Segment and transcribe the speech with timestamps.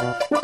[0.00, 0.37] Oh,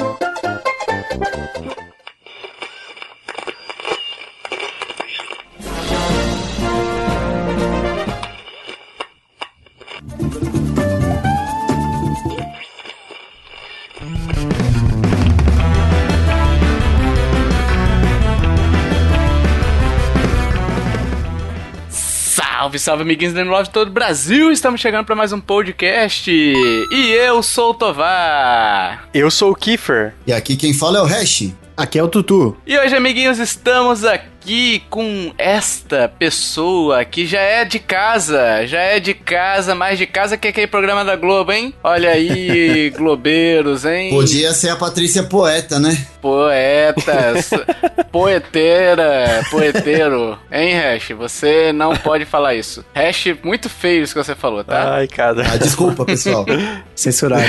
[22.74, 24.50] Salve, salve, amiguinhos da Love de todo o Brasil!
[24.50, 26.30] Estamos chegando para mais um podcast.
[26.30, 29.08] E eu sou o Tovar.
[29.12, 30.14] Eu sou o Kiefer.
[30.26, 31.52] E aqui quem fala é o Hash.
[31.76, 32.56] Aqui é o Tutu.
[32.66, 39.00] E hoje, amiguinhos, estamos aqui com esta pessoa que já é de casa, já é
[39.00, 41.74] de casa, mais de casa que aquele programa da Globo, hein?
[41.82, 44.10] Olha aí, globeiros, hein?
[44.10, 46.06] Podia ser a Patrícia Poeta, né?
[46.24, 47.50] Poetas,
[48.10, 50.38] poeteira, poeteiro.
[50.50, 51.10] Hein, Hash?
[51.10, 52.82] Você não pode falar isso.
[52.94, 54.94] Hash, muito feio isso que você falou, tá?
[54.94, 55.44] Ai, cara.
[55.52, 56.46] Ah, desculpa, pessoal.
[56.96, 57.44] Censurado.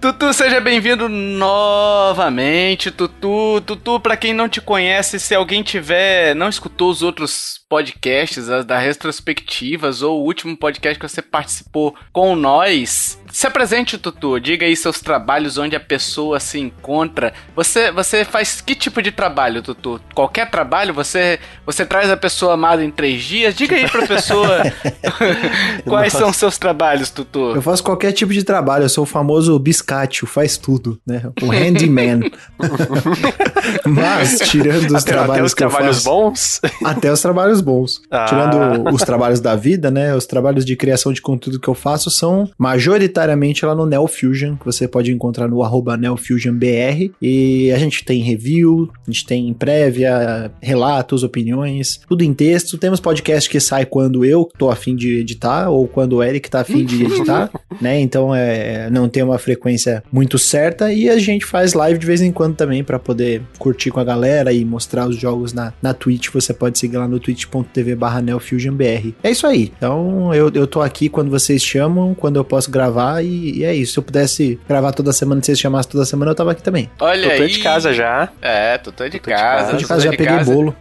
[0.00, 3.60] Tutu, seja bem-vindo novamente, Tutu.
[3.62, 8.64] Tutu, pra quem não te conhece, se alguém tiver, não escutou os outros podcasts, as
[8.64, 14.40] da retrospectivas ou o último podcast que você participou com nós, se apresente, Tutu.
[14.40, 17.34] Diga aí seus trabalhos, onde a pessoa se encontra.
[17.54, 20.00] Você, você faz que tipo de trabalho, Tutu?
[20.14, 20.94] Qualquer trabalho?
[20.94, 23.54] Você, você traz a pessoa amada em três dias?
[23.54, 24.62] Diga aí pra pessoa
[25.84, 26.24] quais Nossa.
[26.24, 27.52] são seus trabalhos, Tutu.
[27.54, 31.30] Eu faço qualquer tipo de trabalho, eu sou o famoso biscátio, faz tudo, né?
[31.42, 32.20] O handyman.
[33.84, 36.60] Mas, tirando os até, trabalhos até os que eu trabalhos faço, bons.
[36.82, 38.00] Até os trabalhos bons.
[38.10, 38.24] Ah.
[38.24, 40.14] Tirando os trabalhos da vida, né?
[40.14, 43.25] Os trabalhos de criação de conteúdo que eu faço são majoritariamente
[43.64, 47.12] lá no NeoFusion, que você pode encontrar no arroba NeoFusionBR.
[47.20, 52.78] E a gente tem review, a gente tem prévia, relatos, opiniões, tudo em texto.
[52.78, 56.60] Temos podcast que sai quando eu tô afim de editar, ou quando o Eric tá
[56.60, 58.00] afim de editar, né?
[58.00, 60.92] Então é, não tem uma frequência muito certa.
[60.92, 64.04] E a gente faz live de vez em quando também para poder curtir com a
[64.04, 66.28] galera e mostrar os jogos na, na Twitch.
[66.32, 69.14] Você pode seguir lá no twitch.tv barra neofusionbr.
[69.22, 69.72] É isso aí.
[69.76, 73.74] Então eu, eu tô aqui quando vocês chamam, quando eu posso gravar e, e é
[73.74, 73.92] isso.
[73.94, 76.90] Se eu pudesse gravar toda semana, se vocês chamassem toda semana, eu tava aqui também.
[76.98, 77.48] Olha tô aí.
[77.48, 78.28] de casa já.
[78.40, 79.70] É, Tutu é de Tô de casa.
[79.72, 80.52] Tô de casa, é já de peguei casa.
[80.52, 80.76] bolo.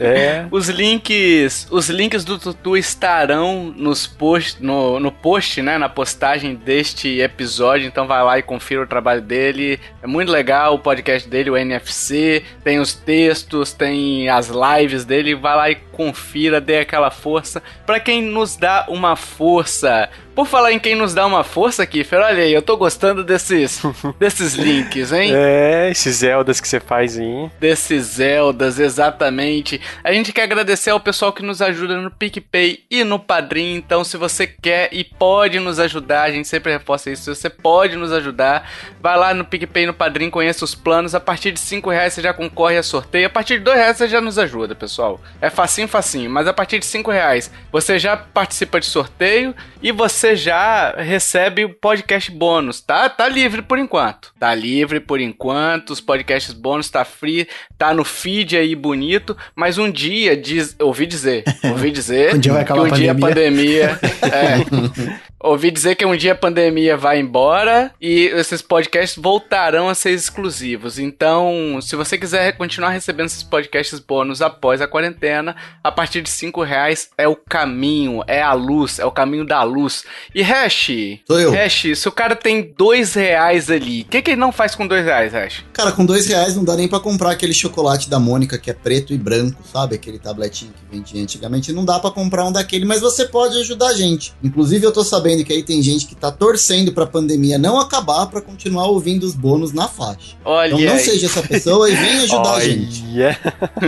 [0.00, 0.46] É.
[0.50, 6.54] Os links, os links do Tutu estarão nos post, no, no post, né, na postagem
[6.54, 9.78] deste episódio, então vai lá e confira o trabalho dele.
[10.02, 15.34] É muito legal o podcast dele, o NFC, tem os textos, tem as lives dele,
[15.34, 17.62] vai lá e confira, dê aquela força.
[17.84, 22.20] Pra quem nos dá uma força, por falar em quem nos dá uma força, Kiffer,
[22.20, 23.80] olha aí, eu tô gostando desses,
[24.20, 25.32] desses links, hein?
[25.34, 27.50] É, esses Zeldas que você faz aí.
[27.58, 29.80] desses Zeldas, exatamente.
[30.04, 33.76] A gente quer agradecer ao pessoal que nos ajuda no PicPay e no Padrim.
[33.76, 37.22] Então, se você quer e pode nos ajudar, a gente sempre reforça isso.
[37.22, 38.70] Se você pode nos ajudar,
[39.00, 41.14] vai lá no PicPay e no Padrim, conheça os planos.
[41.14, 43.26] A partir de 5 reais você já concorre a sorteio.
[43.26, 45.18] A partir de 2 reais você já nos ajuda, pessoal.
[45.40, 46.28] É facinho, facinho.
[46.28, 51.64] Mas a partir de 5 reais você já participa de sorteio e você já recebe
[51.64, 53.08] o podcast bônus, tá?
[53.08, 54.32] Tá livre por enquanto.
[54.38, 55.90] Tá livre por enquanto.
[55.90, 61.06] Os podcasts bônus tá free, tá no feed aí bonito, mas um dia diz, ouvi
[61.06, 65.70] dizer, ouvi dizer Um dia vai que acabar um a dia a pandemia, é, ouvi
[65.70, 70.98] dizer que um dia a pandemia vai embora e esses podcasts voltarão a ser exclusivos.
[70.98, 76.30] Então, se você quiser continuar recebendo esses podcasts bônus após a quarentena, a partir de
[76.30, 80.04] 5 reais é o caminho, é a luz, é o caminho da luz.
[80.34, 80.90] E Hash,
[81.26, 81.52] Sou eu.
[81.52, 84.86] Hash, se o cara tem dois reais ali, o que, que ele não faz com
[84.86, 85.64] dois reais, Hash?
[85.72, 88.74] Cara, com dois reais não dá nem pra comprar aquele chocolate da Mônica que é
[88.74, 89.94] preto e branco, sabe?
[89.94, 91.72] Aquele tabletinho que vendia antigamente.
[91.72, 94.34] Não dá pra comprar um daquele, mas você pode ajudar a gente.
[94.42, 98.26] Inclusive, eu tô sabendo que aí tem gente que tá torcendo pra pandemia não acabar
[98.26, 100.36] pra continuar ouvindo os bônus na faixa.
[100.44, 101.00] Olha Então não aí.
[101.00, 103.04] seja essa pessoa e vem ajudar a gente.
[103.14, 103.38] Olha.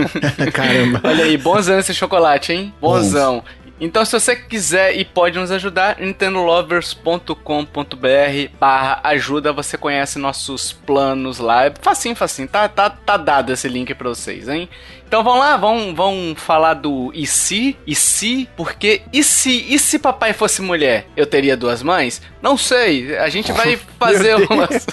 [0.53, 1.01] Caramba.
[1.03, 2.73] Olha aí, bonzão esse chocolate, hein?
[2.81, 3.43] Bonzão.
[3.81, 11.39] Então, se você quiser e pode nos ajudar, nintendolovers.com.br barra ajuda, você conhece nossos planos
[11.39, 11.65] lá.
[11.65, 14.67] É facinho, facinho, tá, tá, tá dado esse link pra vocês, hein?
[15.09, 19.79] Então vamos lá, vamos, vamos falar do e se, e se, porque e se, e
[19.79, 22.21] se papai fosse mulher, eu teria duas mães?
[22.43, 24.85] Não sei, a gente vai fazer umas,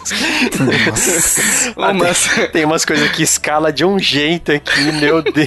[1.77, 5.47] umas, tem, tem umas coisas que escala de um jeito aqui, meu Deus.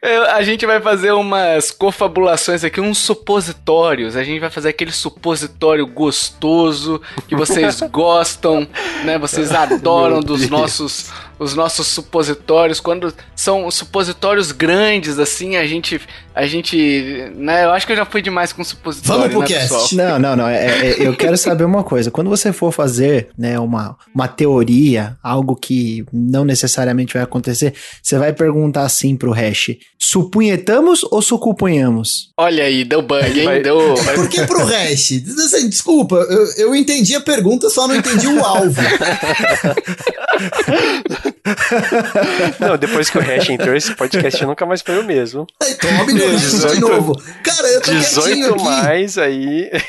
[0.00, 4.16] Eu- a gente vai fazer umas confabulações aqui, uns supositórios.
[4.16, 8.66] A gente vai fazer aquele supositório gostoso que vocês gostam,
[9.04, 9.18] né?
[9.18, 10.50] Vocês adoram dos Deus.
[10.50, 11.10] nossos
[11.42, 16.00] os nossos supositórios, quando são supositórios grandes, assim, a gente.
[16.34, 17.30] A gente.
[17.36, 19.22] Né, eu acho que eu já fui demais com supositório.
[19.22, 19.68] Vamos pro né, cast.
[19.68, 19.88] pessoal?
[19.92, 20.48] Não, não, não.
[20.48, 22.10] é- é- eu quero saber uma coisa.
[22.10, 28.18] Quando você for fazer né, uma, uma teoria, algo que não necessariamente vai acontecer, você
[28.18, 32.30] vai perguntar assim pro hash: supunhetamos ou sucupunhamos?
[32.36, 33.44] Olha aí, deu bug, hein?
[33.44, 33.94] vai- Deu.
[34.14, 35.12] Por que pro hash?
[35.44, 38.80] Assim, Desculpa, eu, eu entendi a pergunta, só não entendi o alvo.
[42.60, 45.46] Não, depois que o Hash entrou, esse podcast nunca mais foi o mesmo.
[45.60, 47.22] No hash de 18 novo.
[47.42, 48.64] Cara, eu tô quietinho 18 aqui.
[48.64, 49.70] mais aí.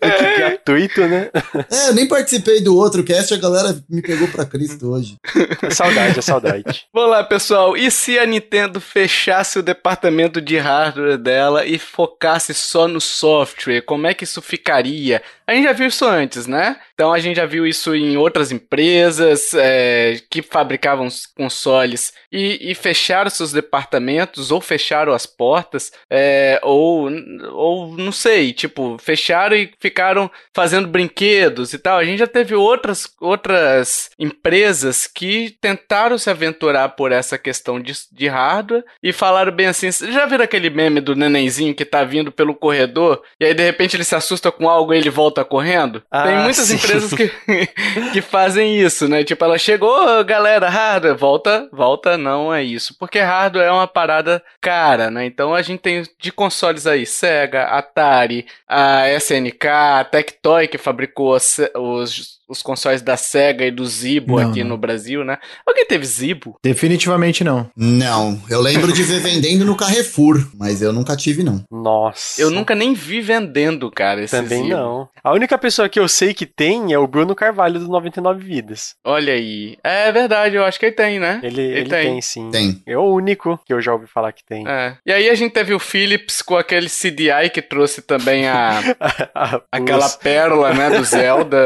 [0.00, 1.30] É que gratuito, né?
[1.70, 5.16] É, eu nem participei do outro cast, a galera me pegou pra Cristo hoje.
[5.62, 6.86] É saudade, é saudade.
[6.92, 7.76] Vamos lá, pessoal.
[7.76, 13.82] E se a Nintendo fechasse o departamento de hardware dela e focasse só no software?
[13.82, 15.22] Como é que isso ficaria?
[15.46, 16.76] A gente já viu isso antes, né?
[16.94, 22.74] Então a gente já viu isso em outras empresas é, que fabricavam consoles e, e
[22.74, 27.10] fecharam seus departamentos ou fecharam as portas é, ou,
[27.52, 31.98] ou não sei, tipo, fecharam e ficaram fazendo brinquedos e tal.
[31.98, 37.92] A gente já teve outras, outras empresas que tentaram se aventurar por essa questão de,
[38.10, 42.02] de hardware e falaram bem assim: "Vocês já viram aquele meme do nenenzinho que tá
[42.04, 45.33] vindo pelo corredor e aí de repente ele se assusta com algo e ele volta
[45.42, 46.02] correndo?
[46.10, 46.74] Ah, Tem muitas sim.
[46.74, 47.30] empresas que,
[48.12, 49.24] que fazem isso, né?
[49.24, 52.94] Tipo, ela chegou, "Ô, galera, hardware, volta, volta, não é isso.
[52.98, 55.24] Porque hardware é uma parada cara, né?
[55.24, 61.34] Então a gente tem de consoles aí, Sega, Atari, a SNK, a Tectoy que fabricou
[61.34, 64.70] os, os consoles da Sega e do Zibo Não, aqui não.
[64.70, 65.38] no Brasil, né?
[65.66, 66.56] Alguém teve Zibo?
[66.62, 67.68] Definitivamente não.
[67.76, 71.64] Não, eu lembro de ver vendendo no Carrefour, mas eu nunca tive, não.
[71.70, 72.40] Nossa.
[72.40, 74.76] Eu nunca nem vi vendendo, cara, esse Também Zibo.
[74.76, 75.08] não.
[75.22, 78.94] A única pessoa que eu sei que tem é o Bruno Carvalho do 99 Vidas.
[79.04, 79.76] Olha aí.
[79.82, 81.40] É verdade, eu acho que ele tem, né?
[81.42, 82.20] Ele, ele, tem.
[82.20, 82.50] sim.
[82.50, 82.82] Tem.
[82.86, 84.66] É o único que eu já ouvi falar que tem.
[84.68, 84.96] É.
[85.06, 88.80] E aí a gente teve o Philips com aquele CDI que trouxe também a,
[89.34, 91.56] Ah, aquela pérola, né, do Zelda.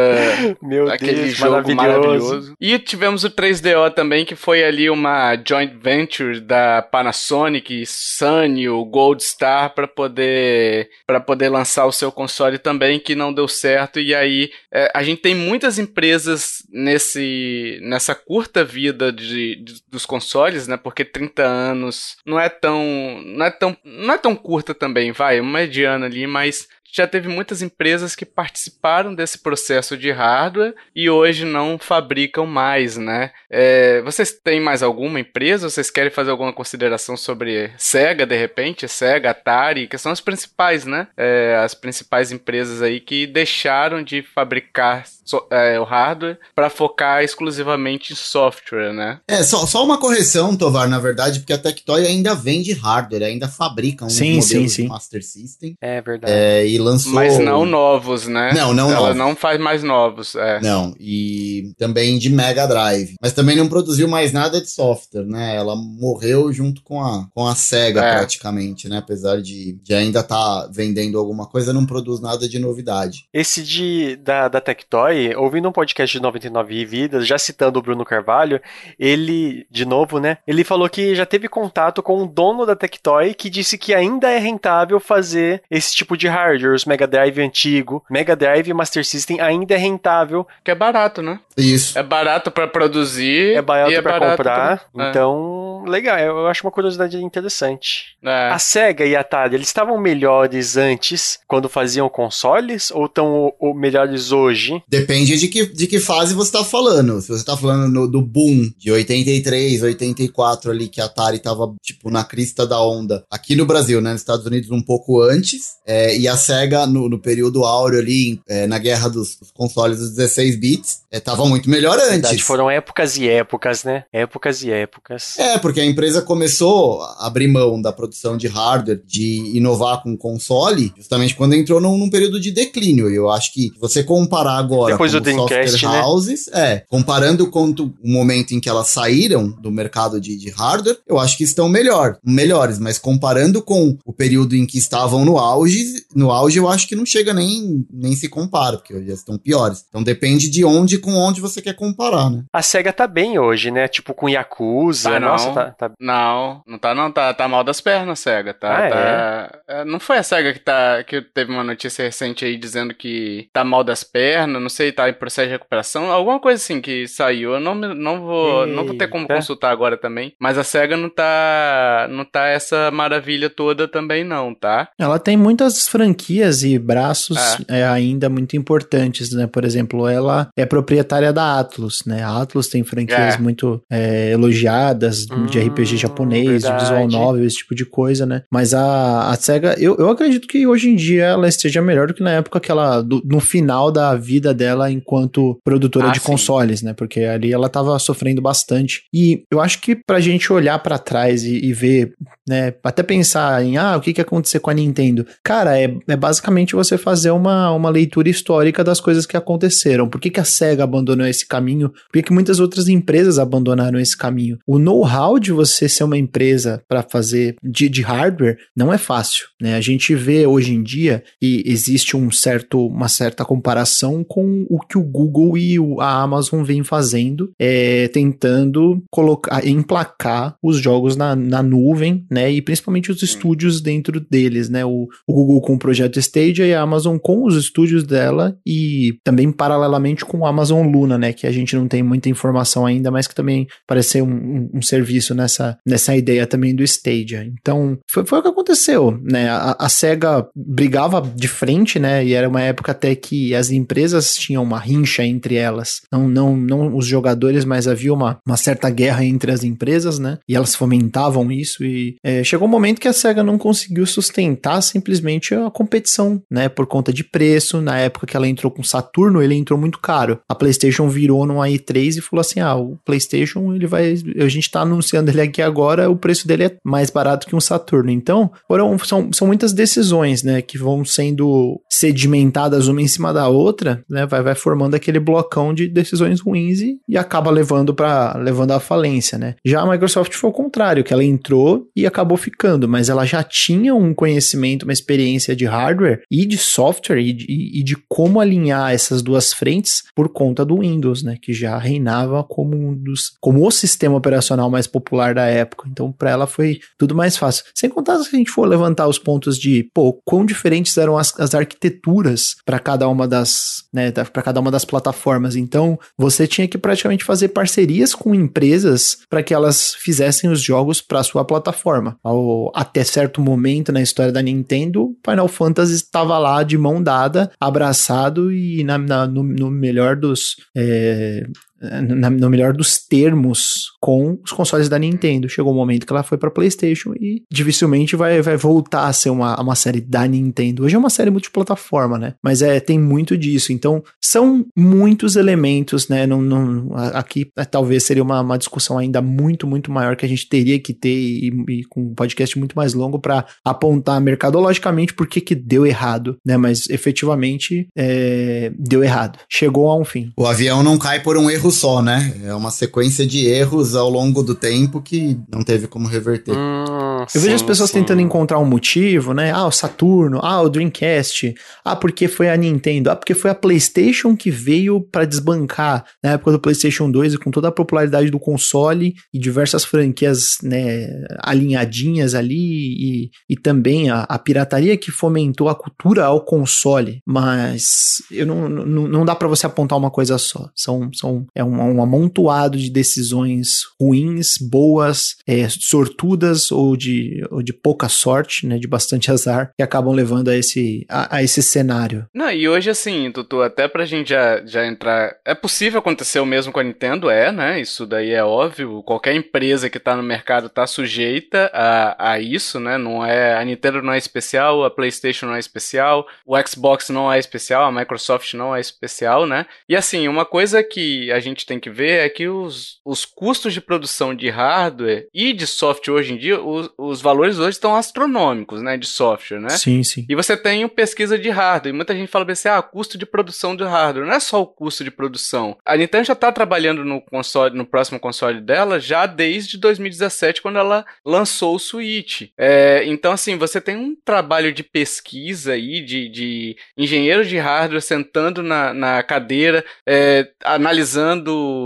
[0.68, 1.76] Meu aquele Deus, jogo maravilhoso.
[1.76, 2.54] maravilhoso.
[2.60, 8.84] E tivemos o 3DO também, que foi ali uma joint venture da Panasonic, Sony, o
[8.84, 10.90] Gold Star para poder
[11.26, 13.98] poder lançar o seu console também, que não deu certo.
[13.98, 20.04] E aí é, a gente tem muitas empresas nesse nessa curta vida de, de- dos
[20.04, 20.76] consoles, né?
[20.76, 25.40] Porque 30 anos não é tão não é tão não é tão curta também, vai,
[25.40, 30.57] uma mediana ali, mas já teve muitas empresas que participaram desse processo de hardware
[30.94, 33.30] e hoje não fabricam mais, né?
[33.50, 35.68] É, vocês têm mais alguma empresa?
[35.68, 38.86] Vocês querem fazer alguma consideração sobre Sega, de repente?
[38.88, 41.08] Sega, Atari, que são as principais, né?
[41.16, 47.22] É, as principais empresas aí que deixaram de fabricar so- é, o hardware para focar
[47.22, 49.20] exclusivamente em software, né?
[49.28, 53.48] É, só, só uma correção, Tovar, na verdade, porque a Tectoy ainda vende hardware, ainda
[53.48, 54.88] fabrica um Sim, modelo sim, de.
[54.88, 55.74] Master System.
[55.80, 56.32] É verdade.
[56.32, 57.12] É, e lançou.
[57.12, 58.52] Mas não novos, né?
[58.54, 59.16] Não, não Ela novos.
[59.16, 60.47] não faz mais novos, é.
[60.62, 63.14] Não, e também de Mega Drive.
[63.20, 65.56] Mas também não produziu mais nada de software, né?
[65.56, 68.16] Ela morreu junto com a, com a SEGA, É.
[68.16, 68.98] praticamente, né?
[68.98, 73.24] Apesar de, de ainda estar vendendo alguma coisa, não produz nada de novidade.
[73.32, 78.04] Esse de da, da Tectoy, ouvindo um podcast de 99 Vidas, já citando o Bruno
[78.04, 78.60] Carvalho,
[78.98, 80.38] ele, de novo, né?
[80.46, 84.30] Ele falou que já teve contato com o dono da Tectoy que disse que ainda
[84.30, 89.04] é rentável fazer esse tipo de hardware, os Mega Drive antigo, Mega Drive e Master
[89.04, 91.40] System ainda é rentável, Que é barato, né?
[91.56, 91.98] Isso.
[91.98, 93.54] É barato pra produzir.
[93.56, 95.10] é barato é pra barato comprar, pra- é.
[95.10, 98.16] então legal, eu acho uma curiosidade interessante.
[98.22, 98.50] É.
[98.50, 104.32] A Sega e a Atari, eles estavam melhores antes, quando faziam consoles, ou estão melhores
[104.32, 104.82] hoje?
[104.88, 107.20] Depende de que, de que fase você tá falando.
[107.20, 111.72] Se você tá falando no- do boom de 83, 84 ali, que a Atari tava,
[111.82, 113.24] tipo, na crista da onda.
[113.30, 114.12] Aqui no Brasil, né?
[114.12, 115.78] Nos Estados Unidos um pouco antes.
[115.86, 119.98] é, e a SEGA, no, no período áureo ali, é, na guerra dos, dos consoles
[119.98, 122.40] dos 16 bits, é, tava muito melhor Verdade, antes.
[122.44, 124.04] foram épocas e épocas, né?
[124.12, 125.38] Épocas e épocas.
[125.38, 130.16] É, porque a empresa começou a abrir mão da produção de hardware, de inovar com
[130.16, 133.10] console, justamente quando entrou num, num período de declínio.
[133.10, 136.02] E eu acho que você comparar agora Depois com do Dreamcast, software né?
[136.02, 140.98] houses, é, comparando com o momento em que elas saíram do mercado de, de hardware,
[141.06, 145.38] eu acho que estão melhor, melhores, mas comparando com o período em que estavam no
[145.38, 149.38] auge, no auge, eu acho que não chega nem, nem se compara, porque hoje estão
[149.38, 149.84] piores.
[149.88, 152.44] Então depende de onde com onde você quer comparar, né?
[152.52, 153.86] A SEGA tá bem hoje, né?
[153.88, 155.10] Tipo com Yakuza.
[155.10, 155.28] Tá, não.
[155.28, 155.90] Nossa, tá, tá...
[156.00, 158.52] Não, não tá não, tá, tá mal das pernas, SEGA.
[158.54, 162.44] Tá, Ah, tá- é, Não foi a SEGA que, tá, que teve uma notícia recente
[162.44, 166.40] aí dizendo que tá mal das pernas, não sei, tá em processo de recuperação, alguma
[166.40, 167.54] coisa assim que saiu.
[167.54, 170.32] Eu não, não, vou, não vou ter como consultar agora também.
[170.40, 174.88] Mas a SEGA não tá, não tá essa maravilha toda também não, tá?
[174.98, 177.36] Ela tem muitas franquias e braços
[177.68, 177.80] É.
[177.80, 179.46] é, ainda muito importantes, né?
[179.46, 182.22] Por exemplo, ela é proprietária da Atlus, né?
[182.22, 183.38] A Atlus tem franquias É.
[183.38, 187.12] muito é, elogiadas de Hum, RPG japonês, de visual verdade.
[187.12, 188.42] novel, esse tipo de coisa, né?
[188.52, 192.14] Mas a, a SEGA, eu, eu acredito que hoje em dia ela esteja melhor do
[192.14, 196.20] que na época que ela, do- no final da vida dela enquanto produtora Ah, de
[196.20, 196.26] sim.
[196.26, 196.92] consoles, né?
[196.92, 199.02] Porque ali ela tava sofrendo bastante.
[199.12, 202.12] E eu acho que pra gente olhar pra trás e, e ver
[202.48, 202.72] né?
[202.82, 205.26] Até pensar em, ah, o que que aconteceu com a Nintendo?
[205.44, 209.97] Cara, é, é basicamente você fazer uma, uma leitura histórica das coisas que aconteceram.
[210.06, 211.88] Por que que a SEGA abandonou esse caminho?
[211.88, 214.58] Por que que muitas outras empresas abandonaram esse caminho?
[214.66, 219.46] O know-how de você ser uma empresa para fazer de, de hardware não é fácil,
[219.60, 219.74] né?
[219.74, 224.78] A gente vê hoje em dia e existe um certo, uma certa comparação com o
[224.78, 231.34] que o Google e a Amazon vêm fazendo, é, tentando colocar, emplacar os jogos na,
[231.34, 232.50] na nuvem, né?
[232.50, 234.84] E principalmente os estúdios dentro deles, né?
[234.84, 239.18] O, o Google com o projeto Stadia e a Amazon com os estúdios dela e
[239.24, 241.32] também paralelamente com o Amazon Luna, né?
[241.32, 244.70] Que a gente não tem muita informação ainda, mas que também parece ser um, um-
[244.74, 247.44] um serviço nessa, nessa ideia também do Stadia.
[247.60, 249.48] Então, foi, foi o que aconteceu, né?
[249.48, 252.24] A, a SEGA brigava de frente, né?
[252.24, 256.00] E era uma época até que as empresas tinham uma rincha entre elas.
[256.12, 260.38] Não, não, não os jogadores, mas havia uma, uma certa guerra entre as empresas, né?
[260.48, 264.80] E elas fomentavam isso e é, chegou um momento que a SEGA não conseguiu sustentar
[264.82, 266.68] simplesmente a competição, né?
[266.68, 267.80] Por conta de preço.
[267.80, 270.40] Na época que ela entrou com Saturno, ele entrou muito caro.
[270.48, 274.14] A PlayStation virou numa i3 e falou assim: ah, o PlayStation, ele vai.
[274.38, 277.60] A gente tá anunciando ele aqui agora, o preço dele é mais barato que um
[277.60, 278.10] Saturno.
[278.10, 280.62] Então, foram, são, são muitas decisões, né?
[280.62, 284.26] Que vão sendo sedimentadas uma em cima da outra, né?
[284.26, 288.80] Vai, vai formando aquele blocão de decisões ruins e, e acaba levando para levando à
[288.80, 289.54] falência, né?
[289.64, 293.42] Já a Microsoft foi o contrário, que ela entrou e acabou ficando, mas ela já
[293.42, 298.40] tinha um conhecimento, uma experiência de hardware e de software e de, e de como
[298.40, 301.36] alinhar essas duas frentes por conta do Windows, né?
[301.40, 305.88] Que já reinava como um dos, como o sistema operacional mais popular da época.
[305.90, 307.64] Então, para ela foi tudo mais fácil.
[307.74, 311.38] Sem contar se a gente for levantar os pontos de, pô, quão diferentes eram as,
[311.38, 315.56] as arquiteturas para cada uma das, né, para cada uma das plataformas.
[315.56, 321.00] Então, você tinha que praticamente fazer parcerias com empresas para que elas fizessem os jogos
[321.00, 322.16] para sua plataforma.
[322.22, 327.50] Ao, até certo momento na história da Nintendo, Final Fantasy estava lá de mão dada,
[327.60, 331.46] abraçado e na, na- no, no melhor dos é,
[331.80, 335.48] na- no melhor dos termos com os consoles da Nintendo.
[335.48, 339.30] Chegou o momento que ela foi para PlayStation e dificilmente vai, vai voltar a ser
[339.30, 340.84] uma, uma série da Nintendo.
[340.84, 342.34] Hoje é uma série multiplataforma, né?
[342.42, 343.72] Mas é tem muito disso.
[343.72, 346.26] Então são muitos elementos, né?
[346.26, 350.28] Não, não, aqui é, talvez seria uma, uma discussão ainda muito, muito maior que a
[350.28, 355.14] gente teria que ter e, e com um podcast muito mais longo para apontar mercadologicamente
[355.14, 356.56] por que que deu errado, né?
[356.56, 359.38] Mas efetivamente é, deu errado.
[359.48, 360.30] Chegou a um fim.
[360.36, 362.34] O avião não cai por um erro só, né?
[362.44, 366.54] É uma sequência de erros ao longo do tempo que não teve como reverter.
[366.56, 368.00] Hum, Eu vejo as sim, pessoas sim.
[368.00, 369.50] tentando encontrar um motivo, né?
[369.52, 373.54] Ah, o Saturno, ah, o Dreamcast, ah, porque foi a Nintendo, ah, porque foi a
[373.54, 378.30] PlayStation que veio para desbancar na época do PlayStation 2 e com toda a popularidade
[378.30, 381.08] do console e diversas franquias, né,
[381.40, 387.20] alinhadinhas ali e, e também a, a pirataria que fomentou a cultura ao console.
[387.26, 390.68] Mas eu não, não, não dá para você apontar uma coisa só.
[390.74, 397.62] São, são é um, um amontoado de decisões ruins, boas, é, sortudas ou de, ou
[397.62, 401.62] de pouca sorte, né, de bastante azar, que acabam levando a esse, a, a esse
[401.62, 402.26] cenário.
[402.32, 405.36] Não, e hoje assim, Tutu, até pra gente já, já entrar.
[405.44, 407.80] É possível acontecer o mesmo com a Nintendo, é, né?
[407.80, 409.02] Isso daí é óbvio.
[409.02, 412.96] Qualquer empresa que tá no mercado tá sujeita a, a isso, né?
[412.96, 413.56] Não é.
[413.58, 417.84] A Nintendo não é especial, a PlayStation não é especial, o Xbox não é especial,
[417.84, 419.66] a Microsoft não é especial, né?
[419.88, 423.72] E assim, uma coisa que a gente tem que ver é que os, os custos
[423.74, 427.94] de produção de hardware e de software hoje em dia, o- os valores hoje estão
[427.96, 429.70] astronômicos, né, de software, né?
[429.70, 430.26] Sim, sim.
[430.28, 431.92] E você tem pesquisa de hardware.
[431.94, 434.26] E muita gente fala assim, ah, custo de produção de hardware.
[434.26, 435.76] Não é só o custo de produção.
[435.84, 440.78] A Nintendo já está trabalhando no console, no próximo console dela já desde 2017, quando
[440.78, 442.48] ela lançou o Switch.
[442.58, 448.02] É, então, assim, você tem um trabalho de pesquisa aí, de, de engenheiros de hardware
[448.02, 451.37] sentando na, na cadeira, é, analisando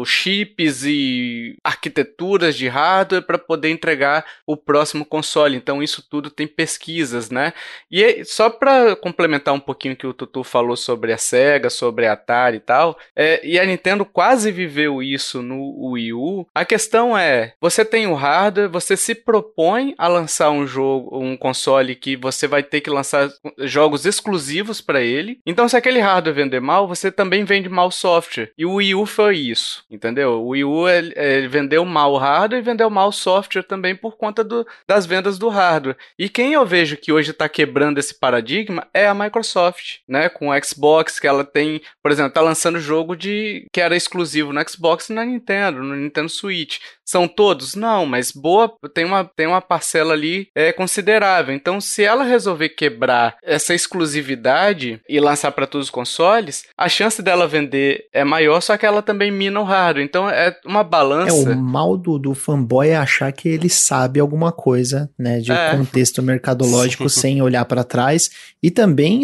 [0.04, 5.56] chips e arquiteturas de hardware para poder entregar o próximo console.
[5.56, 7.52] Então, isso tudo tem pesquisas, né?
[7.90, 12.12] E só para complementar um pouquinho que o Tutu falou sobre a Sega, sobre a
[12.12, 16.47] Atari e tal, é, e a Nintendo quase viveu isso no Wii U.
[16.54, 21.37] A questão é, você tem o hardware, você se propõe a lançar um jogo, um
[21.37, 23.28] console que você vai ter que lançar
[23.59, 25.40] jogos exclusivos para ele.
[25.47, 28.52] Então, se aquele hardware vender mal, você também vende mal software.
[28.56, 30.42] E o Wii U foi isso, entendeu?
[30.42, 33.94] O Wii U ele, ele vendeu mal o hardware e vendeu mal o software também
[33.94, 35.96] por conta do, das vendas do hardware.
[36.18, 40.28] E quem eu vejo que hoje está quebrando esse paradigma é a Microsoft, né?
[40.28, 44.52] Com o Xbox, que ela tem, por exemplo, tá lançando jogo de que era exclusivo
[44.52, 46.78] no Xbox e na Nintendo, no Nintendo Switch.
[47.04, 47.75] São todos?
[47.75, 51.54] Não, mas boa, tem uma, tem uma parcela ali é, considerável.
[51.54, 57.22] Então, se ela resolver quebrar essa exclusividade e lançar para todos os consoles, a chance
[57.22, 60.05] dela vender é maior, só que ela também mina o hardware.
[60.05, 61.50] Então, é uma balança.
[61.50, 65.52] É, o mal do, do fanboy é achar que ele sabe alguma coisa, né, de
[65.52, 65.76] é.
[65.76, 68.31] contexto mercadológico sem olhar para trás.
[68.62, 69.23] E também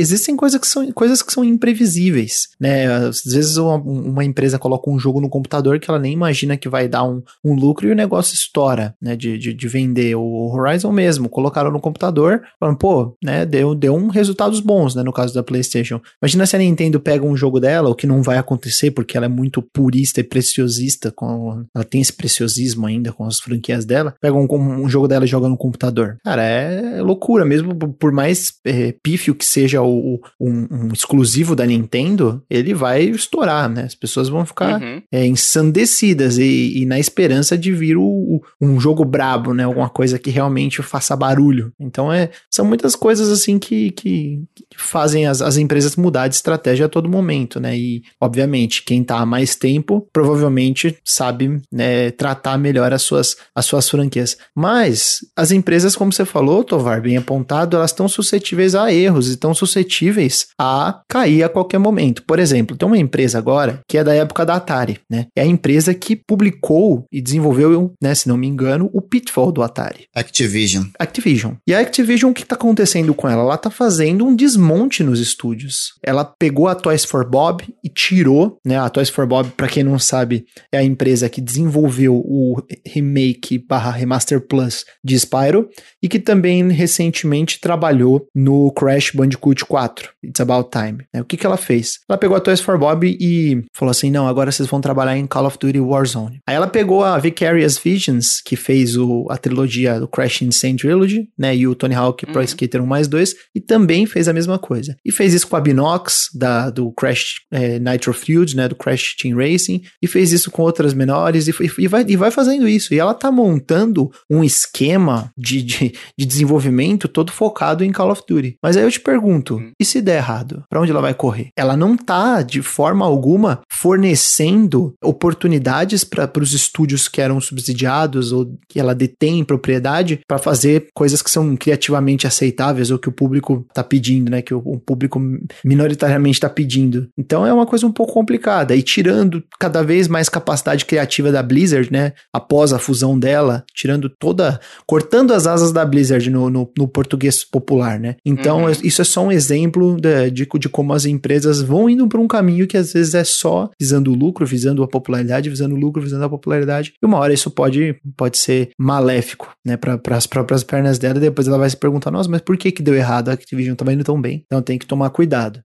[0.00, 2.86] existem coisas que são, coisas que são imprevisíveis, né?
[2.86, 6.68] Às vezes uma, uma, empresa coloca um jogo no computador que ela nem imagina que
[6.68, 9.14] vai dar um, um lucro e o negócio estoura, né?
[9.16, 10.14] De, de, de vender.
[10.14, 13.44] O Horizon mesmo, colocaram no computador, falando, pô, né?
[13.44, 15.02] Deu, deu um resultados bons, né?
[15.02, 16.00] No caso da PlayStation.
[16.22, 19.26] Imagina se a Nintendo pega um jogo dela, o que não vai acontecer porque ela
[19.26, 24.14] é muito purista e preciosista, com, ela tem esse preciosismo ainda com as franquias dela,
[24.20, 26.18] pega um, um jogo dela e joga no computador.
[26.24, 29.89] Cara, é loucura, mesmo por mais é, pífio que seja o,
[30.38, 33.84] um, um, exclusivo da Nintendo, ele vai estourar, né?
[33.84, 35.02] As pessoas vão ficar uhum.
[35.10, 39.64] é, ensandecidas e, e, na esperança de vir o, o, um jogo brabo, né?
[39.64, 41.72] Alguma coisa que realmente faça barulho.
[41.78, 46.34] Então, é, são muitas coisas assim que, que, que fazem as, as empresas mudar de
[46.34, 47.76] estratégia a todo momento, né?
[47.76, 53.66] E, obviamente, quem tá há mais tempo provavelmente sabe né, tratar melhor as suas, as
[53.66, 54.36] suas franquias.
[54.54, 59.32] Mas as empresas, como você falou, Tovar, bem apontado, elas estão suscetíveis a erros e
[59.32, 62.22] estão suscetíveis suscetíveis a cair a qualquer momento.
[62.24, 65.26] Por exemplo, tem uma empresa agora que é da época da Atari, né?
[65.36, 69.62] É a empresa que publicou e desenvolveu, né, se não me engano, o Pitfall do
[69.62, 70.06] Atari.
[70.14, 70.84] Activision.
[70.98, 71.54] Activision.
[71.66, 73.42] E a Activision, o que está acontecendo com ela?
[73.42, 75.94] Ela está fazendo um desmonte nos estúdios.
[76.02, 78.78] Ela pegou a Toys for Bob e tirou, né?
[78.78, 83.58] A Toys for Bob, para quem não sabe, é a empresa que desenvolveu o remake
[83.58, 85.68] barra remaster plus de Spyro
[86.02, 91.04] e que também recentemente trabalhou no Crash Bandicoot 4, It's About Time.
[91.12, 91.20] Né?
[91.20, 92.00] O que, que ela fez?
[92.08, 95.26] Ela pegou a Toys for Bob e falou assim: não, agora vocês vão trabalhar em
[95.26, 96.40] Call of Duty Warzone.
[96.46, 101.28] Aí ela pegou a Vicarious Visions, que fez o, a trilogia do Crash Insane Trilogy,
[101.38, 101.56] né?
[101.56, 102.32] E o Tony Hawk uhum.
[102.32, 104.96] Pro Skater 1 mais 2, e também fez a mesma coisa.
[105.04, 108.68] E fez isso com a Binox, da, do Crash é, Nitro Fueled, né?
[108.68, 112.30] Do Crash Team Racing, e fez isso com outras menores, e, e, vai, e vai
[112.30, 112.94] fazendo isso.
[112.94, 118.22] E ela tá montando um esquema de, de, de desenvolvimento todo focado em Call of
[118.28, 118.56] Duty.
[118.62, 119.72] Mas aí eu te pergunto, Uhum.
[119.78, 121.48] E se der errado, para onde ela vai correr?
[121.56, 128.58] Ela não tá de forma alguma fornecendo oportunidades para os estúdios que eram subsidiados ou
[128.68, 133.66] que ela detém propriedade para fazer coisas que são criativamente aceitáveis ou que o público
[133.72, 134.42] tá pedindo, né?
[134.42, 135.20] Que o, o público
[135.64, 137.08] minoritariamente está pedindo.
[137.18, 138.74] Então é uma coisa um pouco complicada.
[138.74, 142.12] E tirando cada vez mais capacidade criativa da Blizzard, né?
[142.32, 144.60] Após a fusão dela, tirando toda.
[144.86, 148.16] cortando as asas da Blizzard no, no, no português popular, né?
[148.24, 148.70] Então uhum.
[148.82, 152.28] isso é só um exemplo de, de, de como as empresas vão indo para um
[152.28, 156.02] caminho que às vezes é só visando o lucro, visando a popularidade, visando o lucro,
[156.02, 156.92] visando a popularidade.
[157.02, 161.18] E uma hora isso pode, pode ser maléfico, né, para as próprias pernas dela.
[161.18, 163.30] Depois ela vai se perguntar: nossa, mas por que que deu errado?
[163.30, 164.44] A Activision tava indo tão bem.
[164.46, 165.60] Então tem que tomar cuidado.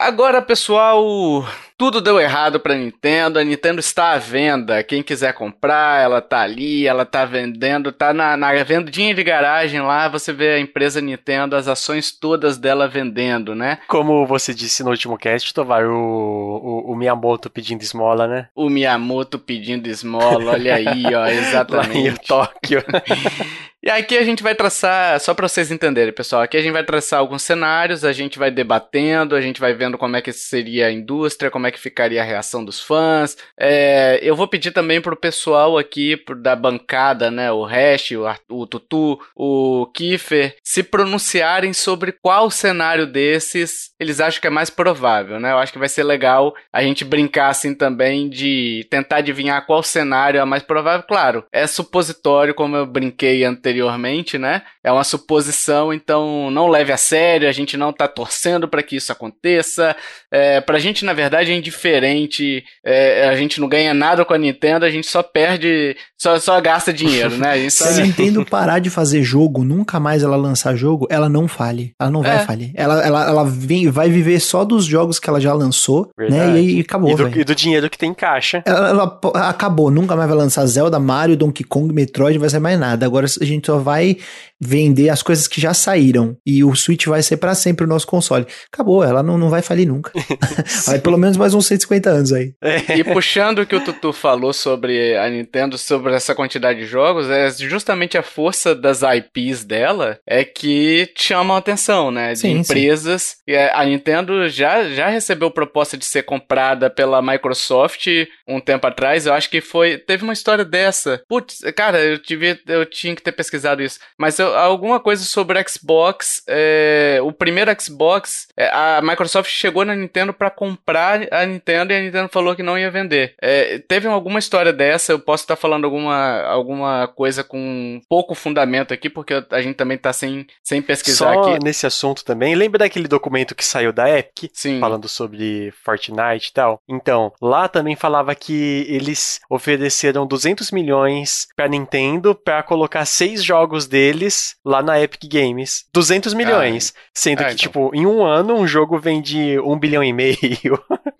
[0.00, 1.44] Agora, pessoal,
[1.78, 3.38] tudo deu errado para Nintendo.
[3.38, 4.82] A Nintendo está à venda.
[4.82, 9.80] Quem quiser comprar, ela tá ali, ela tá vendendo, tá na, na vendinha de garagem
[9.80, 10.08] lá.
[10.08, 13.78] Você vê a empresa Nintendo, as ações todas dela vendendo, né?
[13.86, 18.48] Como você disse no último cast, Tovar, o, o, o Miyamoto pedindo esmola, né?
[18.56, 22.02] O Miyamoto pedindo esmola, olha aí, ó, exatamente.
[22.02, 22.84] lá em Tóquio.
[23.80, 26.82] E aqui a gente vai traçar, só para vocês entenderem, pessoal, aqui a gente vai
[26.82, 30.88] traçar alguns cenários, a gente vai debatendo, a gente vai vendo como é que seria
[30.88, 33.36] a indústria, como é que ficaria a reação dos fãs.
[33.58, 38.66] É, eu vou pedir também pro pessoal aqui da bancada, né, o Hash, o, o
[38.66, 45.40] Tutu, o Kiefer, se pronunciarem sobre qual cenário desses eles acham que é mais provável,
[45.40, 45.50] né?
[45.50, 49.82] Eu acho que vai ser legal a gente brincar assim também de tentar adivinhar qual
[49.82, 51.04] cenário é mais provável.
[51.06, 54.62] Claro, é supositório, como eu brinquei anteriormente, né?
[54.84, 58.96] É uma suposição, então não leve a sério, a gente não tá torcendo para que
[58.96, 59.96] isso aconteça.
[60.32, 64.38] É, pra gente, na verdade, é indiferente, é, a gente não ganha nada com a
[64.38, 67.68] Nintendo, a gente só perde, só, só gasta dinheiro, né?
[67.70, 67.86] Só...
[67.86, 71.92] Se a Nintendo parar de fazer jogo, nunca mais ela lançar jogo, ela não fale.
[72.00, 72.46] Ela não vai é.
[72.46, 72.70] falir.
[72.74, 76.52] Ela, ela, ela vem, vai viver só dos jogos que ela já lançou, Verdade.
[76.52, 76.60] né?
[76.60, 77.10] E, e acabou.
[77.10, 78.62] E do, e do, dinheiro que tem em caixa.
[78.64, 82.58] Ela, ela, acabou, nunca mais vai lançar Zelda, Mario, Donkey Kong, Metroid, não vai ser
[82.58, 83.06] mais nada.
[83.06, 84.16] Agora a gente só vai
[84.60, 86.36] vender as coisas que já saíram.
[86.44, 88.46] E o Switch vai ser para sempre o nosso console.
[88.72, 90.12] Acabou, ela não, não vai falir nunca.
[90.86, 92.52] vai pelo menos mais uns 150 anos aí.
[92.96, 97.30] E puxando o que o Tutu falou sobre a Nintendo, sobre essa quantidade de jogos,
[97.30, 102.32] é justamente a força das IPs dela é que chamam a atenção, né?
[102.32, 103.22] De sim, empresas.
[103.22, 103.52] Sim.
[103.78, 108.08] A Nintendo já, já recebeu proposta de ser comprada pela Microsoft
[108.44, 109.24] um tempo atrás.
[109.24, 109.98] Eu acho que foi.
[109.98, 111.22] Teve uma história dessa.
[111.28, 114.00] Putz, cara, eu, tive, eu tinha que ter pesquisado isso.
[114.18, 116.42] Mas eu alguma coisa sobre Xbox.
[116.48, 121.96] É, o primeiro Xbox, é, a Microsoft chegou na Nintendo para comprar a Nintendo e
[121.96, 123.36] a Nintendo falou que não ia vender.
[123.40, 128.92] É, teve alguma história dessa, eu posso estar falando alguma, alguma coisa com pouco fundamento
[128.92, 131.64] aqui, porque a gente também tá sem, sem pesquisar Só aqui.
[131.64, 134.50] nesse assunto também, lembra daquele documento que saiu da Epic?
[134.52, 134.80] Sim.
[134.80, 136.80] Falando sobre Fortnite e tal?
[136.88, 143.86] Então, lá também falava que eles ofereceram 200 milhões pra Nintendo para colocar seis jogos
[143.86, 145.84] deles lá na Epic Games.
[145.92, 146.94] 200 milhões.
[146.96, 147.56] Ah, sendo ah, que, então.
[147.56, 150.38] tipo, em um ano um jogo vende um bilhão e meio.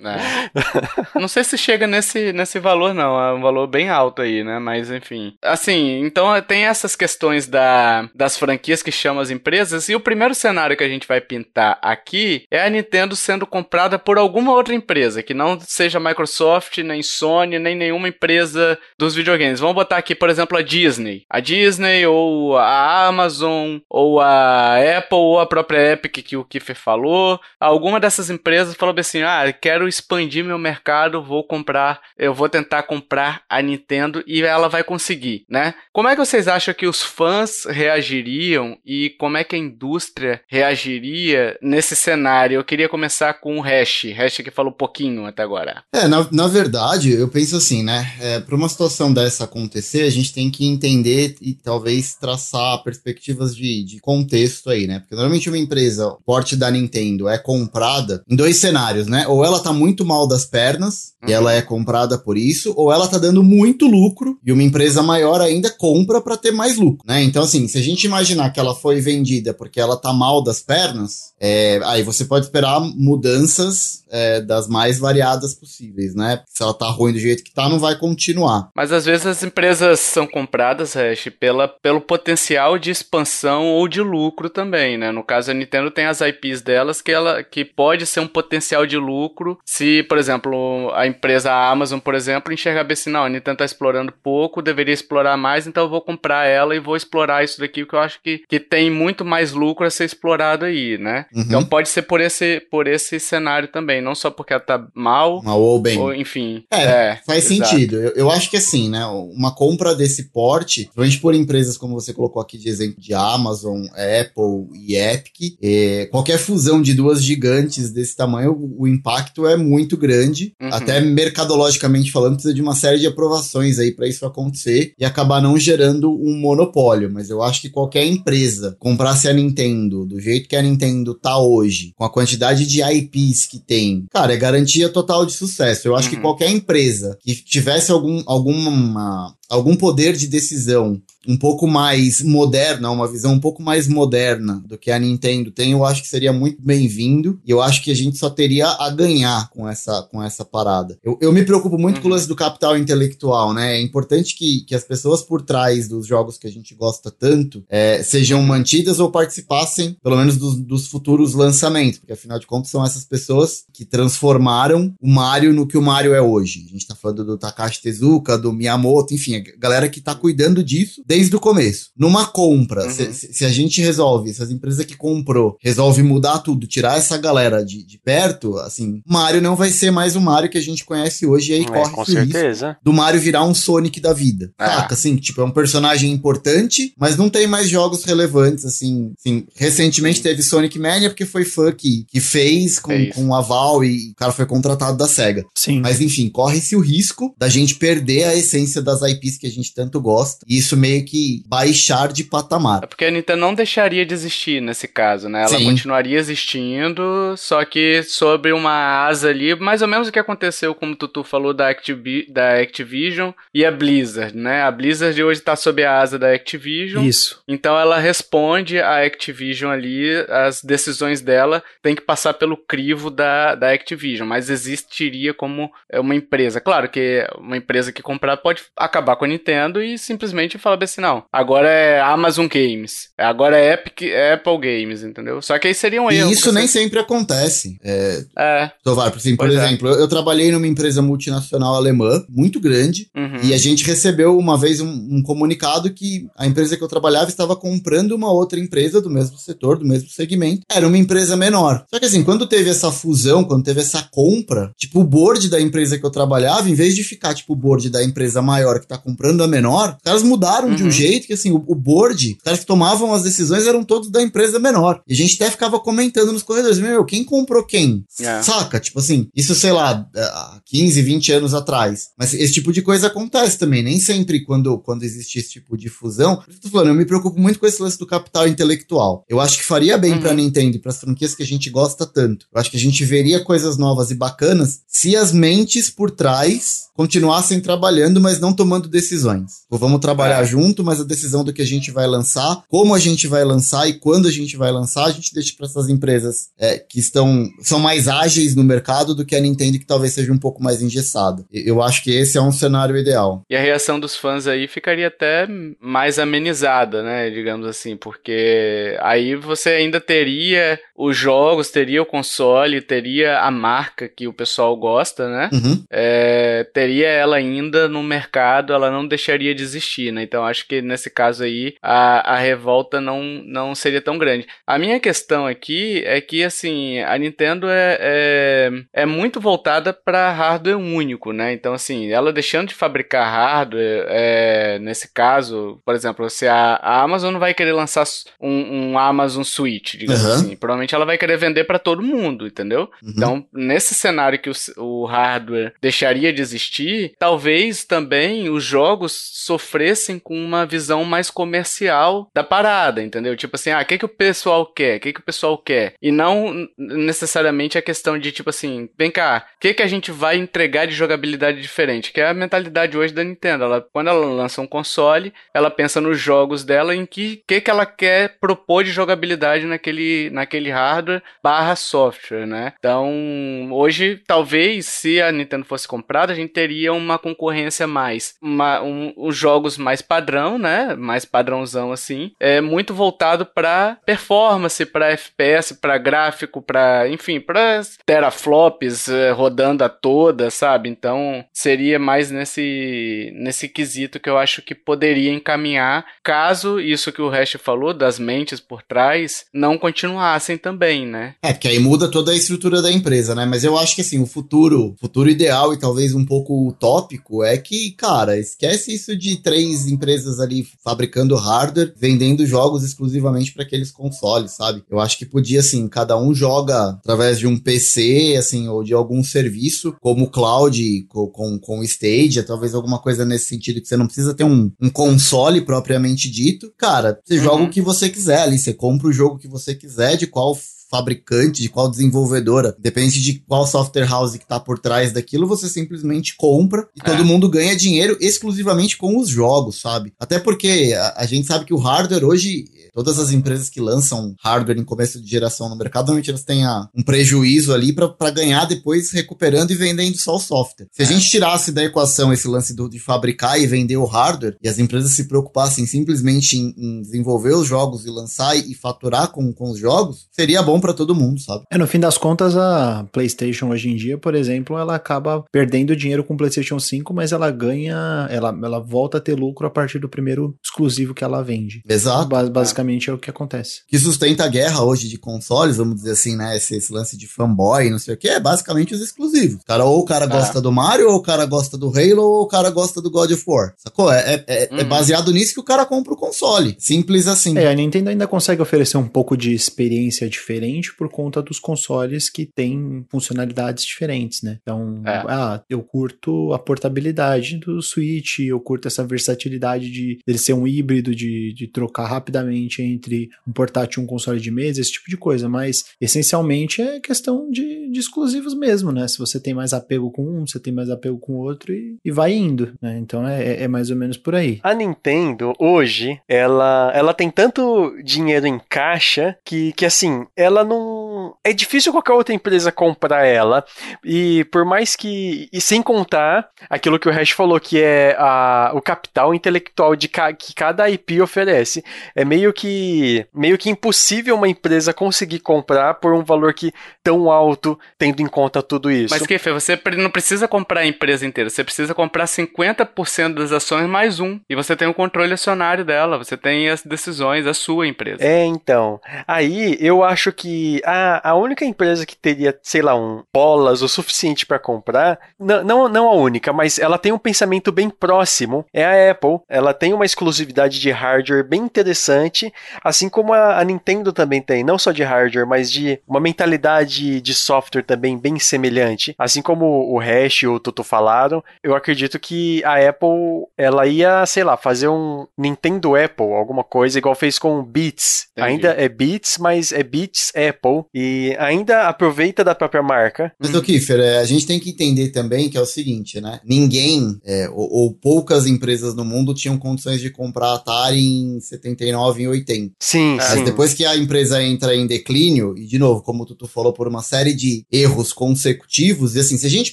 [0.01, 1.19] É.
[1.19, 3.21] Não sei se chega nesse, nesse valor, não.
[3.21, 4.59] É um valor bem alto aí, né?
[4.59, 5.35] Mas, enfim.
[5.43, 9.89] Assim, então tem essas questões da, das franquias que chamam as empresas.
[9.89, 13.98] E o primeiro cenário que a gente vai pintar aqui é a Nintendo sendo comprada
[13.98, 19.61] por alguma outra empresa, que não seja Microsoft, nem Sony, nem nenhuma empresa dos videogames.
[19.61, 21.24] Vamos botar aqui, por exemplo, a Disney.
[21.29, 26.77] A Disney ou a Amazon, ou a Apple, ou a própria Epic que o Kiffer
[26.77, 27.40] falou.
[27.61, 32.83] Alguma dessas empresas falou assim: ah, quero expandir meu mercado, vou comprar, eu vou tentar
[32.83, 35.74] comprar a Nintendo e ela vai conseguir, né?
[35.92, 40.42] Como é que vocês acham que os fãs reagiriam e como é que a indústria
[40.46, 42.28] reagiria nesse cenário?
[42.51, 45.83] Eu queria começar com o Hash, Hash que falou pouquinho até agora.
[45.93, 48.12] É, na, na verdade, eu penso assim, né?
[48.21, 53.57] É, Para uma situação dessa acontecer, a gente tem que entender e talvez traçar perspectivas
[53.57, 55.01] de, de contexto aí, né?
[55.01, 59.27] Porque normalmente uma empresa, porte da Nintendo, é comprada em dois cenários, né?
[59.27, 61.29] Ou ela tá muito mal das pernas, uhum.
[61.29, 65.03] e ela é comprada por isso, ou ela tá dando muito lucro, e uma empresa
[65.03, 67.23] maior ainda compra para ter mais lucro, né?
[67.23, 70.61] Então, assim, se a gente imaginar que ela foi vendida porque ela tá mal das
[70.61, 76.42] pernas, é, aí você pode esperar mudanças é, das mais variadas possíveis, né?
[76.46, 78.70] Se ela tá ruim do jeito que tá, não vai continuar.
[78.74, 84.00] Mas às vezes as empresas são compradas, Hash, pela, pelo potencial de expansão ou de
[84.00, 85.11] lucro também, né?
[85.12, 88.87] No caso, a Nintendo tem as IPs delas que ela que pode ser um potencial
[88.87, 93.28] de lucro se, por exemplo, a empresa Amazon, por exemplo, enxergar bem assim, não, a
[93.28, 97.44] Nintendo tá explorando pouco, deveria explorar mais, então eu vou comprar ela e vou explorar
[97.44, 100.98] isso daqui, porque eu acho que, que tem muito mais lucro a ser explorado aí,
[100.98, 101.26] né?
[101.33, 101.42] Uhum.
[101.42, 105.43] Então pode ser por esse, por esse cenário também, não só porque ela tá mal,
[105.43, 105.99] mal ou bem.
[105.99, 106.65] Ou, enfim.
[106.73, 107.71] É, é faz exato.
[107.71, 107.97] sentido.
[107.97, 109.05] Eu, eu, acho que assim, né?
[109.07, 113.85] Uma compra desse porte, principalmente por empresas como você colocou aqui de exemplo de Amazon,
[113.93, 119.57] Apple e Epic, é, qualquer fusão de duas gigantes desse tamanho, o, o impacto é
[119.57, 120.55] muito grande.
[120.61, 120.69] Uhum.
[120.73, 125.41] Até mercadologicamente falando, precisa de uma série de aprovações aí para isso acontecer e acabar
[125.41, 127.11] não gerando um monopólio.
[127.13, 131.39] Mas eu acho que qualquer empresa comprasse a Nintendo do jeito que a Nintendo tá
[131.39, 135.87] hoje, com a quantidade de IPs que tem, cara, é garantia total de sucesso.
[135.87, 136.14] Eu acho uhum.
[136.14, 142.91] que qualquer empresa que tivesse algum, alguma algum poder de decisão um pouco mais moderna,
[142.91, 146.33] uma visão um pouco mais moderna do que a Nintendo tem, eu acho que seria
[146.33, 150.23] muito bem-vindo e eu acho que a gente só teria a ganhar com essa, com
[150.23, 150.99] essa parada.
[151.05, 152.03] Eu, eu me preocupo muito uhum.
[152.03, 153.77] com o lance do capital intelectual, né?
[153.77, 157.63] É importante que, que as pessoas por trás dos jogos que a gente gosta tanto
[157.69, 162.71] é, sejam mantidas ou participassem, pelo menos, dos, dos futuros lançamentos, porque afinal de contas
[162.71, 166.65] são essas pessoas que transformaram o Mario no que o Mario é hoje.
[166.67, 170.62] A gente tá falando do Takashi Tezuka, do Miyamoto, enfim, a galera que tá cuidando
[170.62, 171.90] disso desde o começo.
[171.96, 172.90] Numa compra, Uhum.
[172.90, 177.16] se, se- a gente resolve, se as empresas que comprou resolve mudar tudo, tirar essa
[177.16, 180.85] galera de, de perto, assim, Mario não vai ser mais o Mario que a gente
[180.85, 182.77] conhece hoje e aí É, corre com certeza.
[182.83, 184.51] do Mario virar um Sonic da vida.
[184.59, 184.68] Ah.
[184.83, 189.12] Saca, assim, tipo, é um personagem importante, mas não tem mais jogos relevantes, assim.
[189.18, 193.14] assim recentemente teve Sonic Mania porque foi fã que, que fez com, Fez.
[193.14, 195.44] com aval e o cara foi contratado da SEGA.
[195.55, 195.81] Sim.
[195.81, 199.75] Mas enfim, corre-se o risco da gente perder a essência das IPs que a gente
[199.75, 202.87] tanto gosta e isso meio que baixar de É patamar.
[202.87, 205.41] porque a Nintendo não deixaria de existir nesse caso, né?
[205.41, 205.64] Ela Sim.
[205.64, 210.93] continuaria existindo, só que sobre uma asa ali, mais ou menos o que aconteceu, como
[210.93, 214.62] o Tutu falou, da, Activi da Activision e a Blizzard, né?
[214.62, 217.05] A Blizzard hoje tá sob a asa da Activision.
[217.05, 217.43] Isso.
[217.49, 223.55] Então ela responde à Activision ali, as decisões dela tem que passar pelo crivo da,
[223.55, 226.61] da Activision, mas existiria como é, uma empresa.
[226.61, 231.00] Claro que uma empresa que comprar pode acabar com a Nintendo e simplesmente falar assim,
[231.00, 235.42] não, agora é Amazon Games, agora é Epic, é Apple Games, entendeu?
[235.42, 236.31] Só que aí seria um erro.
[236.31, 237.76] E isso nem você- sempre acontece.
[237.85, 239.64] É, É, Tovar, assim, por Pois é.
[239.66, 243.38] exemplo, eu, eu trabalhei numa empresa multinacional alemã, muito grande, uhum.
[243.42, 247.28] E a gente recebeu uma vez um, um comunicado que a empresa que eu trabalhava
[247.28, 250.62] estava comprando uma outra empresa do mesmo setor, do mesmo segmento.
[250.70, 251.85] Era uma empresa menor.
[251.92, 255.61] Só que assim, quando teve essa fusão, quando teve essa compra, tipo, o board da
[255.61, 258.87] empresa que eu trabalhava, em vez de ficar, tipo, o board da empresa maior que
[258.87, 260.92] tá comprando a menor, os caras mudaram de um Uhum.
[260.92, 264.23] jeito que, assim, o, o board, os caras que tomavam as decisões eram todos da
[264.23, 265.01] empresa menor.
[265.07, 268.05] E a gente até ficava comentando nos corredores, meu, quem comprou quem?
[268.21, 268.42] É.
[268.42, 268.79] Saca?
[268.81, 272.09] Tipo assim, isso, sei lá, há 15, 20 anos atrás.
[272.18, 273.83] Mas esse tipo de coisa acontece também.
[273.83, 276.37] Nem sempre quando, quando existe esse tipo de fusão.
[276.37, 278.47] Por isso que eu tô falando, eu me preocupo muito com esse lance do capital
[278.49, 279.25] intelectual.
[279.29, 280.21] Eu acho que faria bem Uhum.
[280.21, 282.47] pra Nintendo e pras franquias que a gente gosta tanto.
[282.53, 286.88] Eu acho que a gente veria coisas novas e bacanas se as mentes por trás
[286.99, 289.63] continuassem trabalhando, mas não tomando decisões.
[289.71, 290.45] Ou vamos trabalhar É.
[290.45, 293.89] junto, mas a decisão do que a gente vai lançar, como a gente vai lançar
[293.89, 297.49] e quando a gente vai lançar, a gente deixa para essas empresas é, que estão
[297.63, 300.83] são mais ágeis no mercado do que a Nintendo que talvez seja um pouco mais
[300.83, 301.45] engessada.
[301.53, 303.43] Eu acho que esse é um cenário ideal.
[303.49, 305.47] E a reação dos fãs aí ficaria até
[305.81, 307.31] mais amenizada, né?
[307.31, 314.09] Digamos assim, porque aí você ainda teria os jogos, teria o console, teria a marca
[314.09, 315.49] que o pessoal gosta, né?
[315.53, 315.85] Uhum.
[315.93, 320.22] É, teria ela ainda no mercado, ela não deixaria de existir, né?
[320.22, 324.46] Então acho que nesse caso aí a, a revolta não, não seria tão grande.
[324.66, 330.31] A minha questão aqui é que assim a Nintendo é, é, é muito voltada para
[330.33, 331.53] hardware único, né?
[331.53, 337.03] Então assim ela deixando de fabricar hardware, é, nesse caso, por exemplo, se a, a
[337.03, 338.05] Amazon não vai querer lançar
[338.40, 340.35] um, um Amazon Switch, digamos Aham.
[340.35, 342.90] assim, provavelmente ela vai querer vender para todo mundo, entendeu?
[343.03, 343.12] Uhum.
[343.16, 346.78] Então, nesse cenário que o, o hardware deixaria de existir,
[347.19, 353.37] talvez também os jogos sofressem com uma visão mais comercial da parada, entendeu?
[353.37, 354.97] Tipo assim, ah, o que, que o pessoal quer?
[354.97, 355.95] O que, que o pessoal quer?
[356.01, 360.11] E não necessariamente a questão de, tipo assim, vem cá, o que, que a gente
[360.11, 362.12] vai entregar de jogabilidade diferente?
[362.12, 363.64] Que é a mentalidade hoje da Nintendo.
[363.64, 367.71] Ela, quando ela lança um console, ela pensa nos jogos dela em que que, que
[367.71, 372.73] ela quer propor de jogabilidade naquele, naquele hardware barra software, né?
[372.79, 378.83] Então, hoje, talvez, se a Nintendo fosse comprada, a gente teria uma concorrência mais, uma,
[378.83, 380.94] um, os jogos mais padrão, né?
[380.94, 387.81] Mais padrãozão assim, é muito voltado para performance, para FPS, para gráfico, para, enfim, para
[388.04, 390.88] teraflops eh, rodando a toda, sabe?
[390.88, 397.22] Então, seria mais nesse nesse quesito que eu acho que poderia encaminhar, caso isso que
[397.22, 401.35] o Hash falou das mentes por trás não continuassem também, né?
[401.42, 403.44] É, porque aí muda toda a estrutura da empresa, né?
[403.46, 407.57] Mas eu acho que assim, o futuro, futuro ideal e talvez um pouco utópico é
[407.57, 413.90] que, cara, esquece isso de três empresas ali fabricando hardware, vendendo jogos exclusivamente para aqueles
[413.92, 414.83] consoles, sabe?
[414.90, 418.94] Eu acho que podia assim, cada um joga através de um PC, assim, ou de
[418.94, 423.81] algum serviço, como o cloud com, com, com o Stadia, talvez alguma coisa nesse sentido
[423.81, 426.73] que você não precisa ter um, um console propriamente dito.
[426.77, 427.44] Cara, você Uhum.
[427.44, 430.57] joga o que você quiser ali, você compra o jogo que você quiser, de qual
[430.90, 435.68] fabricante, de qual desenvolvedora, depende de qual software house que tá por trás daquilo, você
[435.68, 437.05] simplesmente compra e É.
[437.05, 440.12] todo mundo ganha dinheiro exclusivamente com os jogos, sabe?
[440.18, 442.64] Até porque a, a gente sabe que o hardware hoje,
[443.05, 446.65] todas as empresas que lançam hardware em começo de geração no mercado, normalmente elas têm
[446.65, 450.87] a- um prejuízo ali pra ganhar depois recuperando e vendendo só o software.
[450.93, 451.09] Se a É.
[451.09, 454.79] gente tirasse da equação esse lance do, de fabricar e vender o hardware e as
[454.79, 459.53] empresas se preocupassem simplesmente em, em desenvolver os jogos e lançar e, e faturar com,
[459.53, 461.65] com os jogos, seria bom para todo mundo, sabe?
[461.71, 465.95] É, no fim das contas, a PlayStation hoje em dia, por exemplo, ela acaba perdendo
[465.97, 469.71] dinheiro com o PlayStation 5, mas ela ganha, ela, ela volta a ter lucro a
[469.71, 471.81] partir do primeiro exclusivo que ela vende.
[471.89, 472.29] Exato.
[472.29, 472.49] Ba-
[472.88, 473.12] basicamente é.
[473.12, 473.81] o que acontece.
[473.87, 476.57] Que sustenta a guerra hoje de consoles, vamos dizer assim, né?
[476.57, 479.62] Esse, esse lance de fanboy, não sei o que, é basicamente os exclusivos.
[479.66, 482.46] Cara, ou o cara gosta do Mario, ou o cara gosta do Halo, ou o
[482.48, 483.74] cara gosta do God of War.
[483.77, 484.11] Sacou?
[484.12, 484.88] É, é, é- é Uhum.
[484.88, 486.77] baseado nisso que o cara compra o console.
[486.79, 487.57] Simples assim.
[487.59, 492.31] É, a Nintendo ainda consegue oferecer um pouco de experiência diferente por conta dos consoles
[492.31, 494.59] que têm funcionalidades diferentes, né?
[494.62, 495.24] Então, É.
[495.29, 500.66] ah, eu curto a portabilidade do Switch, eu curto essa versatilidade de ele ser um
[500.66, 505.09] híbrido, de, de trocar rapidamente entre um portátil e um console de mesa, esse tipo
[505.09, 509.07] de coisa, mas essencialmente é questão de, de exclusivos mesmo, né?
[509.09, 511.97] Se você tem mais apego com um, você tem mais apego com o outro e,
[512.05, 512.99] e vai indo, né?
[512.99, 514.61] Então é, é mais ou menos por aí.
[514.62, 521.08] A Nintendo, hoje, ela, ela tem tanto dinheiro em caixa que, que, assim, ela não.
[521.45, 523.64] É difícil qualquer outra empresa comprar ela.
[524.05, 525.49] E por mais que.
[525.53, 530.09] E sem contar aquilo que o Hash falou, que é a, o capital intelectual de
[530.09, 531.85] ca, que cada IP oferece.
[532.14, 533.27] É meio que.
[533.35, 538.27] meio que impossível uma empresa conseguir comprar por um valor que tão alto, tendo em
[538.27, 539.14] conta tudo isso.
[539.14, 543.88] Mas, Kefir, você não precisa comprar a empresa inteira, você precisa comprar 50% das ações
[543.88, 544.38] mais um.
[544.49, 548.23] E você tem o controle acionário dela, você tem as decisões, a sua empresa.
[548.23, 549.01] É, então.
[549.27, 550.81] Aí eu acho que
[551.22, 555.64] a, a única empresa que teria, sei lá, um bolas o suficiente para comprar, não,
[555.64, 559.40] não, não a única, mas ela tem um pensamento bem próximo, é a Apple.
[559.48, 562.52] Ela tem uma exclusividade de hardware bem interessante,
[562.83, 567.20] assim como a, a Nintendo também tem, não só de hardware, mas de uma mentalidade
[567.20, 569.14] de software também bem semelhante.
[569.18, 574.24] Assim como o Hash e o Tutu falaram, eu acredito que a Apple, ela ia,
[574.26, 578.28] sei lá, fazer um Nintendo Apple, alguma coisa, igual fez com o Beats.
[578.33, 578.48] Entendi.
[578.48, 580.85] Ainda é Beats, mas é Beats Apple.
[580.94, 581.08] E
[581.38, 583.33] ainda aproveita da própria marca.
[583.38, 586.40] Mas, ô Kiffer, é, a gente tem que entender também que é o seguinte, né?
[586.44, 592.23] Ninguém, é, ou, ou poucas empresas no mundo tinham condições de comprar Atari em 79
[592.23, 592.75] e 80.
[592.79, 593.44] Sim, Mas sim.
[593.44, 596.88] depois que a empresa entra em declínio, e de novo, como o Tutu falou, por
[596.88, 599.73] uma série de erros consecutivos, e assim, se a gente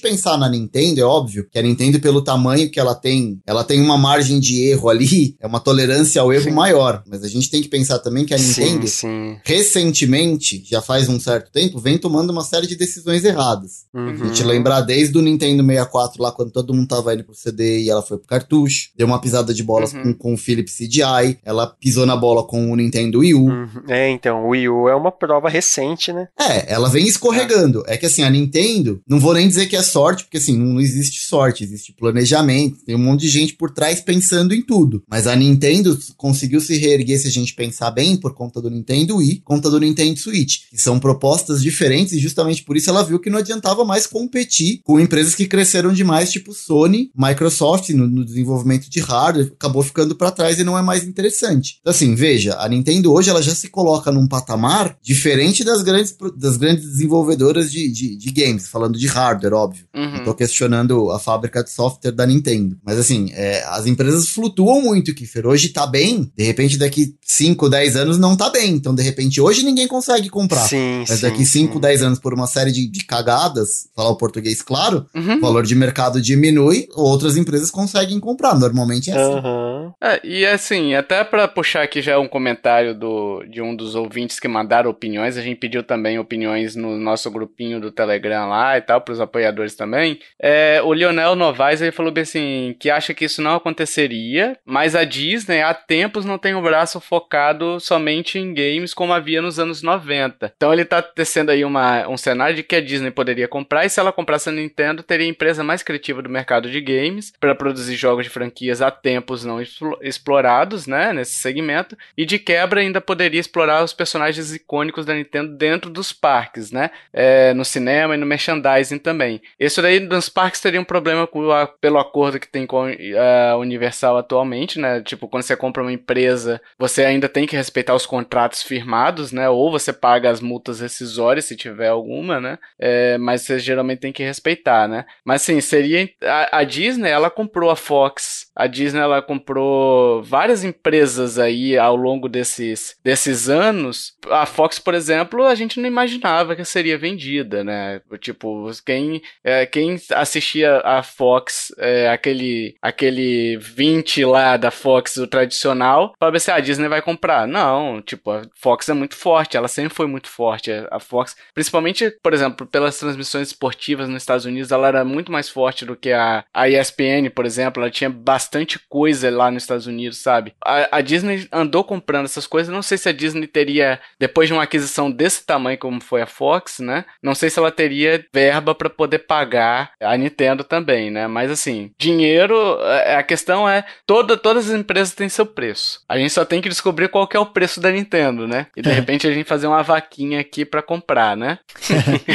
[0.00, 3.80] pensar na Nintendo, é óbvio que a Nintendo, pelo tamanho que ela tem, ela tem
[3.80, 6.50] uma margem de erro ali, é uma tolerância ao erro Sim.
[6.50, 7.02] maior.
[7.06, 9.36] Mas a gente tem que pensar também que a Nintendo, sim.
[9.44, 13.84] recentemente, já faz um certo tempo, vem tomando uma série de decisões erradas.
[13.94, 14.16] A Uhum.
[14.28, 17.90] gente lembrar desde o Nintendo 64 lá, quando todo mundo tava indo pro CD e
[17.90, 18.90] ela foi pro cartucho.
[18.96, 20.02] Deu uma pisada de bolas Uhum.
[20.02, 21.38] com, com o Philips CDI.
[21.44, 23.46] Ela pisou na bola com o Nintendo Wii U.
[23.48, 23.68] Uhum.
[23.88, 26.28] É, então, o Wii U é uma prova recente, né?
[26.38, 27.82] É, ela vem escorregando.
[27.86, 30.66] É que assim, a Nintendo, não vou nem dizer que é sorte, porque assim, não,
[30.74, 35.02] não existe sorte, existe planejamento, tem um monte de gente por trás pensando em tudo.
[35.08, 39.16] Mas a Nintendo conseguiu se reerguer, se a gente pensar bem, por conta do Nintendo
[39.16, 43.20] Wii, conta do Nintendo Switch, que são propostas diferentes e justamente por isso ela viu
[43.20, 48.24] que não adiantava mais competir com empresas que cresceram demais, tipo Sony, Microsoft, no, no
[48.24, 51.76] desenvolvimento de hardware, acabou ficando pra trás e não é mais interessante.
[51.80, 56.16] Então, assim, veja, a Nintendo hoje ela já se coloca num patamar diferente das grandes,
[56.36, 59.84] das grandes desenvolvedoras de, de, de games, falando de hardware, óbvio.
[59.94, 60.24] Não Uhum.
[60.24, 62.76] tô questionando a fábrica de software da Nintendo.
[62.84, 65.46] Mas assim, é, as empresas flutuam muito, Kiffer.
[65.46, 68.72] Hoje tá bem, de repente daqui 5, 10 anos não tá bem.
[68.74, 70.66] Então, de repente, hoje ninguém consegue comprar.
[70.68, 71.22] Sim, Mas sim.
[71.28, 71.80] daqui 5, sim.
[71.80, 75.36] 10 anos, por uma série de, de cagadas, falar o português claro, Uhum.
[75.38, 78.54] o valor de mercado diminui, outras empresas conseguem comprar.
[78.58, 79.32] Normalmente é assim.
[79.38, 79.92] Aham.
[80.02, 84.38] É, e assim, até pra puxar aqui já um comentário do, de um dos ouvintes
[84.40, 88.80] que mandaram opiniões, a gente pediu também opiniões no nosso grupinho do Telegram lá e
[88.80, 90.18] tal, pros apoiadores também.
[90.40, 94.94] É, o Lionel Novaes ele falou bem assim, que acha que isso não aconteceria, mas
[94.94, 99.58] a Disney há tempos não tem o braço focado somente em games como havia nos
[99.58, 100.52] anos 90.
[100.56, 103.90] Então ele tá tecendo aí uma, um cenário de que a Disney poderia comprar, e
[103.90, 107.54] se ela comprasse a Nintendo, teria a empresa mais criativa do mercado de games para
[107.54, 112.80] produzir jogos de franquias há tempos não explo- explorados, né, nesse segmento, e de quebra
[112.80, 118.14] ainda poderia explorar os personagens icônicos da Nintendo dentro dos parques, né, é, no cinema
[118.14, 119.40] e no merchandising também.
[119.58, 124.16] Isso daí nos parques teria um problema a- pelo acordo que tem com a Universal
[124.18, 128.62] atualmente, né, tipo quando você compra uma empresa, você ainda tem que respeitar os contratos
[128.62, 133.58] firmados, né, ou você paga as multas rescisórias se tiver alguma, né, é, mas você
[133.58, 135.04] geralmente tem que respeitar, né.
[135.24, 140.64] Mas assim, seria a, a Disney, ela comprou a Fox, a Disney ela comprou várias
[140.64, 144.14] empresas aí ao longo desses desses anos.
[144.30, 148.00] A Fox, por exemplo, a gente não imaginava que seria vendida, né?
[148.20, 155.26] Tipo, quem é, quem assistia a Fox, é, aquele aquele 20 lá da Fox, o
[155.26, 157.46] tradicional, falava assim, ah, a Disney vai comprar.
[157.46, 160.65] Não, tipo, a Fox é muito forte, ela sempre foi muito forte.
[160.66, 165.30] Forte a Fox, principalmente, por exemplo, pelas transmissões esportivas nos Estados Unidos, ela era muito
[165.30, 169.62] mais forte do que a, a ESPN, por exemplo, ela tinha bastante coisa lá nos
[169.62, 170.54] Estados Unidos, sabe?
[170.64, 174.52] A, a Disney andou comprando essas coisas, não sei se a Disney teria, depois de
[174.52, 177.04] uma aquisição desse tamanho como foi a Fox, né?
[177.22, 181.26] Não sei se ela teria verba para poder pagar a Nintendo também, né?
[181.26, 186.00] Mas assim, dinheiro, é, a questão é, toda, todas as empresas têm seu preço.
[186.08, 188.66] A gente só tem que descobrir qual que é o preço da Nintendo, né?
[188.76, 191.58] E de repente a gente fazer uma vaquinha aqui para comprar, né?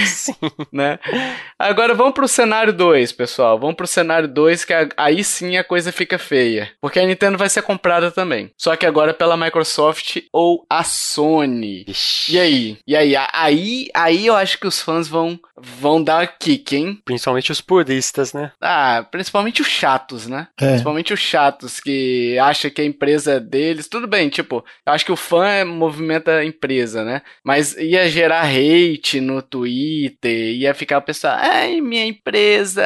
[0.06, 0.34] Sim.
[0.72, 1.00] né?
[1.58, 3.60] Agora vamos pro cenário 2, pessoal.
[3.60, 6.72] Vamos pro cenário 2, que aí sim a coisa fica feia.
[6.80, 8.52] Porque a Nintendo vai ser comprada também.
[8.58, 11.86] Só que agora pela Microsoft ou a Sony.
[11.88, 12.36] Ixi.
[12.36, 12.78] E aí?
[12.88, 13.16] E aí?
[13.34, 15.40] Aí, aí eu acho que os fãs vão,
[15.80, 17.00] vão dar kick, hein?
[17.06, 18.52] Principalmente os puristas, né?
[18.62, 20.48] Ah, principalmente os chatos, né?
[20.60, 20.68] É.
[20.68, 23.88] Principalmente os chatos que acham que a empresa é deles.
[23.88, 27.22] Tudo bem, tipo, eu acho que o fã é- movimenta a empresa, né?
[27.44, 32.84] Mas ia gerar hate no Twitter, ia ficar o pessoal, ai, minha empresa.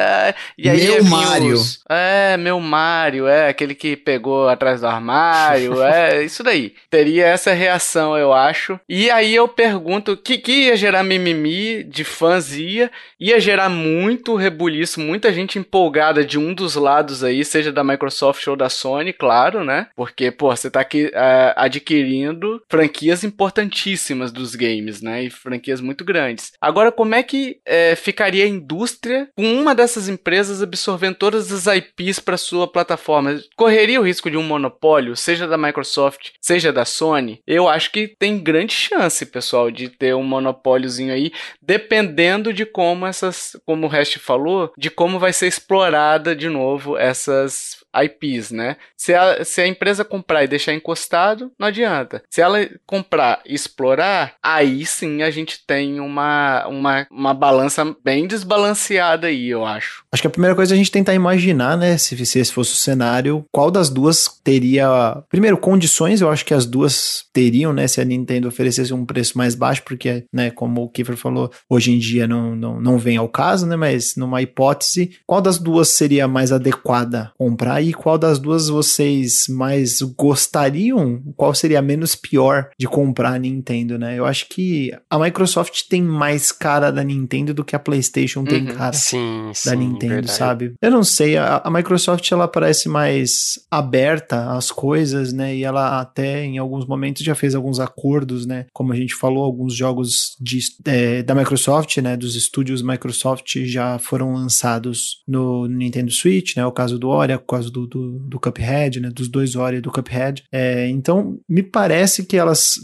[0.58, 1.54] E aí Meu Mário.
[1.54, 6.74] os- É, meu Mário, é, aquele que pegou atrás do armário, é, isso daí.
[6.90, 8.78] Teria essa reação, eu acho.
[8.88, 14.34] E aí eu pergunto, que, que ia gerar mimimi de fãs ia, ia gerar muito
[14.34, 19.12] rebuliço, muita gente empolgada de um dos lados aí, seja da Microsoft ou da Sony,
[19.12, 19.88] claro, né?
[19.96, 25.24] Porque, pô, você tá aqui ah, adquirindo franquias importantíssimas dos games, né?
[25.24, 26.52] E franquias muito grandes.
[26.60, 31.66] Agora, como é que eh, ficaria a indústria com uma dessas empresas absorvendo todas as
[31.66, 33.40] IPs para sua plataforma?
[33.56, 37.40] Correria o risco de um monopólio, seja da Microsoft, seja da Sony?
[37.46, 43.06] Eu acho que tem grande chance, pessoal, de ter um monopóliozinho aí, dependendo de como
[43.06, 48.76] essas, como o Rest falou, de como vai ser explorada de novo essas IPs, né?
[48.96, 52.22] Se a, se a empresa comprar e deixar encostado, não adianta.
[52.30, 58.26] Se ela comprar e explorar, aí sim a gente tem uma, uma, uma balança bem
[58.26, 60.04] desbalanceada aí, eu acho.
[60.12, 62.72] Acho que a primeira coisa é a gente tentar imaginar, né, se, se esse fosse
[62.72, 65.22] o cenário, qual das duas teria.
[65.28, 69.36] Primeiro, condições, eu acho que as duas teriam, né, se a Nintendo oferecesse um preço
[69.36, 73.16] mais baixo, porque, né, como o Kiefer falou, hoje em dia não, não, não vem
[73.16, 78.18] ao caso, né, mas numa hipótese, qual das duas seria mais adequada comprar e qual
[78.18, 81.22] das duas vocês mais gostariam?
[81.36, 84.18] Qual seria a menos pior de comprar a Nintendo, né?
[84.18, 88.66] Eu acho que a Microsoft tem mais cara da Nintendo do que a PlayStation tem
[88.68, 88.74] Uhum.
[88.74, 89.68] cara Sim, sim.
[89.70, 90.32] da Nintendo, verdade.
[90.36, 90.74] sabe?
[90.80, 95.54] Eu não sei, a, a Microsoft ela parece mais aberta às coisas, né?
[95.56, 98.66] E ela até em alguns momentos já fez alguns acordos, né?
[98.72, 102.16] Como a gente falou, alguns jogos de, é, da Microsoft, né?
[102.16, 106.64] Dos estúdios Microsoft já foram lançados no Nintendo Switch, né?
[106.66, 109.10] O caso do Ori, o caso do, do, do Cuphead, né?
[109.10, 110.44] Dos dois Ori do Cuphead.
[110.52, 112.74] É, então, me parece que elas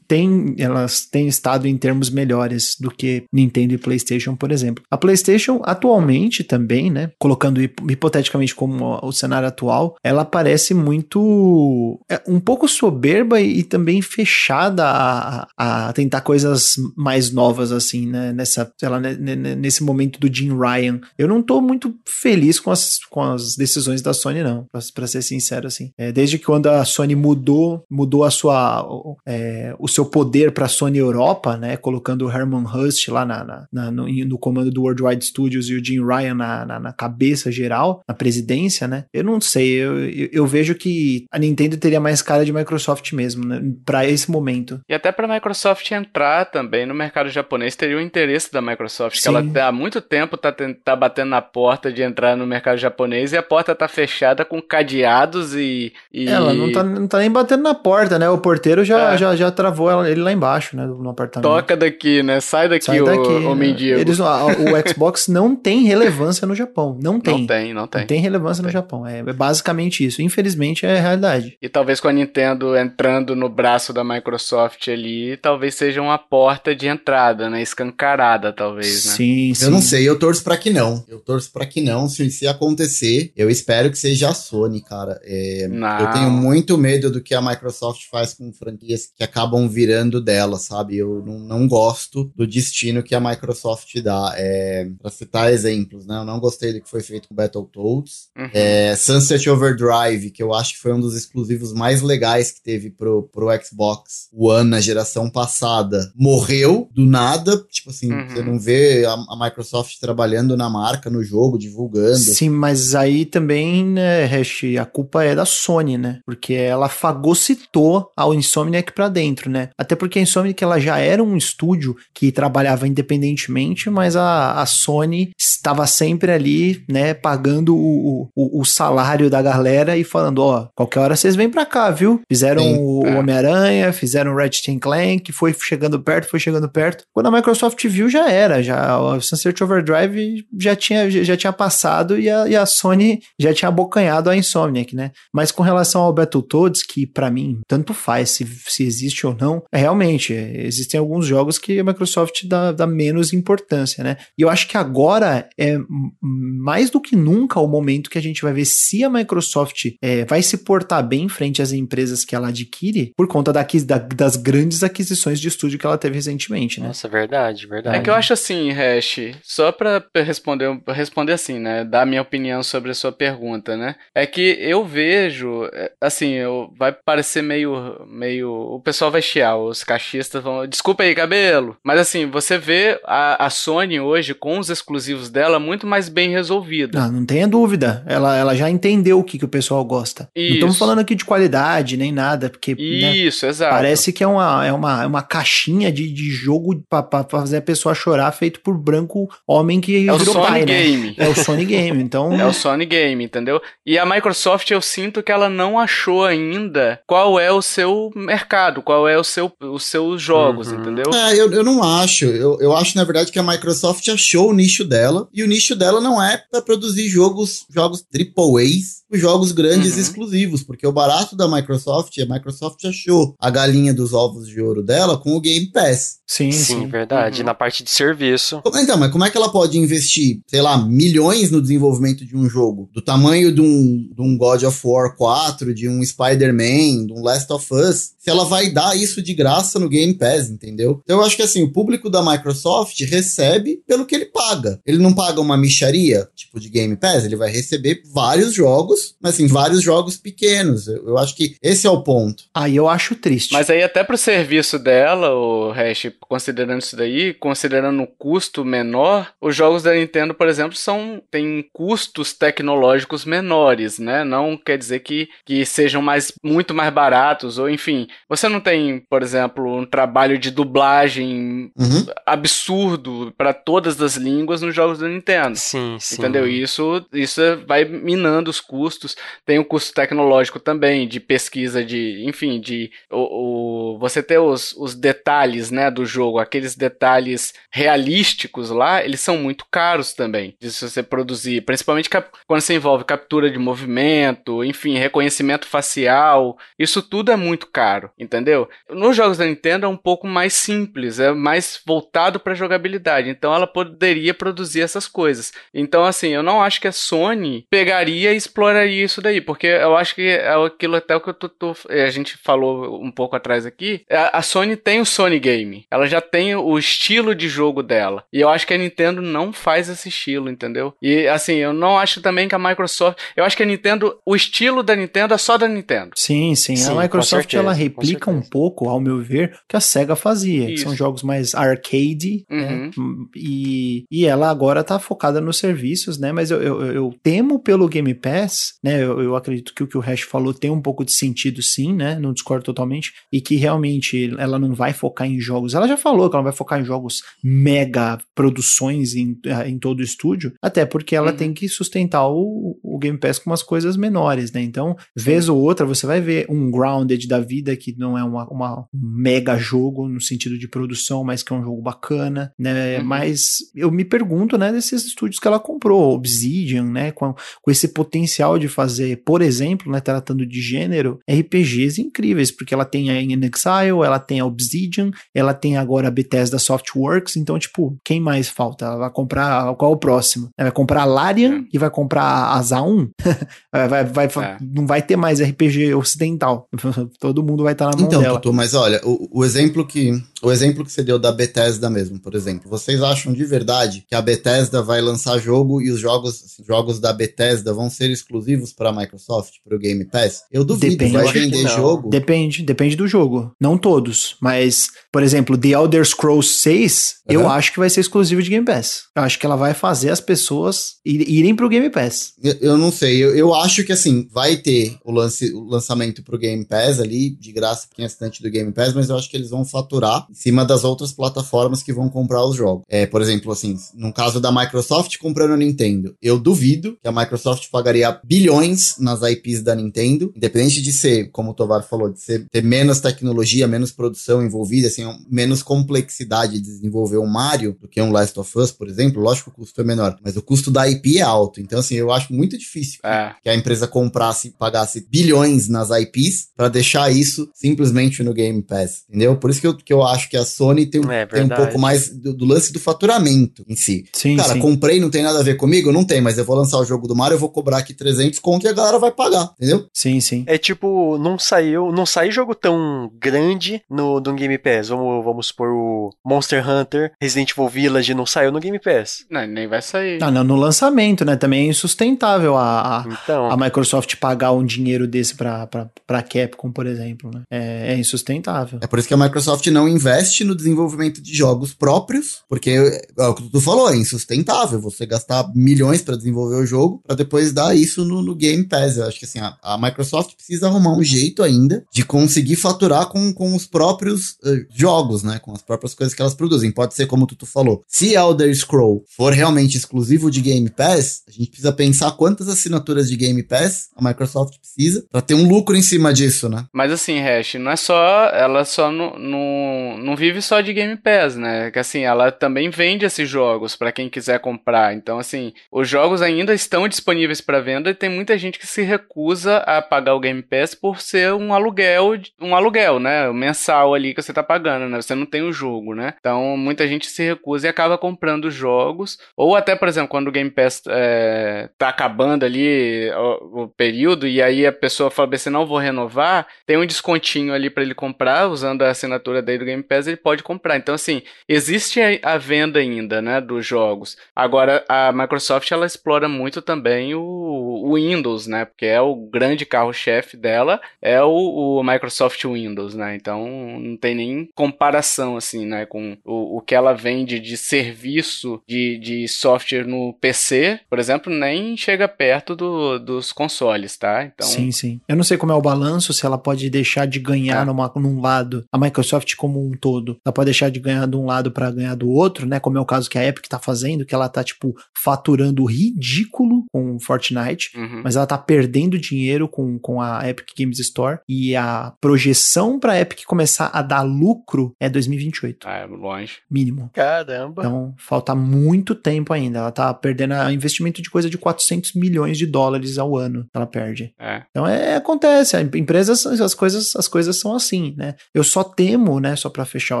[0.08, 4.84] têm, elas têm estado em termos melhores do que Nintendo e PlayStation, por exemplo.
[4.90, 7.10] A PlayStation, atualmente também, né?
[7.18, 12.00] Colocando hip- hipoteticamente como o cenário atual, ela parece muito.
[12.10, 18.06] é, um pouco soberba e, e também fechada a, a tentar coisas mais novas, assim,
[18.06, 18.32] né?
[18.32, 21.00] Nessa, lá, ne- ne- nesse momento do Jim Ryan.
[21.18, 25.06] Eu não tô muito feliz com as, com as decisões da Sony, não, pra, pra
[25.06, 25.90] ser sincero, assim.
[25.98, 30.52] É, desde que quando a Sony mudou, mudou a sua, o- é, o seu poder
[30.52, 31.76] pra Sony Europa, né?
[31.76, 35.74] Colocando o Herman Hust lá na, na- na- no, no comando do Worldwide Studios e
[35.74, 39.04] o Jim Ryan na, na, na cabeça geral, na presidência, né?
[39.12, 43.12] Eu não sei, eu, eu, eu vejo que a Nintendo teria mais cara de Microsoft
[43.12, 43.60] mesmo, né?
[43.84, 44.80] Pra esse momento.
[44.88, 49.16] E até para a Microsoft entrar também no mercado japonês, teria o interesse da Microsoft,
[49.16, 49.28] que Sim.
[49.28, 50.54] ela há muito tempo tá,
[50.84, 54.62] tá batendo na porta de entrar no mercado japonês e a porta tá fechada com
[54.62, 55.92] cadeados e.
[56.12, 58.28] e- Ela não tá, não tá nem batendo na porta, né?
[58.30, 59.18] O porteiro já, É.
[59.18, 60.86] já, já travou ela- ele lá embaixo, né?
[60.86, 61.48] No apartamento.
[61.50, 62.40] Toca daqui, né?
[62.40, 63.18] Sai daqui, Sai o, daqui.
[63.28, 63.66] o né?
[63.66, 63.98] mendigo.
[63.98, 66.96] Eles, a- o Xbox não tem relevância no Japão.
[67.02, 67.38] Não tem.
[67.40, 68.00] Não tem, não tem.
[68.02, 68.80] Não tem relevância Não no tem.
[68.80, 69.06] Japão.
[69.06, 70.22] É, é basicamente isso.
[70.22, 71.56] Infelizmente é a realidade.
[71.60, 76.74] E talvez com a Nintendo entrando no braço da Microsoft ali, talvez seja uma porta
[76.74, 77.60] de entrada, né?
[77.62, 79.12] Escancarada, talvez, né?
[79.12, 79.64] Sim, sim.
[79.64, 81.04] Eu não sei, eu torço pra que não.
[81.08, 82.08] Eu torço pra que não.
[82.08, 85.18] Se, se acontecer, eu espero que seja a Sony, cara.
[85.24, 85.64] É.
[85.64, 90.58] Eu tenho muito medo do que a Microsoft faz com franquias que acabam virando dela,
[90.58, 90.98] sabe?
[90.98, 94.34] Eu não, não gosto do destino que a Microsoft dá.
[94.36, 96.18] É, pra citar exemplos, né?
[96.18, 98.28] Eu não gostei do que foi feito com Battletoads.
[98.36, 98.50] Uhum.
[98.52, 102.90] É, Sunset Overdrive, que eu acho que foi um dos exclusivos mais legais que teve
[102.90, 107.56] pro, pro Xbox One na geração passada, morreu do nada.
[107.70, 108.28] Tipo assim, Uhum.
[108.28, 112.18] você não vê a, a Microsoft trabalhando na marca, no jogo, divulgando.
[112.18, 116.18] Sim, mas aí também, né, né, Hash, a culpa é da Sony, né?
[116.24, 119.70] Porque ela fagocitou a Insomniac pra dentro, né?
[119.78, 124.66] Até porque a Insomniac ela já era um estúdio que trabalhava independentemente, mas a, a
[124.66, 130.68] Sony estava sempre ali, né, pagando o, o, o salário da galera e falando, ó,
[130.74, 132.20] qualquer hora vocês vêm pra cá, viu?
[132.28, 133.18] Fizeram Sim, o, é.
[133.18, 137.04] Homem-Aranha, fizeram o Ratchet Clank, foi chegando perto, foi chegando perto.
[137.12, 142.18] Quando a Microsoft viu, já era, já o Sunset Overdrive já tinha, já tinha passado
[142.18, 145.12] e a, e a Sony já tinha abocanhado a Insomniac, né?
[145.32, 149.62] Mas com relação ao Battletoads, que para mim, tanto faz se, se existe ou não,
[149.72, 154.16] é realmente, existem alguns jogos que a Microsoft dá, dá menos importância, né?
[154.36, 155.78] E eu acho que agora é
[156.20, 160.24] mais do que nunca o momento que a gente vai ver se a Microsoft é,
[160.24, 164.36] vai se portar bem frente às empresas que ela adquire por conta da, da, das
[164.36, 166.88] grandes aquisições de estúdio que ela teve recentemente, né?
[166.88, 167.96] Nossa, verdade, verdade.
[167.96, 171.84] É que eu acho assim, Hash, só pra responder, responder assim, né?
[171.84, 173.83] Dar minha opinião sobre a sua pergunta, né?
[174.14, 178.50] É que eu vejo, é, assim, eu, vai parecer meio, meio.
[178.50, 180.66] O pessoal vai chiar, os cachistas vão.
[180.66, 181.76] Desculpa aí, cabelo.
[181.82, 186.30] Mas assim, você vê a, a Sony hoje com os exclusivos dela muito mais bem
[186.30, 187.00] resolvida.
[187.00, 188.04] Não, não tenha dúvida.
[188.06, 190.28] Ela, ela já entendeu o que, que o pessoal gosta.
[190.34, 190.48] Isso.
[190.48, 192.74] Não estamos falando aqui de qualidade nem nada, porque.
[192.74, 193.74] Né, Isso, né, exato.
[193.74, 197.58] Parece que é uma, é uma, é uma caixinha de, de jogo pra, pra fazer
[197.58, 200.66] a pessoa chorar feito por branco homem que é virou o Sony pai, né?
[200.66, 201.06] Game.
[201.08, 201.14] Né?
[201.18, 202.32] É o Sony Game, então...
[202.40, 203.60] É o Sony Game, entendeu?
[203.86, 208.82] E a Microsoft, eu sinto que ela não achou ainda qual é o seu mercado,
[208.82, 210.80] qual é o seu, os seus jogos, uhum.
[210.80, 211.12] entendeu?
[211.12, 212.24] É, eu, eu não acho.
[212.24, 215.76] Eu, eu acho, na verdade, que a Microsoft achou o nicho dela, e o nicho
[215.76, 220.00] dela não é para produzir jogos, jogos AAAs, jogos grandes uhum.
[220.00, 224.82] exclusivos, porque o barato da Microsoft, a Microsoft achou a galinha dos ovos de ouro
[224.82, 226.18] dela com o Game Pass.
[226.26, 226.86] Sim, sim, sim.
[226.88, 227.40] verdade.
[227.40, 227.46] Uhum.
[227.46, 228.62] Na parte de serviço.
[228.64, 232.48] Então, mas como é que ela pode investir, sei lá, milhões no desenvolvimento de um
[232.48, 237.12] jogo do tamanho de um, de um God of War 4, de um Spider-Man, de
[237.12, 241.02] um Last of Us, se ela vai dar isso de graça no Game Pass, entendeu?
[241.04, 244.80] Então eu acho que assim, o público da Microsoft recebe pelo que ele paga.
[244.86, 249.34] Ele não paga uma micharia, tipo de Game Pass, ele vai receber vários jogos, mas
[249.34, 250.88] assim, vários jogos pequenos.
[250.88, 252.44] Eu, eu acho que esse é o ponto.
[252.54, 253.52] Aí eu acho triste.
[253.52, 259.32] Mas aí até pro serviço dela, o Hash, considerando isso daí, considerando o custo menor,
[259.38, 264.24] os jogos da Nintendo, por exemplo, são têm custos tecnológicos menores, né?
[264.24, 269.00] Não quer dizer que, que sejam mais muito mais baratos ou enfim, você não tem,
[269.08, 272.06] por exemplo, um trabalho de dublagem uhum.
[272.26, 275.56] absurdo para todas as línguas nos jogos da Nintendo.
[275.56, 276.16] Sim, sim.
[276.16, 276.46] Entendeu?
[276.46, 279.16] Isso, isso vai minando os custos.
[279.44, 284.72] Tem o custo tecnológico também, de pesquisa, de, enfim, de o, o você ter os,
[284.72, 290.54] os detalhes, né, do jogo, aqueles detalhes realísticos lá, eles são muito caros também.
[290.60, 292.10] De você produzir, principalmente
[292.46, 298.10] quando você envolve captura de movimento, enfim, reconhecimento facial, isso tudo é muito caro caro,
[298.18, 298.68] entendeu?
[298.90, 303.54] Nos jogos da Nintendo é um pouco mais simples, é mais voltado para jogabilidade, então
[303.54, 305.52] ela poderia produzir essas coisas.
[305.72, 309.96] Então, assim, eu não acho que a Sony pegaria e exploraria isso daí, porque eu
[309.96, 313.36] acho que é aquilo até o que eu tô, tô, a gente falou um pouco
[313.36, 314.04] atrás aqui.
[314.10, 318.24] A, a Sony tem o Sony Game, ela já tem o estilo de jogo dela,
[318.32, 320.94] e eu acho que a Nintendo não faz esse estilo, entendeu?
[321.00, 324.34] E assim, eu não acho também que a Microsoft, eu acho que a Nintendo, o
[324.34, 326.12] estilo da Nintendo é só da Nintendo.
[326.16, 329.80] Sim, sim, sim a Microsoft ela replica um pouco, ao meu ver, o que a
[329.80, 332.90] SEGA fazia, que são jogos mais arcade, né?
[332.96, 333.20] uhum.
[333.20, 333.26] né?
[333.36, 336.32] E, e ela agora tá focada nos serviços, né?
[336.32, 339.02] Mas eu, eu, eu temo pelo Game Pass, né?
[339.02, 341.94] Eu, eu, acredito que o que o Hash falou tem um pouco de sentido, sim,
[341.94, 342.18] né?
[342.18, 343.12] Não discordo totalmente.
[343.32, 345.74] E que realmente ela não vai focar em jogos.
[345.74, 350.00] Ela já falou que ela vai focar em jogos mega produções em, eh, em todo
[350.00, 351.36] o estúdio, até porque ela uhum.
[351.36, 354.62] tem que sustentar o, o Game Pass com umas coisas menores, né?
[354.62, 358.48] Então, vez ou outra, você vai ver um Grounded da vida que não é uma,
[358.48, 362.98] uma um mega jogo no sentido de produção, mas que é um jogo bacana, né?
[362.98, 363.04] Uhum.
[363.04, 367.88] Mas eu me pergunto, né, desses estúdios que ela comprou, Obsidian, né, com, com esse
[367.88, 373.20] potencial de fazer, por exemplo, né, tratando de gênero, RPGs incríveis, porque ela tem a
[373.20, 378.20] In Exile, ela tem a Obsidian, ela tem agora a Bethesda Softworks, então, tipo, quem
[378.20, 378.86] mais falta?
[378.86, 380.48] Ela vai comprar, qual é o próximo?
[380.56, 381.64] Ela vai comprar a Larian é.
[381.72, 383.10] e vai comprar a Zaun?
[383.70, 384.56] vai, vai, vai é.
[384.60, 386.68] Não vai ter mais RPG ocidental.
[387.18, 388.40] Todo mundo vai estar na mão Então, dela.
[388.40, 390.12] Tutu, mas olha, o, o exemplo que
[390.42, 394.14] o exemplo que você deu da Bethesda mesmo, por exemplo, vocês acham de verdade que
[394.14, 398.72] a Bethesda vai lançar jogo e os jogos, assim, jogos da Bethesda vão ser exclusivos
[398.72, 400.42] para a Microsoft, para o Game Pass?
[400.52, 402.10] Eu duvido, Depende, eu vai vender jogo.
[402.10, 403.52] Depende, depende do jogo.
[403.60, 407.48] Não todos, mas, por exemplo, The Elder Scrolls 6, eu Uhum.
[407.50, 409.04] acho que vai ser exclusivo de Game Pass.
[409.16, 412.32] Eu acho que ela vai fazer as pessoas ir- irem pro Game Pass.
[412.42, 416.22] Eu, eu não sei, eu, eu acho que assim, vai ter o, lance, o lançamento
[416.22, 419.16] pro Game Pass ali, de graça pra quem é assinante do Game Pass, mas eu
[419.16, 422.84] acho que eles vão faturar em cima das outras plataformas que vão comprar os jogos.
[422.88, 427.12] É, por exemplo, assim, no caso da Microsoft comprando a Nintendo, eu duvido que a
[427.12, 432.20] Microsoft pagaria bilhões nas IPs da Nintendo, independente de ser, como o Tovar falou, de
[432.20, 437.88] ser, ter menos tecnologia, menos produção envolvida, assim, menos complexidade de desenvolver um Mario do
[437.88, 439.22] que um Last of Us, por exemplo.
[439.22, 441.60] Lógico que o custo é menor, mas o custo da IP é alto.
[441.60, 443.34] Então, assim, eu acho muito difícil que- É.
[443.42, 449.04] que a empresa comprasse, pagasse bilhões nas IPs pra deixar isso simplesmente no Game Pass,
[449.08, 449.36] entendeu?
[449.36, 451.48] Por isso que eu, que eu acho que a Sony tem, um- É tem um
[451.48, 454.04] pouco mais do, do lance do faturamento em si.
[454.12, 454.58] Sim, Cara, sim.
[454.60, 455.92] comprei, não tem nada a ver comigo?
[455.92, 458.38] Não tem, mas eu vou lançar o jogo do Mario, eu vou cobrar aqui 300
[458.38, 459.86] conto e a galera vai pagar, entendeu?
[459.92, 460.44] Sim, sim.
[460.46, 464.88] É tipo, não saiu, não saiu jogo tão grande no, no Game Pass.
[464.88, 469.24] Vamos, vamos supor o Monster Hunter, Resident Evil Village não saiu no Game Pass.
[469.30, 470.22] Não, nem vai sair.
[470.22, 471.36] Ah, não, no lançamento, né?
[471.36, 476.22] Também é insustentável a, a, Então, a Microsoft pagar um dinheiro desse pra, pra, pra
[476.22, 477.42] Capcom, por exemplo, né?
[477.50, 478.78] É, é insustentável.
[478.82, 483.26] É por isso que a Microsoft não investe no desenvolvimento de jogos próprios, porque é
[483.26, 487.52] o que tu falou, é insustentável você gastar milhões pra desenvolver o jogo pra depois
[487.52, 488.96] dar isso no, no Game Pass.
[488.96, 493.08] Eu acho que assim, a, a Microsoft precisa arrumar um jeito ainda de conseguir faturar
[493.08, 495.38] com, com os próprios eh, jogos, né?
[495.38, 496.70] Com as próprias coisas que elas produzem.
[496.70, 497.84] Pode ser como tu, tu falou.
[497.88, 503.08] Se Elder Scroll for realmente exclusivo de Game Pass, a gente precisa pensar quantas assinaturas
[503.08, 506.66] de Game Pass a Microsoft precisa pra ter um lucro em cima disso, né?
[506.72, 508.28] Mas assim, Hash, não é só.
[508.28, 511.70] Ela só não, não, não vive só de Game Pass, né?
[511.70, 514.94] Que assim, ela também vende esses jogos pra quem quiser comprar.
[514.94, 518.82] Então, assim, os jogos ainda estão disponíveis pra venda e tem muita gente que se
[518.82, 523.30] recusa a pagar o Game Pass por ser um aluguel, um aluguel, né?
[523.32, 525.00] Mensal ali que você tá pagando, né?
[525.00, 526.14] Você não tem o jogo, né?
[526.20, 529.18] Então, muita gente se recusa e acaba comprando os jogos.
[529.36, 534.26] Ou até, por exemplo, quando o Game Pass é, tá acabando ali o, o período
[534.26, 537.94] e aí a pessoa fala assim, não vou renovar, tem um descontinho ali pra ele
[537.94, 540.76] comprar, usando a assinatura dele do Game Pass, ele pode comprar.
[540.76, 544.16] Então, assim, existe a, a venda ainda, né, dos jogos.
[544.34, 549.64] Agora, a Microsoft, ela explora muito também o, o Windows, né, porque é o grande
[549.64, 553.46] carro-chefe dela, é o, o Microsoft Windows, né, então
[553.80, 558.98] não tem nem comparação, assim, né, com o, o que ela vende de serviço de,
[558.98, 564.24] de software no PC, por exemplo, nem chega perto do, dos consoles, tá?
[564.24, 565.00] Então, Sim, sim.
[565.08, 567.64] Eu não sei como é o balanço, se ela pode deixar de ganhar É.
[567.64, 571.26] numa, num lado, a Microsoft como um todo, ela pode deixar de ganhar de um
[571.26, 572.58] lado pra ganhar do outro, né?
[572.60, 576.64] Como é o caso que a Epic tá fazendo, que ela tá, tipo, faturando ridículo
[576.72, 577.70] com Fortnite.
[577.76, 578.02] uhum.
[578.04, 581.18] Mas ela tá perdendo dinheiro com, com a Epic Games Store.
[581.28, 586.38] E a projeção pra Epic começar a dar lucro é 2028, Ah, é longe.
[586.50, 586.90] mínimo.
[586.92, 587.62] caramba.
[587.62, 589.58] Então, falta muito tempo ainda.
[589.58, 593.46] Ela tá perdendo a- investimento de coisa de 400 milhões de dólares ao ano.
[593.54, 594.12] Ela perde.
[594.18, 594.42] É.
[594.50, 598.14] Então é, acontece, a empresas, as coisas, as coisas são assim, né?
[598.34, 600.00] Eu só temo, né, só pra fechar o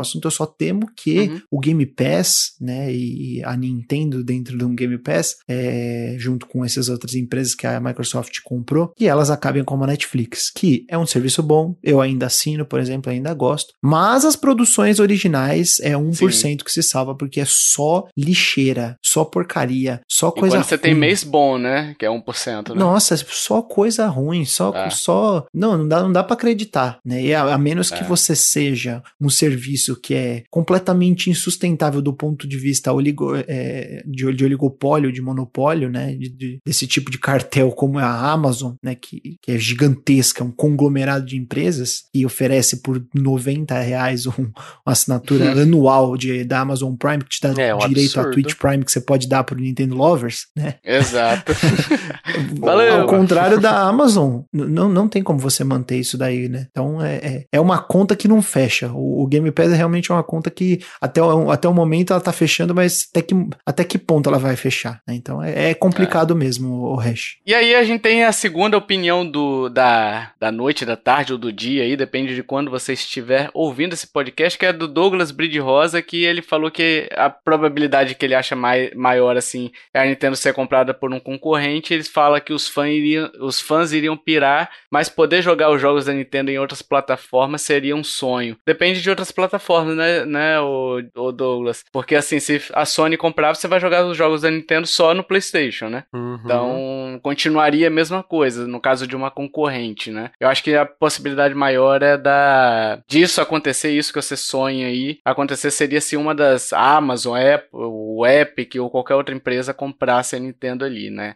[0.00, 1.40] assunto, eu só temo que Uhum.
[1.52, 6.64] o Game Pass, né, e a Nintendo dentro de um Game Pass, é, junto com
[6.64, 10.98] essas outras empresas que a Microsoft comprou, que elas acabem como a Netflix, que é
[10.98, 15.96] um serviço bom, eu ainda assino, por exemplo, ainda gosto, mas as produções originais é
[15.96, 20.78] 1% que se salva, porque é só lixeira, só porcaria, só E coisa quando você
[20.78, 21.94] tem mês bom, né?
[21.98, 22.74] Que é 1%, né?
[22.80, 24.90] Nossa, só coisa ruim, só, É.
[24.90, 27.22] só, não, não dá, não dá para acreditar, né?
[27.22, 28.04] E a, a menos que É.
[28.04, 34.32] você seja um serviço que é completamente insustentável do ponto de vista oligo, é, de,
[34.32, 36.14] de oligopólio, de monopólio, né?
[36.14, 38.94] De, de- desse tipo de cartel como é a Amazon, né?
[38.94, 44.52] Que, que é gigantesca, um conglomerado de empresas e oferece por 90 reais um, uma
[44.86, 48.30] assinatura anual de, da Amazon Prime que te dá É, um direito a absurdo.
[48.32, 50.74] Twitch Prime que você pode dar pro Nintendo Lovers, né?
[50.84, 51.52] Exato.
[52.58, 53.02] Valeu.
[53.02, 56.63] Ao contrário da Amazon, não, não tem como você manter isso daí, né?
[56.70, 58.90] Então é, é, é uma conta que não fecha.
[58.92, 62.20] O, o Game Pass é realmente uma conta que até o, até o momento ela
[62.20, 63.34] tá fechando, mas até que,
[63.64, 65.00] até que ponto ela vai fechar?
[65.06, 65.14] né?
[65.14, 67.38] Então é, é complicado mesmo o hash.
[67.46, 71.38] E aí a gente tem a segunda opinião do, da, da noite, da tarde ou
[71.38, 75.30] do dia aí, depende de quando você estiver ouvindo esse podcast, que é do Douglas
[75.30, 80.00] Bride Rosa, que ele falou que a probabilidade que ele acha mai, maior, assim, é
[80.00, 83.92] a Nintendo ser comprada por um concorrente, eles falam que os, fã iriam, os fãs
[83.92, 88.56] iriam pirar, mas poder jogar os jogos da Nintendo em outras plataformas seria um sonho.
[88.66, 91.84] Depende de outras plataformas, né, né o, o Douglas?
[91.92, 95.24] Porque assim, se a Sony comprar, você vai jogar os jogos da Nintendo só no
[95.24, 96.04] PlayStation, né?
[96.12, 96.38] Uhum.
[96.44, 100.30] Então, continuaria a mesma coisa no caso de uma concorrente, né?
[100.40, 105.18] Eu acho que a possibilidade maior é da disso acontecer, isso que você sonha aí,
[105.24, 110.38] acontecer seria se uma das Amazon, Apple, o Epic ou qualquer outra empresa comprasse a
[110.38, 111.34] Nintendo ali, né?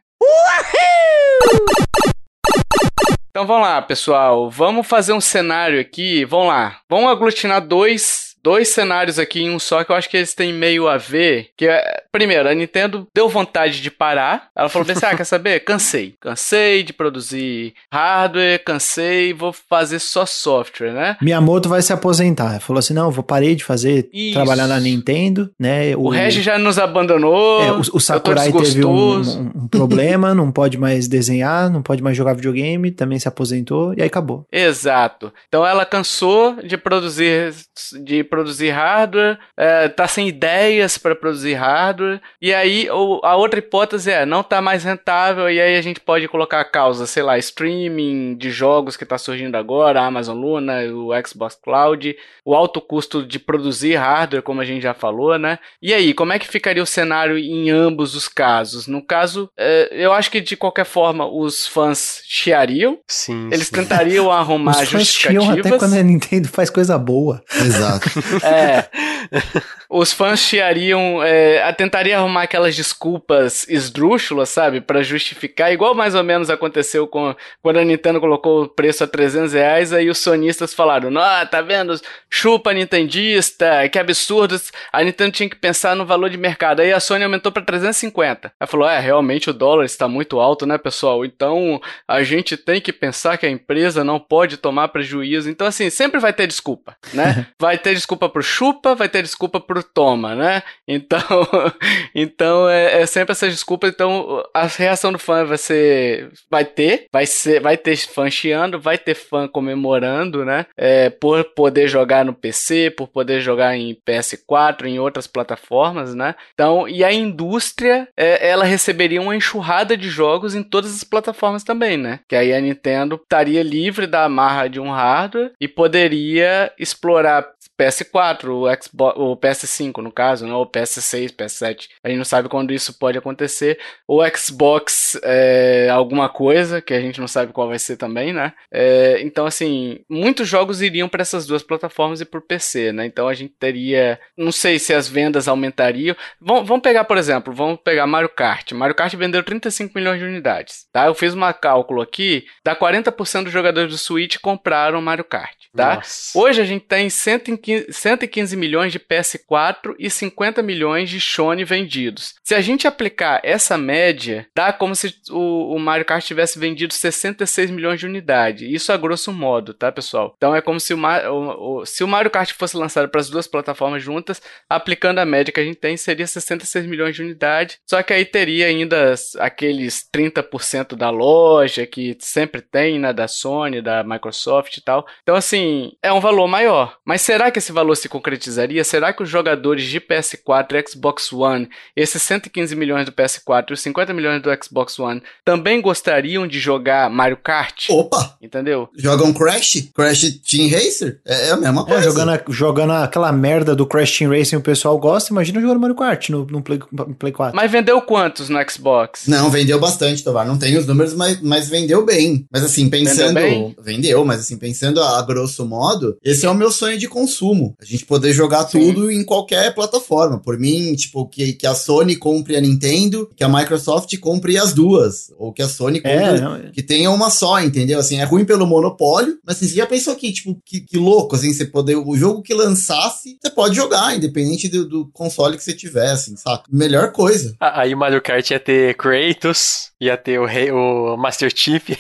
[3.31, 4.51] Então vamos lá, pessoal.
[4.51, 6.25] Vamos fazer um cenário aqui.
[6.25, 6.81] Vamos lá.
[6.89, 10.53] Vamos aglutinar dois dois cenários aqui em um só que eu acho que eles têm
[10.53, 11.49] meio a ver.
[11.57, 14.49] Que é, primeiro, a Nintendo deu vontade de parar.
[14.57, 15.61] Ela falou assim: ah, quer saber?
[15.65, 16.15] Cansei.
[16.21, 21.17] Cansei de produzir hardware, cansei, vou fazer só software, né?
[21.21, 22.61] Miyamoto vai se aposentar.
[22.61, 24.35] Falou assim: não, vou parei de fazer, Isso.
[24.35, 25.95] trabalhar na Nintendo, né?
[25.97, 27.63] O, o já nos abandonou.
[27.63, 32.03] É, o, o Sakurai teve um, um, um problema, não pode mais desenhar, não pode
[32.03, 34.47] mais jogar videogame, também se aposentou e aí acabou.
[34.53, 35.33] Exato.
[35.49, 37.55] Então ela cansou de produzir
[38.03, 43.59] de produzir hardware, é, tá sem ideias para produzir hardware, e aí o, a outra
[43.59, 47.23] hipótese é não tá mais rentável, e aí a gente pode colocar a causa, sei
[47.23, 52.55] lá, streaming de jogos que tá surgindo agora, a Amazon Luna, o Xbox Cloud, o
[52.55, 55.59] alto custo de produzir hardware, como a gente já falou, né?
[55.83, 58.87] E aí, como é que ficaria o cenário em ambos os casos?
[58.87, 63.75] No caso, é, eu acho que de qualquer forma os fãs chiariam, sim, eles sim.
[63.75, 65.67] tentariam arrumar os fãs justificativas.
[65.67, 67.43] até quando a Nintendo faz coisa boa.
[67.55, 68.09] Exato.
[68.43, 68.89] É.
[69.89, 74.81] Os fãs chiariam, é, tentariam arrumar aquelas desculpas esdrúxulas, sabe?
[74.81, 79.07] para justificar, igual mais ou menos aconteceu com quando a Nintendo colocou o preço a
[79.07, 81.99] 300 reais, aí os sonistas falaram, ah, tá vendo?
[82.31, 84.59] Chupa nintendista, que absurdo.
[84.93, 86.81] A Nintendo tinha que pensar no valor de mercado.
[86.81, 88.53] Aí a Sony aumentou para 350.
[88.59, 91.25] Ela falou, é, realmente o dólar está muito alto, né, pessoal?
[91.25, 95.51] Então a gente tem que pensar que a empresa não pode tomar prejuízo.
[95.51, 97.47] Então, assim, sempre vai ter desculpa, né?
[97.59, 100.63] Vai ter desculpa pro chupa, vai ter desculpa pro toma, né?
[100.87, 101.21] Então,
[102.15, 103.89] então é, é, sempre essa desculpa.
[103.89, 108.81] Então, a reação do fã vai ser, vai ter, vai ser, vai ter fã chiando,
[108.81, 110.67] vai ter fã comemorando, né?
[110.77, 116.35] É, por poder jogar no PC, por poder jogar em PS4, em outras plataformas, né?
[116.55, 121.65] Então, e a indústria, é, ela receberia uma enxurrada de jogos em todas as plataformas
[121.65, 122.21] também, né?
[122.29, 127.47] Que aí a Nintendo estaria livre da amarra de um hardware e poderia explorar
[127.79, 130.53] PS4, o Xbox, o PS5 no caso, né?
[130.53, 131.89] O PS6, PS7.
[132.03, 133.79] A gente não sabe quando isso pode acontecer.
[134.07, 138.53] O Xbox é, alguma coisa que a gente não sabe qual vai ser também, né?
[138.73, 143.07] É, então assim, muitos jogos iriam para essas duas plataformas e por PC, né?
[143.07, 146.17] Então a gente teria, não sei se as vendas aumentariam.
[146.41, 148.73] Vamos, vamos pegar, por exemplo, vamos pegar Mario Kart.
[148.73, 151.07] Mario Kart vendeu 35 milhões de unidades, tá?
[151.07, 155.97] Eu fiz um cálculo aqui, dá 40% dos jogadores do Switch compraram Mario Kart, tá?
[155.97, 156.37] Nossa.
[156.37, 162.35] Hoje a gente tem 115 115 milhões de PS4 e 50 milhões de Sony vendidos.
[162.43, 166.95] Se a gente aplicar essa média, dá como se o, o Mario Kart tivesse vendido
[166.95, 168.69] 66 milhões de unidades.
[168.71, 170.35] Isso a grosso modo, tá, pessoal?
[170.37, 173.31] Então é como se o, o, o se o Mario Kart fosse lançado para as
[173.31, 177.79] duas plataformas juntas, aplicando a média que a gente tem, seria 66 milhões de unidades.
[177.87, 183.81] Só que aí teria ainda aqueles 30% da loja que sempre tem, né, da Sony,
[183.81, 185.07] da Microsoft e tal.
[185.23, 186.97] Então, assim, é um valor maior.
[187.05, 188.83] Mas será que esse valor se concretizaria?
[188.85, 193.73] Será que os jogadores de PS4 e Xbox One, esses 115 milhões do PS4 e
[193.75, 197.87] os 50 milhões do Xbox One, também gostariam de jogar Mario Kart?
[197.91, 198.37] Opa!
[198.41, 198.89] Entendeu?
[198.97, 199.91] Jogam Crash?
[199.95, 201.21] Crash Team Racer?
[201.27, 202.01] É, é a mesma coisa.
[202.01, 205.81] É, jogando, a, jogando aquela merda do Crash Team Racing o pessoal gosta, imagina jogando
[205.81, 207.55] Mario Kart no, no, Play, no Play 4.
[207.57, 209.27] Mas vendeu quantos no Xbox?
[209.27, 210.47] Não, vendeu bastante, Tovar.
[210.47, 212.47] Não tenho os números, mas, mas vendeu bem.
[212.51, 213.35] Mas assim, pensando...
[213.35, 217.09] Vendeu, vendeu, mas assim, pensando a, a grosso modo, esse é o meu sonho de
[217.09, 217.48] consumo.
[217.81, 218.81] A gente poder jogar Sim.
[218.81, 220.39] tudo em qualquer plataforma.
[220.41, 224.73] Por mim, tipo, que, que a Sony compre a Nintendo, que a Microsoft compre as
[224.73, 225.33] duas.
[225.39, 226.71] Ou que a Sony compre, é, não, é.
[226.71, 227.99] que tenha uma só, entendeu?
[227.99, 231.37] Assim, é ruim pelo monopólio, mas assim, você já pensou que, tipo, que, que louco,
[231.37, 235.65] assim, você poder, o jogo que lançasse, você pode jogar, independente do, do console que
[235.65, 236.65] você tiver, assim, saca?
[236.71, 237.55] Melhor coisa.
[237.61, 241.91] Aí o Mario Kart ia ter Kratos, ia ter o, rei, o Master Chief.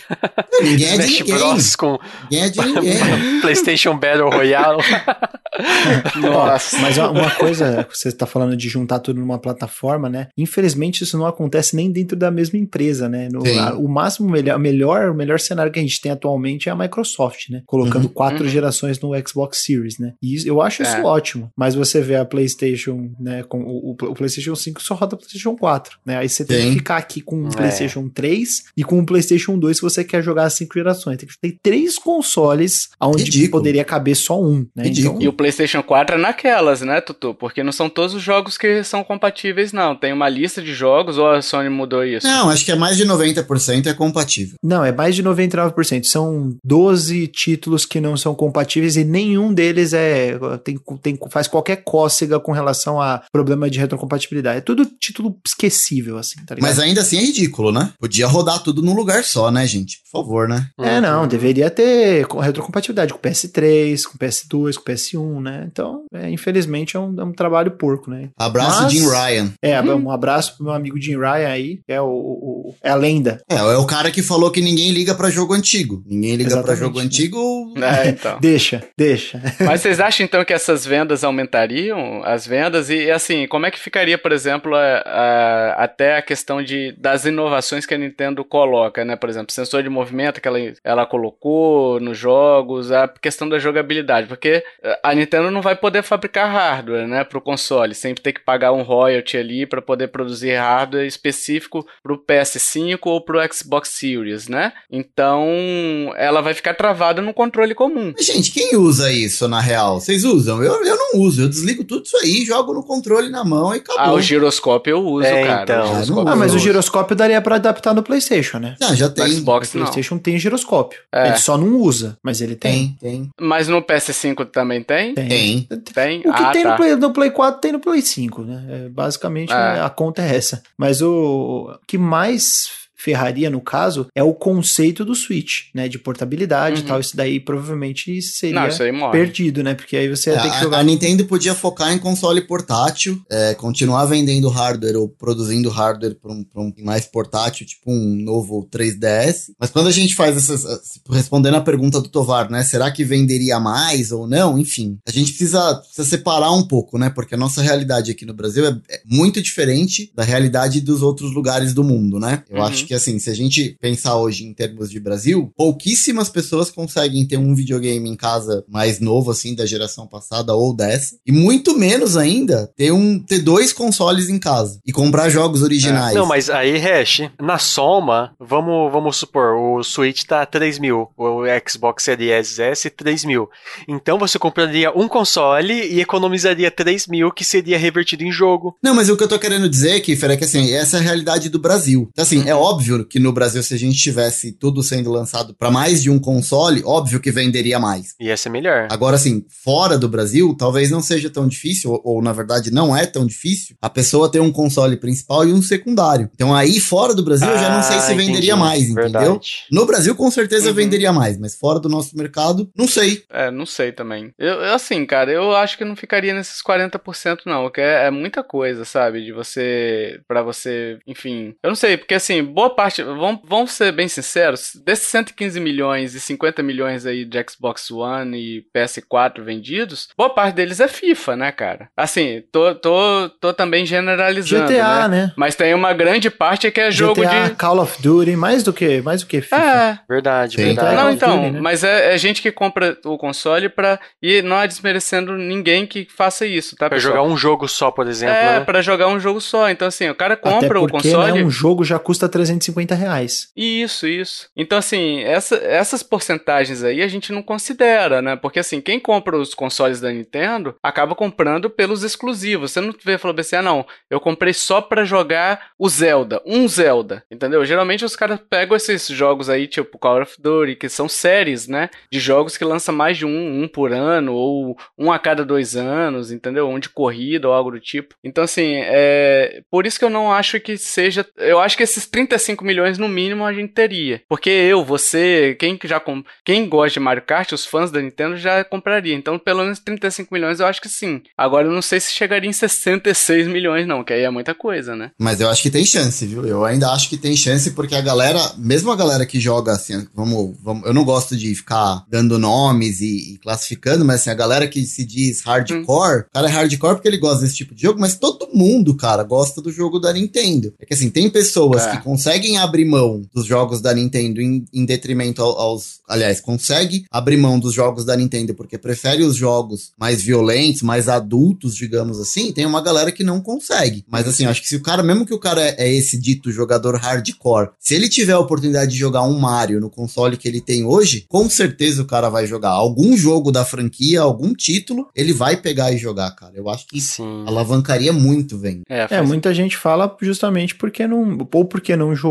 [0.62, 1.34] Ninguém é de ninguém.
[1.34, 1.99] Bros com
[2.30, 3.40] ninguém é de ninguém.
[3.42, 4.82] PlayStation Battle Royale.
[6.20, 6.78] Nossa.
[6.78, 10.28] Mas uma coisa, você está falando de juntar tudo numa plataforma, né?
[10.36, 13.28] Infelizmente isso não acontece nem dentro da mesma empresa, né?
[13.32, 16.72] No, a, o máximo, melhor, melhor, o melhor cenário que a gente tem atualmente é
[16.72, 17.62] a Microsoft, né?
[17.66, 18.12] Colocando uhum.
[18.12, 18.51] quatro uhum.
[18.51, 20.12] gerações no Xbox Series, né?
[20.22, 21.03] E eu acho isso é.
[21.03, 21.51] ótimo.
[21.57, 23.42] Mas você vê a PlayStation, né?
[23.42, 26.18] Com o, o, PlayStation 5 só roda PlayStation 4, né?
[26.18, 26.68] Aí você tem Sim.
[26.70, 30.05] que ficar aqui com o PlayStation PlayStation 3 e com o PlayStation 2 se você
[30.05, 31.18] quer jogar as cinco gerações.
[31.18, 33.51] Tem que ter três consoles onde Ridículo.
[33.51, 34.84] poderia caber só um, né?
[34.84, 35.22] Ridículo.
[35.22, 37.34] E o PlayStation 4 é naquelas, né, Tutu?
[37.34, 39.97] Porque não são todos os jogos que são compatíveis, não.
[39.97, 42.26] Tem uma lista de jogos, ou a Sony mudou isso?
[42.26, 44.57] Não, acho que é mais de 90% é compatível.
[44.62, 46.05] Não, é mais de 99%.
[46.05, 51.76] São 12 títulos que não são compatíveis e nenhum deles é tem, tem, faz qualquer
[51.76, 54.59] cócega com relação a problema de retrocompatibilidade.
[54.59, 56.68] É tudo título esquecível, assim, tá ligado?
[56.68, 57.77] Mas ainda assim é ridículo, né?
[57.98, 59.98] Podia rodar tudo num lugar só, né, gente?
[60.10, 60.66] Por favor, né?
[60.80, 65.68] É, não, deveria ter co- retrocompatibilidade com PS3, com PS2, com PS1, né?
[65.70, 68.30] Então, é, infelizmente, é um, é um trabalho porco, né?
[68.38, 69.52] Abraço, Mas- Jim Ryan.
[69.62, 72.94] É, um abraço pro meu amigo Jim Ryan aí, que é, o, o- é a
[72.94, 73.40] lenda.
[73.50, 76.02] É, é o cara que falou que ninguém liga pra jogo antigo.
[76.06, 77.04] Ninguém liga pra Exatamente, jogo né?
[77.04, 77.74] antigo.
[77.98, 78.38] É, então.
[78.40, 79.40] Deixa, deixa.
[79.60, 82.90] Mas vocês acham então que essas vendas aumentariam as vendas?
[82.90, 87.24] E assim, como é que ficaria, por exemplo, a- a- até a questão de, das
[87.24, 89.16] inovações que a Nintendo coloca, né?
[89.16, 94.26] Por exemplo, sensor de movimento que ela, ela colocou nos jogos, a questão da jogabilidade,
[94.26, 98.40] porque eh, a Nintendo não vai poder fabricar hardware, né, pro console, sempre ter que
[98.40, 104.48] pagar um royalty ali para poder produzir hardware específico pro PS5 ou pro Xbox Series,
[104.48, 104.72] né?
[104.90, 108.12] Então, ela vai ficar travada no controle comum.
[108.16, 110.00] Mas, Gente, quem usa isso na real?
[110.00, 110.62] Vocês usam?
[110.62, 111.42] Eu, eu não uso.
[111.42, 114.02] Eu desligo tudo isso aí, jogo no controle na mão e acabou.
[114.02, 115.62] Ah, o giroscópio eu uso, É, cara.
[115.62, 116.16] então.
[116.16, 118.76] O Ah, Ah, mas o giroscópio daria pra adaptar no PlayStation, né?
[118.82, 119.28] Ah, já No tem.
[119.28, 119.84] Xbox o não.
[119.84, 121.00] PlayStation tem giroscópio.
[121.12, 121.28] É.
[121.28, 122.96] Ele só não usa, mas ele tem.
[123.00, 123.30] Tem, tem.
[123.40, 125.14] Mas no PS5 também tem?
[125.14, 125.68] Tem.
[125.94, 126.20] Tem.
[126.20, 126.70] O que ah, tem tá.
[126.70, 128.64] no, Play, no Play 4 tem no Play 5, né?
[128.68, 129.80] É, basicamente É.
[129.80, 130.62] a conta é essa.
[130.76, 135.88] Mas o que mais ferraria no caso é o conceito do Switch, né?
[135.88, 136.88] De portabilidade e Uhum.
[136.88, 137.01] tal.
[137.01, 139.12] Isso daí provavelmente seria Não, isso aí morre.
[139.12, 139.74] perdido, né?
[139.74, 140.78] Porque aí você ia É, ter que a- jogar.
[140.78, 146.32] a, Nintendo podia focar em console portátil, é, continuar vendendo hardware ou produzindo hardware para
[146.32, 149.53] um, pra um mais portátil, tipo um novo 3DS.
[149.59, 150.64] Mas quando a gente faz essas.
[151.11, 152.62] Respondendo a pergunta do Tovar, né?
[152.64, 154.59] Será que venderia mais ou não?
[154.59, 157.11] Enfim, a gente precisa, precisa separar um pouco, né?
[157.11, 161.32] Porque a nossa realidade aqui no Brasil é, é muito diferente da realidade dos outros
[161.32, 162.42] lugares do mundo, né?
[162.51, 162.62] Eu Uhum.
[162.64, 167.26] acho que assim, se a gente pensar hoje em termos de Brasil, pouquíssimas pessoas conseguem
[167.26, 171.16] ter um videogame em casa mais novo, assim, da geração passada ou dessa.
[171.26, 176.14] E muito menos ainda ter, um, ter dois consoles em casa e comprar jogos originais.
[176.14, 181.43] Não, mas aí, Hash, na soma, vamos, vamos supor, o Switch tá 3 mil, o
[181.68, 183.51] Xbox Series S 3 mil.
[183.86, 188.78] Então você compraria um console e economizaria 3 mil, que seria revertido em jogo.
[188.82, 191.03] Não, mas o que eu tô querendo dizer, Kiffer, é que assim, essa é a
[191.03, 192.09] realidade do Brasil.
[192.12, 192.77] Então, assim, é óbvio
[193.08, 196.82] que no Brasil, se a gente tivesse tudo sendo lançado pra mais de um console,
[196.84, 198.14] óbvio que venderia mais.
[198.20, 198.88] Ia ser melhor.
[198.90, 202.96] Agora, assim, fora do Brasil, talvez não seja tão difícil, ou, ou, na verdade não
[202.96, 206.30] é tão difícil, a pessoa ter um console principal e um secundário.
[206.34, 208.54] Então aí, fora do Brasil, eu já não sei se Ah, venderia entendi.
[208.54, 209.12] mais, entendeu?
[209.12, 209.50] Verdade.
[209.70, 210.74] No Brasil, com certeza Uhum.
[210.74, 213.22] venderia mais, mas fora do nosso mercado, não sei.
[213.30, 214.32] É, não sei também.
[214.38, 218.10] Eu, eu, assim, cara, eu acho que não ficaria nesses 40% não, porque é, é
[218.10, 219.24] muita coisa, sabe?
[219.24, 223.92] De você, Pra você, enfim, eu não sei, porque assim, boa parte, vamos, vamos ser
[223.92, 230.08] bem sinceros, desses 115 milhões e 50 milhões aí de Xbox One e PS4 vendidos,
[230.16, 231.88] boa parte deles é FIFA, né, cara?
[231.96, 235.22] Assim, tô, tô, tô também generalizando, GTA, né?
[235.26, 235.32] né?
[235.36, 237.54] Mas tem uma grande parte que é jogo GTA, de...
[237.56, 239.56] Call of Duty, mais do que, mais do que FIFA.
[239.56, 240.64] É, Verdade, Sim.
[240.64, 240.96] verdade.
[240.96, 241.60] não, então, Duty, né?
[241.60, 243.98] mas é, é gente que compra o console pra.
[244.22, 246.88] E não é desmerecendo ninguém que faça isso, tá?
[246.88, 247.14] Pra pessoal?
[247.16, 248.64] jogar um jogo só, por exemplo, É, né?
[248.64, 249.68] pra jogar um jogo só.
[249.70, 251.32] Então, assim, o cara Até compra o porque, console.
[251.40, 252.28] né, um jogo já custa
[252.59, 253.50] 350 reais.
[253.56, 254.48] Isso, isso.
[254.56, 258.36] Então, assim, essa- essas porcentagens aí a gente não considera, né?
[258.36, 262.72] Porque, assim, quem compra os consoles da Nintendo acaba comprando pelos exclusivos.
[262.72, 266.66] Você não vê falou assim, ah, não, eu comprei só pra jogar o Zelda, um
[266.68, 267.64] Zelda, entendeu?
[267.64, 271.90] Geralmente os caras pegam esses jogos aí, tipo Call of Duty, que são séries, né?
[272.11, 275.76] De jogos que lançam mais de um, um por ano, ou um a cada dois
[275.76, 276.68] anos, entendeu?
[276.68, 278.14] Um de corrida ou algo do tipo.
[278.24, 279.62] Então, assim, é.
[279.70, 281.26] Por isso que eu não acho que seja.
[281.36, 284.20] Eu acho que esses 35 milhões, no mínimo, a gente teria.
[284.28, 286.22] Porque eu, você, quem que já com...
[286.44, 289.14] quem gosta de Mario Kart, os fãs da Nintendo já compraria.
[289.14, 291.22] Então, pelo menos 35 milhões eu acho que sim.
[291.36, 294.94] Agora eu não sei se chegaria em 66 milhões, não, que aí é muita coisa,
[294.96, 295.11] né?
[295.18, 296.46] Mas eu acho que tem chance, viu?
[296.46, 300.07] Eu ainda acho que tem chance, porque a galera, mesmo a galera que joga assim,
[300.14, 304.34] vamos, vamos eu não gosto de ficar dando nomes e, e classificando, mas assim, a
[304.34, 307.82] galera que se diz hardcore, o cara é hardcore porque ele gosta desse tipo de
[307.82, 310.72] jogo, mas todo mundo, cara, gosta do jogo da Nintendo.
[310.80, 311.90] É que assim, tem pessoas É.
[311.96, 315.99] que conseguem conseguem abrir mão dos jogos da Nintendo em, em detrimento ao- aos.
[316.09, 321.09] Aliás, consegue abrir mão dos jogos da Nintendo porque prefere os jogos mais violentos, mais
[321.09, 322.53] adultos, digamos assim.
[322.53, 324.05] Tem uma galera que não consegue.
[324.09, 326.18] Mas assim, eu acho que se o cara, mesmo que o cara é, é esse
[326.18, 330.47] dito jogador hardcore, se ele tiver a oportunidade de jogar um Mario no console que
[330.49, 335.09] ele tem hoje, com certeza o cara vai jogar algum jogo da franquia, algum título,
[335.14, 336.53] ele vai pegar e jogar, cara.
[336.55, 337.45] Eu acho que Sim.
[337.47, 338.82] alavancaria muito, vem.
[338.89, 341.36] É, É, faz- muita gente fala justamente porque não.
[341.53, 342.27] Ou porque não jogou,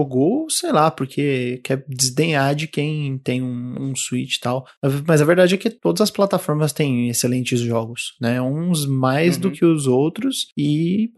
[0.49, 4.65] sei lá, porque quer desdenhar de quem tem um, um Switch e tal.
[5.07, 8.41] Mas a verdade é que todas as plataformas têm excelentes jogos, né?
[8.41, 9.53] Uns mais do Uhum.
[9.53, 10.47] que os outros.
[10.57, 11.09] E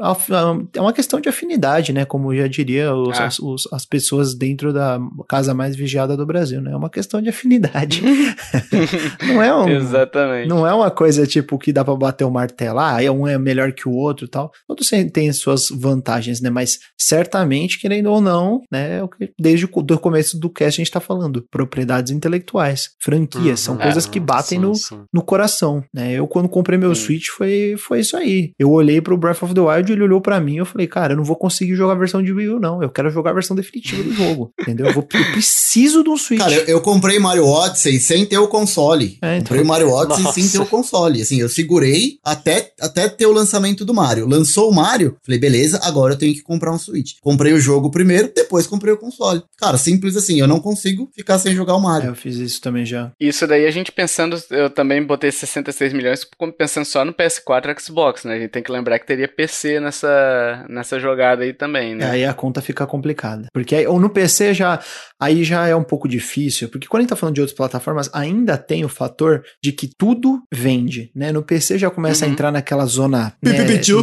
[0.75, 2.05] é uma questão de afinidade, né?
[2.05, 3.25] Como já diria os- Ah.
[3.25, 6.71] as, os- as pessoas dentro da casa mais vigiada do Brasil, né?
[6.71, 8.01] É uma questão de afinidade.
[9.27, 9.67] não é um.
[9.69, 10.47] Exatamente.
[10.47, 13.71] Não é uma coisa tipo que dá pra bater o martelo, ah, um é melhor
[13.73, 14.51] que o outro e tal.
[14.67, 16.49] Todos têm- têm suas vantagens, né?
[16.49, 18.97] Mas certamente, querendo ou não, né?
[18.99, 21.45] é o que desde o começo do cast a gente tá falando.
[21.51, 23.81] Propriedades intelectuais, franquias, são Uhum.
[23.81, 24.99] coisas É, que batem sim, no, sim.
[25.13, 26.13] no coração, né?
[26.13, 27.01] Eu quando comprei meu Sim.
[27.05, 28.51] Switch foi, foi isso aí.
[28.57, 31.13] Eu olhei pro Breath of the Wild, ele olhou pra mim e eu falei, cara,
[31.13, 32.81] eu não vou conseguir jogar a versão de Wii U, não.
[32.81, 34.87] Eu quero jogar a versão definitiva do jogo, entendeu?
[34.87, 36.39] Eu, vou, eu preciso de um Switch.
[36.39, 39.17] Cara, eu, eu comprei Mario Odyssey sem ter o console.
[39.21, 39.47] É, então.
[39.49, 40.39] Comprei o Mario Odyssey Nossa.
[40.41, 41.21] sem ter o console.
[41.21, 44.27] Assim, eu segurei até, até ter o lançamento do Mario.
[44.27, 47.13] Lançou o Mario, falei, beleza, agora eu tenho que comprar um Switch.
[47.21, 49.41] Comprei o jogo primeiro, depois comprei o console.
[49.57, 52.09] Cara, simples assim, eu não consigo ficar sem jogar o É, Mario.
[52.09, 53.11] eu fiz isso também já.
[53.19, 56.25] Isso daí a gente pensando, eu também botei 66 milhões
[56.57, 58.35] pensando só no PS4 e Xbox, né?
[58.35, 62.09] A gente tem que lembrar que teria PC nessa, nessa jogada aí também, né?
[62.09, 63.47] Aí a conta fica complicada.
[63.53, 64.79] Porque aí, ou no PC já,
[65.19, 68.09] aí já é um pouco difícil, porque quando a gente tá falando de outras plataformas,
[68.13, 71.31] ainda tem o fator de que tudo vende, né?
[71.31, 72.33] No PC já começa a Uhum.
[72.33, 73.51] entrar naquela zona né,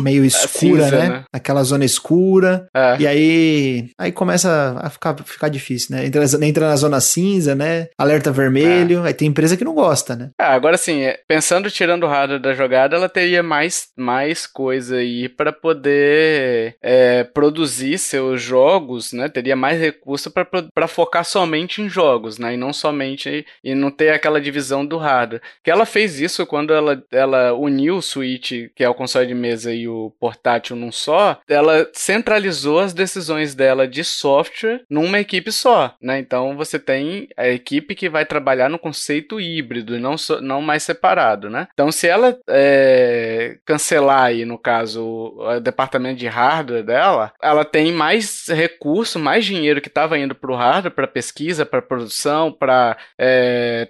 [0.02, 1.08] meio escura, cinza, né?
[1.08, 1.24] né?
[1.32, 2.66] Aquela zona escura.
[2.74, 2.96] É.
[3.00, 6.06] E aí, aí começa a ficar, ficar difícil, né?
[6.06, 7.88] Entra, entra na zona cinza, né?
[7.96, 9.02] Alerta vermelho.
[9.04, 10.30] Aí tem empresa que não gosta, né?
[10.38, 14.96] Ah, agora sim, é, pensando tirando o hardware da jogada, ela teria mais, mais coisa
[14.96, 19.28] aí para poder é, produzir seus jogos, né?
[19.28, 22.54] Teria mais recurso para focar somente em jogos, né?
[22.54, 25.42] E não somente e não ter aquela divisão do hardware.
[25.62, 29.34] Que ela fez isso quando ela, ela uniu o Switch, que é o console de
[29.34, 31.40] mesa, e o portátil num só.
[31.48, 34.25] Ela centralizou as decisões dela de software
[34.90, 36.18] numa equipe só, né?
[36.18, 40.60] Então você tem a equipe que vai trabalhar no conceito híbrido e não, so- não
[40.60, 41.68] mais separado, né?
[41.72, 45.04] Então se ela é, cancelar aí, no caso,
[45.36, 50.52] o departamento de hardware dela, ela tem mais recurso, mais dinheiro que estava indo para
[50.52, 52.96] o hardware, para pesquisa, para produção, para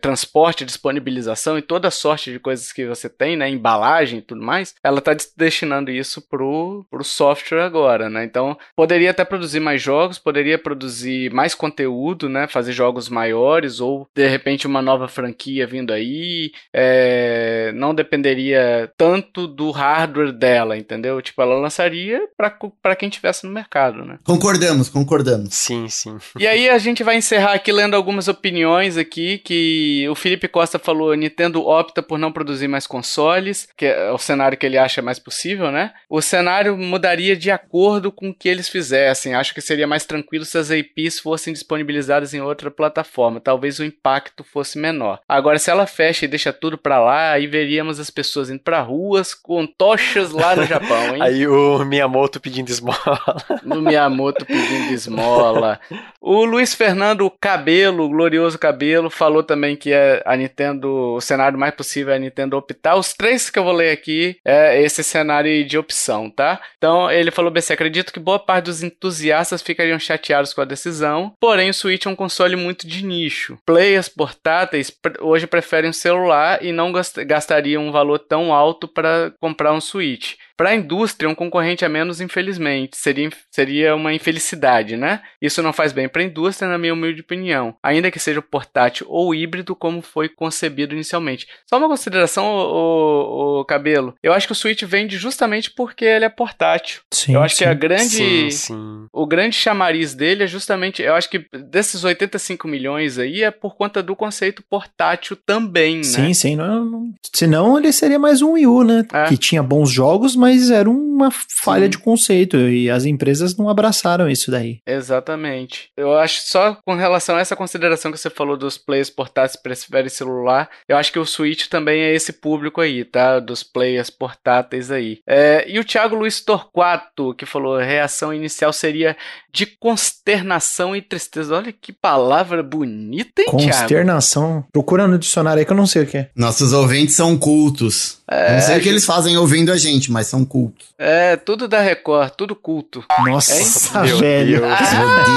[0.01, 3.49] transporte, disponibilização e toda sorte de coisas que você tem, né?
[3.49, 8.25] Embalagem e tudo mais, ela está destinando isso pro, pro software agora, né?
[8.25, 12.49] Então poderia até produzir mais jogos, poderia produzir mais conteúdo, né?
[12.49, 16.51] Fazer jogos maiores ou de repente uma nova franquia vindo aí.
[16.75, 21.23] é, não dependeria tanto do hardware dela, entendeu?
[21.23, 24.19] Tipo, ela lançaria para quem tivesse no mercado, né?
[24.25, 25.55] Concordamos, concordamos.
[25.55, 26.19] Sim, sim.
[26.41, 30.77] E aí a gente vai encerrar aqui lendo algumas opiniões aqui que o Felipe Costa
[30.77, 35.01] falou, Nintendo opta por não produzir mais consoles, que é o cenário que ele acha
[35.01, 35.93] mais possível, né?
[36.11, 39.37] O cenário mudaria de acordo com o que eles fizessem.
[39.37, 43.41] Acho que seria mais tranquilo se as IPs fossem disponibilizadas em outra plataforma.
[43.41, 45.21] Talvez o impacto fosse menor.
[45.29, 48.81] Agora, se ela fecha e deixa tudo pra lá, aí veríamos as pessoas indo pra
[48.81, 51.23] ruas com tochas lá no Japão, hein?
[51.27, 52.97] Aí o Miyamoto pedindo esmola.
[53.65, 55.81] no Miyamoto pedindo esmola.
[56.21, 61.59] O Luiz Fernando Cabelo, o glorioso Cabelo, falou também que é a Nintendo, o cenário
[61.59, 62.97] mais possível é a Nintendo optar.
[62.97, 66.61] Os três que eu vou ler aqui é esse cenário de opção, tá?
[66.77, 71.33] Então ele falou BC, acredito que boa parte dos entusiastas ficariam chateados com a decisão,
[71.41, 73.59] porém o Switch é um console muito de nicho.
[73.67, 74.91] Players portáteis
[75.21, 79.81] hoje preferem um celular e não gast- gastariam um valor tão alto para comprar um
[79.81, 80.35] Switch.
[80.57, 85.21] Para a indústria, um concorrente a menos, infelizmente, seria, seria uma infelicidade, né?
[85.41, 89.07] Isso não faz bem para a indústria, na minha humilde opinião, ainda que seja portátil
[89.11, 91.47] ou híbrido, como foi concebido inicialmente.
[91.69, 94.15] Só uma consideração, o, Cabelo.
[94.23, 97.01] Eu acho que o Switch vende justamente porque ele é portátil.
[97.13, 97.79] Sim, eu acho que a sim.
[97.79, 98.07] grande.
[98.07, 99.07] Sim, sim.
[99.13, 103.77] O grande chamariz dele é justamente, eu acho que desses 85 milhões aí é por
[103.77, 106.03] conta do conceito portátil também, né?
[106.05, 106.57] Sim, sim.
[106.57, 109.05] Não, não- Senão ele seria mais um Wii U, né?
[109.13, 109.25] É.
[109.25, 111.91] Que tinha bons jogos, mas mas era uma falha Sim.
[111.91, 114.79] de conceito e as empresas não abraçaram isso daí.
[114.87, 115.91] Exatamente.
[115.97, 120.09] Eu acho só com relação a essa consideração que você falou dos players portáteis preferem
[120.09, 123.41] celular, eu acho que o Switch também é esse público aí, tá?
[123.41, 125.19] Dos players portáteis aí.
[125.27, 129.17] É, e o Thiago Luiz Torquato, que falou reação inicial seria
[129.53, 131.57] de consternação e tristeza.
[131.57, 134.53] Olha que palavra bonita, hein, Consternação.
[134.53, 134.69] Thiago?
[134.73, 136.31] Procura no dicionário aí que eu não sei o que é.
[136.37, 138.19] Nossos ouvintes são cultos.
[138.29, 140.89] É, não sei o que eles fazem ouvindo a gente, mas são cultos.
[140.99, 143.05] É, tudo da Record, tudo culto.
[143.25, 144.61] Nossa, é velho.
[144.61, 144.81] Deus.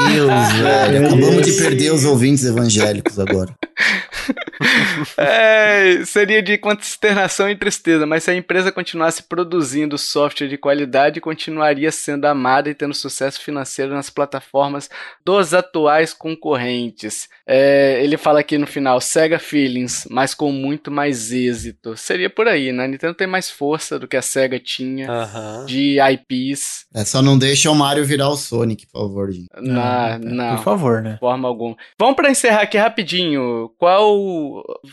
[0.09, 1.07] Meu Deus, velho.
[1.07, 3.53] Acabamos de perder os ouvintes evangélicos agora.
[5.17, 11.21] é, seria de consternação e tristeza, mas se a empresa continuasse produzindo software de qualidade,
[11.21, 14.89] continuaria sendo amada e tendo sucesso financeiro nas plataformas
[15.25, 17.27] dos atuais concorrentes.
[17.47, 21.97] É, ele fala aqui no final, Sega Feelings, mas com muito mais êxito.
[21.97, 22.83] Seria por aí, né?
[22.83, 25.65] A Nintendo tem mais força do que a Sega tinha uhum.
[25.65, 26.85] de IPs.
[26.93, 29.47] É, só não deixa o Mario virar o Sonic, por favor, gente.
[29.61, 30.55] Não, não.
[30.57, 31.17] Por favor, né?
[31.19, 31.75] Forma alguma.
[31.97, 33.71] Vamos para encerrar aqui rapidinho.
[33.77, 34.08] Qual.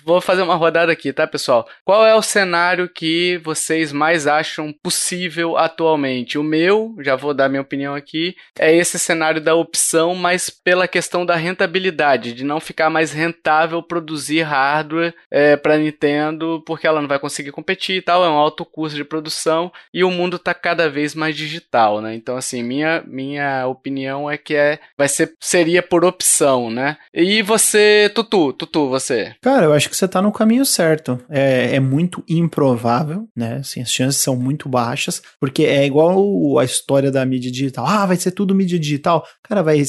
[0.04, 1.68] Vou fazer uma rodada aqui, tá, pessoal?
[1.84, 6.38] Qual é o cenário que vocês mais acham possível atualmente?
[6.38, 10.88] O meu, já vou dar minha opinião aqui, é esse cenário da opção, mas pela
[10.88, 17.00] questão da rentabilidade, de não ficar mais rentável produzir hardware é, para Nintendo, porque ela
[17.00, 20.38] não vai conseguir competir e tal, é um alto custo de produção e o mundo
[20.38, 22.14] tá cada vez mais digital, né?
[22.14, 26.96] Então, assim, minha, minha opinião é que é, vai ser, seria por opção, né?
[27.12, 29.05] E você, Tutu, Tutu, você?
[29.40, 31.18] Cara, eu acho que você tá no caminho certo.
[31.28, 33.58] É, é muito improvável, né?
[33.60, 37.86] Assim, as chances são muito baixas, porque é igual a história da mídia digital.
[37.86, 39.24] Ah, vai ser tudo mídia digital.
[39.42, 39.82] Cara, vai.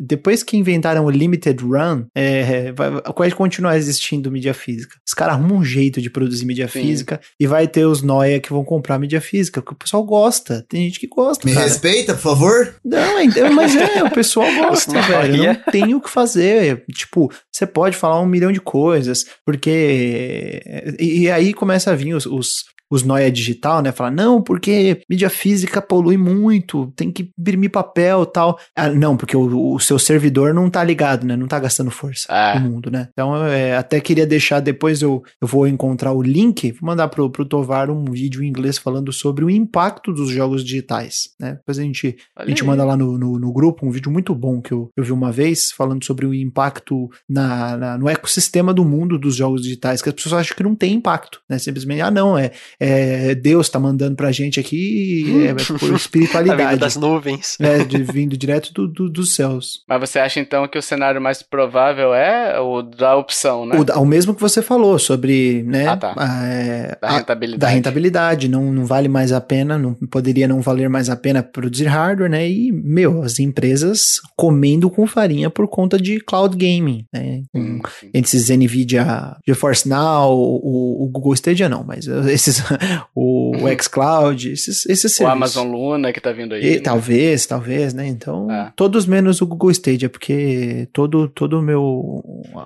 [0.00, 4.96] Depois que inventaram o Limited Run, é, vai, vai continuar existindo mídia física.
[5.06, 6.82] Os caras arrumam um jeito de produzir mídia Sim.
[6.82, 10.64] física e vai ter os noia que vão comprar mídia física, porque o pessoal gosta.
[10.68, 11.46] Tem gente que gosta.
[11.46, 11.66] Me cara.
[11.66, 12.74] respeita, por favor?
[12.84, 15.44] Não, é, mas é, o pessoal gosta, velho.
[15.44, 16.84] Não tem o que fazer.
[16.92, 20.62] Tipo, você pode falar um milhão de coisas, porque.
[20.98, 23.90] E, e aí começa a vir os, os os noia digital, né?
[23.90, 28.58] Falar, não, porque mídia física polui muito, tem que imprimir papel tal.
[28.76, 31.34] Ah, não, porque o, o, seu servidor não tá ligado, né?
[31.34, 32.60] Não tá gastando força ah.
[32.60, 33.08] no mundo, né?
[33.12, 37.08] Então, eu é, até queria deixar, depois eu, eu vou encontrar o link, vou mandar
[37.08, 41.54] pro, pro Tovar um vídeo em inglês falando sobre o impacto dos jogos digitais, né?
[41.54, 44.60] Depois a gente, a gente manda lá no, no, no, grupo um vídeo muito bom
[44.60, 48.84] que eu, eu vi uma vez, falando sobre o impacto na, na, no ecossistema do
[48.84, 51.58] mundo dos jogos digitais, que as pessoas acham que não tem impacto, né?
[51.58, 52.52] Simplesmente, ah, não, é,
[52.84, 56.80] é, Deus está mandando pra gente aqui, é, por espiritualidade.
[56.80, 57.56] das nuvens.
[57.60, 59.84] É, de, vindo direto do, do, dos céus.
[59.88, 63.76] Mas você acha então que o cenário mais provável é o da opção, né?
[63.78, 65.86] O, o mesmo que você falou sobre, né?
[65.86, 66.14] Ah, tá.
[66.16, 67.54] A, é, da rentabilidade.
[67.54, 71.14] A, da rentabilidade, não, não vale mais a pena, não poderia não valer mais a
[71.14, 72.48] pena produzir hardware, né?
[72.48, 77.42] E, meu, as empresas comendo com farinha por conta de cloud gaming, né?
[77.54, 77.80] Hum,
[78.12, 82.60] esses NVIDIA GeForce Now, o, o Google Stadia não, mas esses
[83.14, 85.20] o, o xCloud, esses, esses serviços.
[85.20, 86.64] O Amazon Luna que tá vindo aí.
[86.64, 86.80] E, né?
[86.80, 88.06] Talvez, talvez, né?
[88.06, 88.72] Então, é.
[88.76, 91.82] todos menos o Google Stadia, porque todo, todo o meu,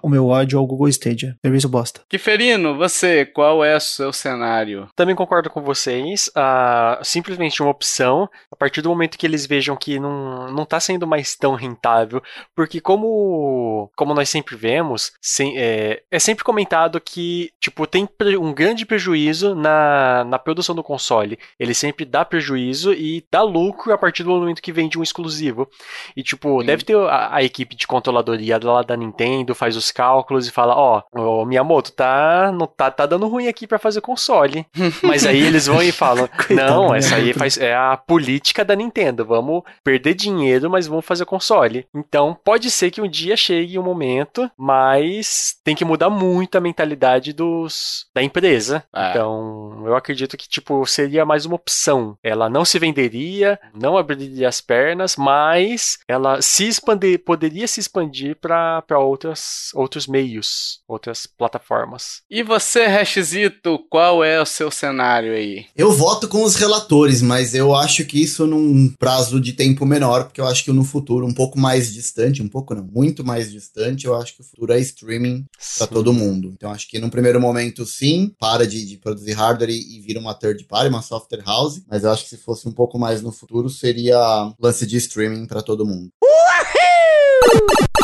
[0.02, 1.36] o meu ódio ao Google Stadia.
[1.42, 2.00] Serviço bosta.
[2.08, 4.88] Kiferino, você, qual é o seu cenário?
[4.94, 6.28] Também concordo com vocês.
[6.28, 10.80] Uh, simplesmente uma opção, a partir do momento que eles vejam que não, não tá
[10.80, 12.22] sendo mais tão rentável,
[12.54, 18.08] porque como, como nós sempre vemos, sem, é, é sempre comentado que, tipo, tem
[18.40, 19.85] um grande prejuízo na
[20.24, 24.62] na, produção do console, ele sempre dá prejuízo e dá lucro a partir do momento
[24.62, 25.68] que vende um exclusivo.
[26.16, 26.66] E, tipo, Sim.
[26.66, 30.74] deve ter a, a, equipe de controladoria lá da Nintendo, faz os cálculos e fala:
[30.76, 34.66] Ó, oh, Miyamoto, tá, não, tá, tá dando ruim aqui para fazer console.
[35.02, 39.24] Mas aí eles vão e falam: Não, essa aí faz, é a política da Nintendo.
[39.24, 41.86] Vamos perder dinheiro, mas vamos fazer console.
[41.94, 46.60] Então, pode ser que um dia chegue um momento, mas tem que mudar muito a
[46.60, 48.84] mentalidade dos da empresa.
[48.94, 49.10] É.
[49.10, 52.16] Então, eu acredito que, tipo, seria mais uma opção.
[52.22, 58.36] Ela não se venderia, não abriria as pernas, mas ela se expandir, poderia se expandir
[58.36, 62.22] para outros meios, outras plataformas.
[62.30, 65.66] E você, Hashzito, qual é o seu cenário aí?
[65.74, 70.24] Eu voto com os relatores, mas eu acho que isso num prazo de tempo menor,
[70.24, 73.50] porque eu acho que no futuro, um pouco mais distante, um pouco não, muito mais
[73.50, 75.44] distante, eu acho que o futuro é streaming
[75.78, 76.52] para todo mundo.
[76.54, 80.20] Então acho que num primeiro momento, sim, para de, de produzir hardware e, e vira
[80.20, 83.22] uma third party, uma software house, mas eu acho que se fosse um pouco mais
[83.22, 86.10] no futuro, seria lance de streaming para todo mundo.
[86.22, 87.95] Uhul!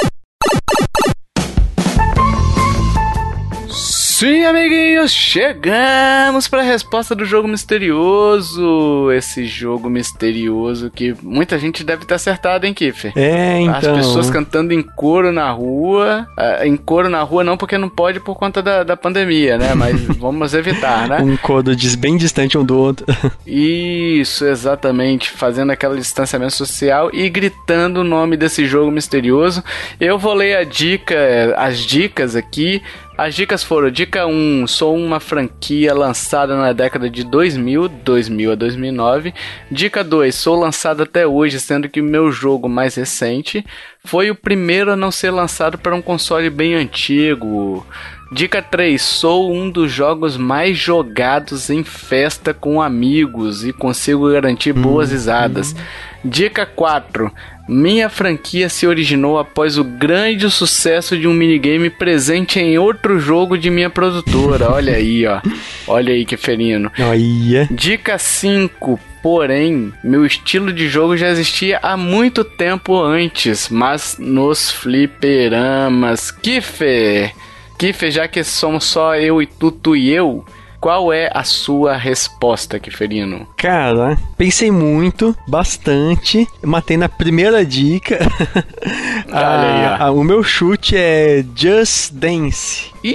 [4.22, 9.10] Sim, amiguinhos, chegamos para a resposta do jogo misterioso.
[9.10, 13.12] Esse jogo misterioso que muita gente deve ter acertado, hein, Kiffer?
[13.16, 13.74] É, então.
[13.74, 16.24] As pessoas cantando em coro na rua.
[16.38, 19.74] Ah, em coro na rua não, porque não pode por conta da, da pandemia, né?
[19.74, 21.18] Mas vamos evitar, né?
[21.20, 23.04] Um coro bem distante um do outro.
[23.44, 25.30] Isso, exatamente.
[25.32, 29.64] Fazendo aquele distanciamento social e gritando o nome desse jogo misterioso.
[29.98, 31.16] Eu vou ler a dica,
[31.56, 32.80] as dicas aqui.
[33.16, 38.54] As dicas foram: dica 1, sou uma franquia lançada na década de 2000, 2000 a
[38.54, 39.34] 2009.
[39.70, 43.64] Dica 2, sou lançado até hoje, sendo que o meu jogo mais recente
[44.04, 47.86] foi o primeiro a não ser lançado para um console bem antigo.
[48.32, 54.72] Dica 3, sou um dos jogos mais jogados em festa com amigos e consigo garantir
[54.72, 55.76] boas risadas.
[56.24, 57.30] Dica 4,
[57.68, 63.58] minha franquia se originou após o grande sucesso de um minigame presente em outro jogo
[63.58, 64.70] de minha produtora.
[64.70, 65.42] Olha aí, ó.
[65.86, 66.90] Olha aí que ferino.
[66.98, 67.68] Olha.
[67.70, 68.98] Dica 5.
[69.22, 76.30] Porém, meu estilo de jogo já existia há muito tempo antes, mas nos fliperamas.
[76.30, 77.34] Kiffer!
[77.78, 80.44] Kiffer, já que somos só eu e tu, tu e eu,
[80.82, 83.46] qual é a sua resposta, Kiferino?
[83.56, 88.18] Cara, pensei muito, bastante, matei na primeira dica.
[89.30, 90.06] Olha aí, ó.
[90.06, 92.90] Ah, o meu chute é Just Dance.
[93.04, 93.14] Ih!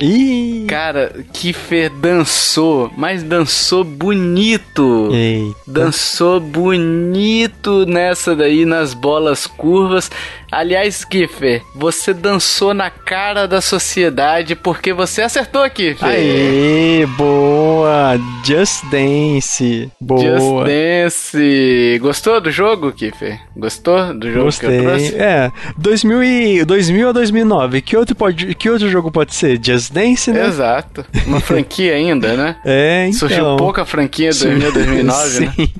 [0.00, 0.66] Ih!
[0.68, 5.08] Cara, Kiffer dançou, mas dançou bonito.
[5.12, 5.56] Eita.
[5.66, 10.08] Dançou bonito nessa daí, nas bolas curvas.
[10.52, 16.06] Aliás, Kiffer, você dançou na cara da sociedade porque você acertou, Kiffer.
[16.06, 18.20] Aê, boa!
[18.44, 19.90] Just Dance.
[19.98, 20.20] Boa.
[20.20, 21.98] Just Dance.
[22.02, 23.40] Gostou do jogo, Kiffer?
[23.56, 24.80] Gostou do jogo que eu Gostei.
[24.82, 25.16] trouxe?
[25.16, 27.80] É, 2000, e, 2000 a 2009.
[27.80, 29.58] Que outro, pode, que outro jogo pode ser?
[29.62, 30.46] Just Dance, né?
[30.46, 31.02] Exato.
[31.26, 32.56] Uma franquia ainda, né?
[32.62, 33.20] É, então.
[33.20, 35.52] Surgiu pouca franquia 2000, 2009, né?
[35.56, 35.72] Sim.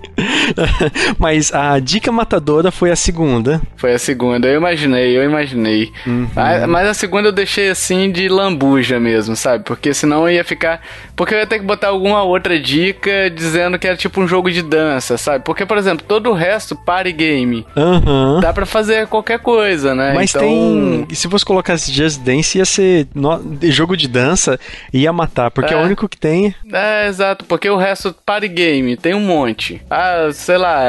[1.18, 3.60] Mas a dica matadora foi a segunda.
[3.76, 5.92] Foi a segunda, eu imaginei, eu imaginei.
[6.06, 6.28] Uhum.
[6.34, 9.64] Mas, mas a segunda eu deixei assim de lambuja mesmo, sabe?
[9.64, 10.80] Porque senão ia ficar.
[11.16, 14.50] Porque eu ia ter que botar alguma outra dica dizendo que era tipo um jogo
[14.50, 15.44] de dança, sabe?
[15.44, 18.40] Porque, por exemplo, todo o resto, party game, Aham.
[18.40, 20.12] dá pra fazer qualquer coisa, né?
[20.14, 21.06] Mas então, tem.
[21.10, 23.06] e Se você colocasse Just Dance, ia ser.
[23.14, 24.58] no- jogo de dança,
[24.92, 25.50] ia matar.
[25.50, 25.80] Porque é, É.
[25.80, 26.54] o único que tem.
[26.72, 29.80] É, exato, porque o resto, party game, tem um monte.
[29.90, 30.80] Ah, sei lá,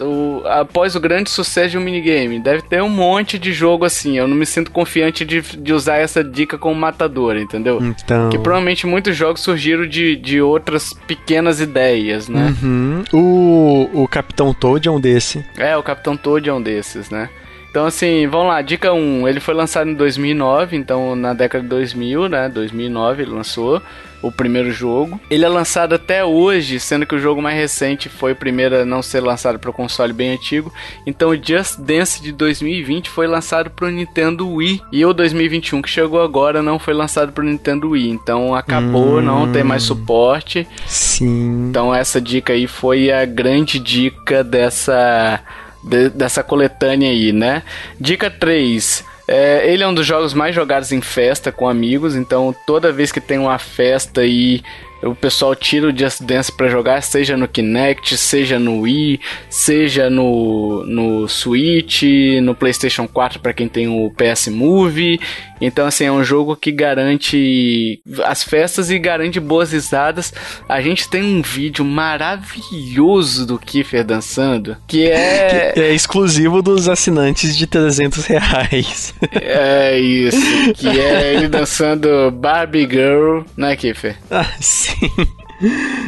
[0.00, 4.18] o- após o grande sucesso de um minigame, deve ter um monte de jogo assim.
[4.18, 7.78] Eu não me sinto confiante de, de usar essa dica como matadora, entendeu?
[7.82, 8.30] Então.
[8.30, 12.54] Que provavelmente muitos jogos surgiram de, de outras pequenas ideias, né?
[12.62, 13.04] Uhum.
[13.12, 15.44] O, o Capitão Toad é um desse.
[15.56, 17.28] É, o Capitão Toad é um desses, né?
[17.70, 19.26] Então, assim, vamos lá, dica 1.
[19.26, 22.48] Ele foi lançado em 2009, então na década de 2000, né?
[22.50, 23.80] 2009 ele lançou
[24.22, 25.20] o primeiro jogo.
[25.28, 28.84] Ele é lançado até hoje, sendo que o jogo mais recente foi o primeiro a
[28.84, 30.72] não ser lançado para o console bem antigo.
[31.06, 34.80] Então, o Just Dance de 2020 foi lançado para o Nintendo Wii.
[34.92, 38.10] E o 2021 que chegou agora não foi lançado para o Nintendo Wii.
[38.10, 39.22] Então, acabou, Hum.
[39.22, 40.66] não tem mais suporte.
[40.86, 41.68] Sim.
[41.70, 45.40] Então essa dica aí foi a grande dica dessa,
[45.82, 47.62] de- dessa coletânea aí, né?
[48.00, 49.04] Dica 3.
[49.34, 53.10] É, ele é um dos jogos mais jogados em festa com amigos, então toda vez
[53.10, 54.62] que tem uma festa aí
[55.02, 60.08] o pessoal tira o Just Dance pra jogar, seja no Kinect, seja no Wii, seja
[60.08, 62.02] no, no Switch,
[62.42, 65.20] no PlayStation 4 para quem tem o PS Move.
[65.60, 70.32] Então, assim, é um jogo que garante as festas e garante boas risadas.
[70.68, 75.72] A gente tem um vídeo maravilhoso do Kiefer dançando, que é.
[75.76, 79.14] É exclusivo dos assinantes de 300 reais.
[79.44, 84.16] É isso, que é ele dançando Barbie Girl, né, Kiefer?
[84.30, 84.91] ah, sim.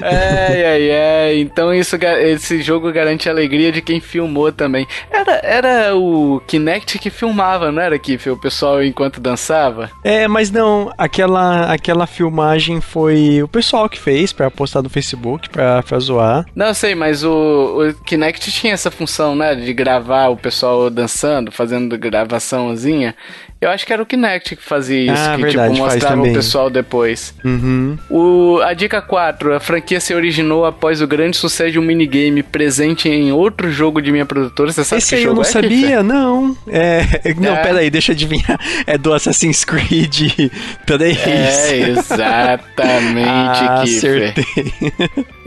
[0.03, 1.39] É, é, é.
[1.39, 4.87] Então isso, esse jogo garante a alegria de quem filmou também.
[5.11, 8.33] Era, era o Kinect que filmava, não era, Kiffer?
[8.33, 9.91] O pessoal enquanto dançava?
[10.03, 15.49] É, mas não, aquela, aquela filmagem foi o pessoal que fez pra postar no Facebook,
[15.49, 16.45] pra, pra zoar.
[16.55, 17.31] Não, sei, mas o,
[17.81, 19.55] o Kinect tinha essa função, né?
[19.55, 23.15] De gravar o pessoal dançando, fazendo gravaçãozinha.
[23.61, 26.33] Eu acho que era o Kinect que fazia isso, Ah, que verdade, tipo, mostrava o
[26.33, 27.35] pessoal depois.
[27.43, 27.97] Uhum.
[28.11, 29.15] O, a dica 4.
[29.25, 33.71] 4, a franquia se originou após o grande sucesso de um minigame presente em outro
[33.71, 34.71] jogo de minha produtora.
[34.73, 36.03] Você sabe Esse que aí eu jogo não é, sabia, Kiffer?
[36.03, 36.57] não.
[36.69, 37.01] É,
[37.41, 37.63] não, É.
[37.63, 38.59] pera aí, deixa eu adivinhar.
[38.87, 40.33] É do Assassin's Creed
[40.85, 41.19] 3.
[41.27, 44.33] É, exatamente, ah, Kiffer.
[44.35, 44.73] acertei.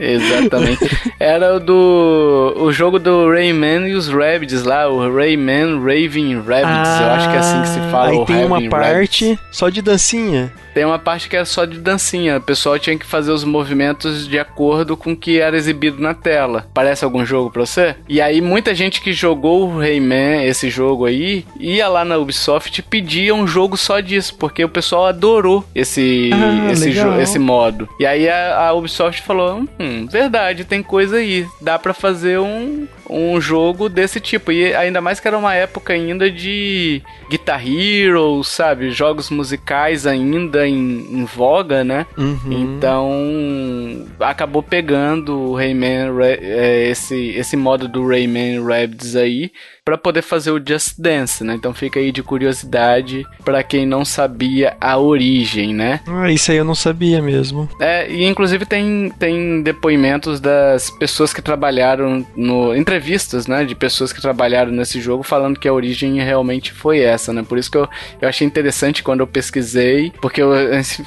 [0.00, 1.12] Exatamente.
[1.20, 2.54] Era o do.
[2.56, 7.00] O jogo do Rayman e os Rabbids lá, o Rayman Raven Rabbids.
[7.00, 7.97] eu acho que é assim que se fala.
[8.06, 10.52] Aí tem uma parte só de dancinha.
[10.78, 12.36] Tem uma parte que era só de dancinha.
[12.36, 16.14] O pessoal tinha que fazer os movimentos de acordo com o que era exibido na
[16.14, 16.68] tela.
[16.72, 17.96] Parece algum jogo pra você?
[18.08, 22.78] E aí muita gente que jogou o Rayman, esse jogo aí, ia lá na Ubisoft
[22.78, 27.40] e pedia um jogo só disso, porque o pessoal adorou esse, Ah, esse, jo- esse
[27.40, 27.88] modo.
[27.98, 31.44] E aí a, a Ubisoft falou: hum, verdade, tem coisa aí.
[31.60, 34.52] Dá pra fazer um, um jogo desse tipo.
[34.52, 38.92] E ainda mais que era uma época ainda de Guitar Hero, sabe?
[38.92, 42.06] Jogos musicais ainda em, em voga, né?
[42.16, 42.38] Uhum.
[42.76, 49.50] Então acabou pegando o Rayman, Ra- é, esse, esse modo do Rayman Rabbids aí
[49.88, 51.54] pra poder fazer o Just Dance, né?
[51.54, 56.00] Então fica aí de curiosidade pra quem não sabia a origem, né?
[56.06, 57.66] Ah, isso aí eu não sabia mesmo.
[57.80, 62.76] É, e inclusive tem, tem depoimentos das pessoas que trabalharam no.
[62.76, 63.64] entrevistas, né?
[63.64, 67.42] De pessoas que trabalharam nesse jogo falando que a origem realmente foi essa, né?
[67.42, 67.88] Por isso que eu,
[68.20, 70.52] eu achei interessante quando eu pesquisei, porque eu,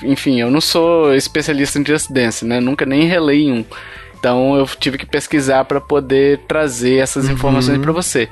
[0.01, 2.59] enfim, eu não sou especialista em Just Dance, né?
[2.59, 3.63] Nunca nem relei um.
[4.21, 8.29] Então eu tive que pesquisar para poder trazer essas informações para você.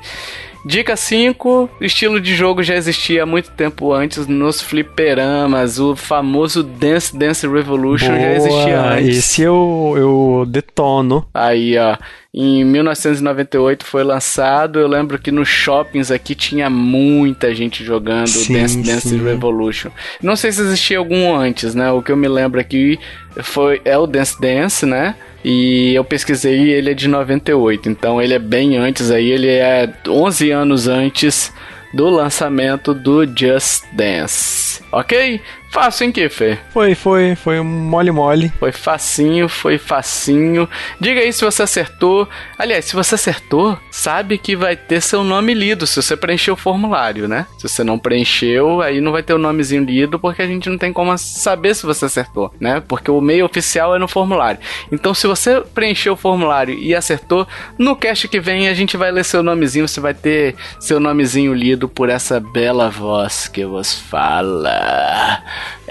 [0.64, 6.62] Dica 5, estilo de jogo já existia há muito tempo antes nos fliperamas, o famoso
[6.62, 9.18] Dance Dance Revolution já existia Boa, antes.
[9.18, 11.26] Esse eu, eu detono.
[11.32, 11.96] Aí, ó,
[12.32, 14.78] em 1998 foi lançado.
[14.78, 19.24] Eu lembro que nos shoppings aqui tinha muita gente jogando Sim, Dance Dance sim.
[19.24, 19.90] Revolution.
[20.22, 21.90] Não sei se existia algum antes, né?
[21.90, 22.98] O que eu me lembro aqui
[23.42, 25.14] foi é o Dance Dance, né?
[25.44, 29.90] E eu pesquisei ele é de 98, então ele é bem antes aí, ele é
[30.06, 31.52] 11 anos antes
[31.94, 34.82] do lançamento do Just Dance.
[34.92, 35.40] Ok?
[35.70, 36.58] Fácil, hein, Kiffer?
[36.72, 38.52] Foi, foi, foi um mole-mole.
[38.58, 40.68] Foi facinho, foi facinho.
[40.98, 42.28] Diga aí se você acertou.
[42.58, 46.56] Aliás, se você acertou, sabe que vai ter seu nome lido se você preencher o
[46.56, 47.46] formulário, né?
[47.56, 50.76] Se você não preencheu, aí não vai ter o nomezinho lido porque a gente não
[50.76, 52.82] tem como saber se você acertou, né?
[52.88, 54.60] Porque o meio oficial é no formulário.
[54.90, 57.46] Então, se você preencheu o formulário e acertou,
[57.78, 61.54] no cast que vem a gente vai ler seu nomezinho, você vai ter seu nomezinho
[61.54, 65.40] lido por essa bela voz que vos fala.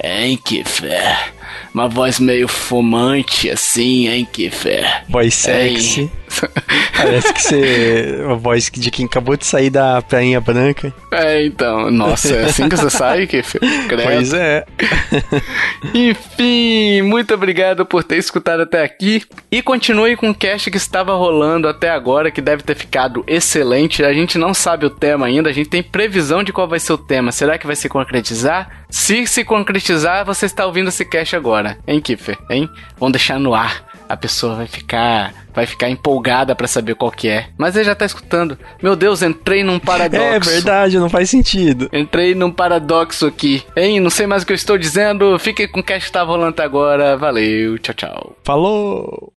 [0.01, 1.33] Hein, Kiffer?
[1.73, 5.03] Uma voz meio fumante assim, hein, Kiffer?
[5.09, 6.11] Voz sexy.
[6.95, 8.25] Parece que você.
[8.29, 10.93] A voz de quem acabou de sair da prainha branca.
[11.11, 13.61] É, então, nossa, é assim que você sai, Kiffer?
[13.87, 14.03] Credo.
[14.03, 14.65] Pois é.
[15.93, 19.23] Enfim, muito obrigado por ter escutado até aqui.
[19.51, 24.03] E continue com o cast que estava rolando até agora, que deve ter ficado excelente.
[24.03, 26.93] A gente não sabe o tema ainda, a gente tem previsão de qual vai ser
[26.93, 27.31] o tema.
[27.31, 28.85] Será que vai se concretizar?
[28.89, 32.37] Se se concretizar, você está ouvindo esse cast agora, hein, Kiffer?
[32.49, 32.69] Hein?
[32.97, 33.88] Vamos deixar no ar.
[34.09, 37.49] A pessoa vai ficar, vai ficar empolgada pra saber qual que é.
[37.55, 38.57] Mas ele já tá escutando.
[38.81, 40.49] Meu Deus, entrei num paradoxo.
[40.49, 41.87] É verdade, não faz sentido.
[41.93, 43.63] Entrei num paradoxo aqui.
[43.77, 43.99] Hein?
[43.99, 45.37] Não sei mais o que eu estou dizendo.
[45.37, 47.15] Fique com o que tá rolando agora.
[47.15, 48.35] Valeu, tchau, tchau.
[48.43, 49.31] Falou!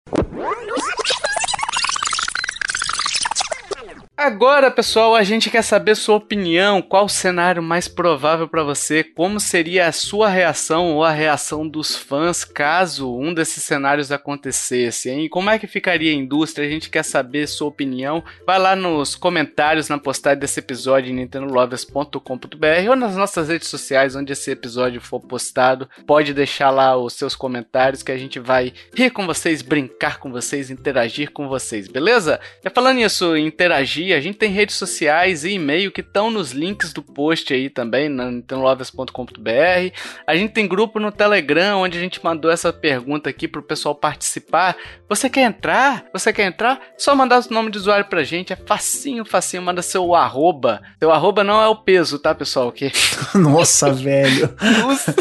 [4.23, 6.79] Agora, pessoal, a gente quer saber sua opinião.
[6.79, 9.03] Qual o cenário mais provável pra você?
[9.03, 15.09] Como seria a sua reação ou a reação dos fãs caso um desses cenários acontecesse,
[15.09, 15.27] hein?
[15.27, 16.67] Como é que ficaria a indústria?
[16.67, 18.23] A gente quer saber sua opinião.
[18.45, 24.15] Vai lá nos comentários na postagem desse episódio em nintendolovers.com.br ou nas nossas redes sociais
[24.15, 25.89] onde esse episódio for postado.
[26.05, 30.31] Pode deixar lá os seus comentários que a gente vai rir com vocês, brincar com
[30.31, 32.39] vocês, interagir com vocês, beleza?
[32.63, 36.93] E falando nisso, interagir, a gente tem redes sociais e e-mail que estão nos links
[36.93, 39.95] do post aí também, na nintendolovers.com.br.
[40.25, 43.95] A gente tem grupo no Telegram, onde a gente mandou essa pergunta aqui pro pessoal
[43.95, 44.75] participar.
[45.09, 46.05] Você quer entrar?
[46.13, 46.79] Você quer entrar?
[46.97, 50.81] Só mandar o nome de usuário pra gente, é facinho, facinho, manda seu arroba.
[50.99, 52.71] Seu arroba não é o peso, tá, pessoal?
[52.71, 52.91] Que
[53.35, 54.49] Nossa, velho.
[54.81, 55.13] Nossa,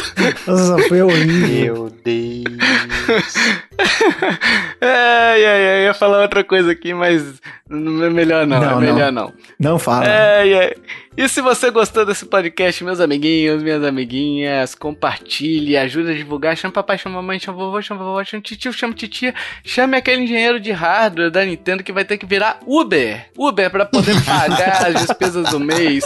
[0.89, 1.75] foi horrível.
[1.75, 3.35] Meu Deus.
[4.81, 8.61] é, é, é, eu ia falar outra coisa aqui, mas não é melhor não.
[8.61, 9.33] Não, Não, melhor não.
[9.59, 10.07] Não fala.
[10.07, 10.77] É, é.
[11.17, 16.73] E se você gostou desse podcast, meus amiguinhos, minhas amiguinhas, compartilhe, ajuda a divulgar, chama
[16.73, 19.35] papai, chama mamãe, chama vovô, chama vovó, chama tio, chama titia,
[19.65, 23.27] chame aquele engenheiro de hardware da Nintendo que vai ter que virar Uber.
[23.37, 26.05] Uber pra poder pagar as despesas do mês.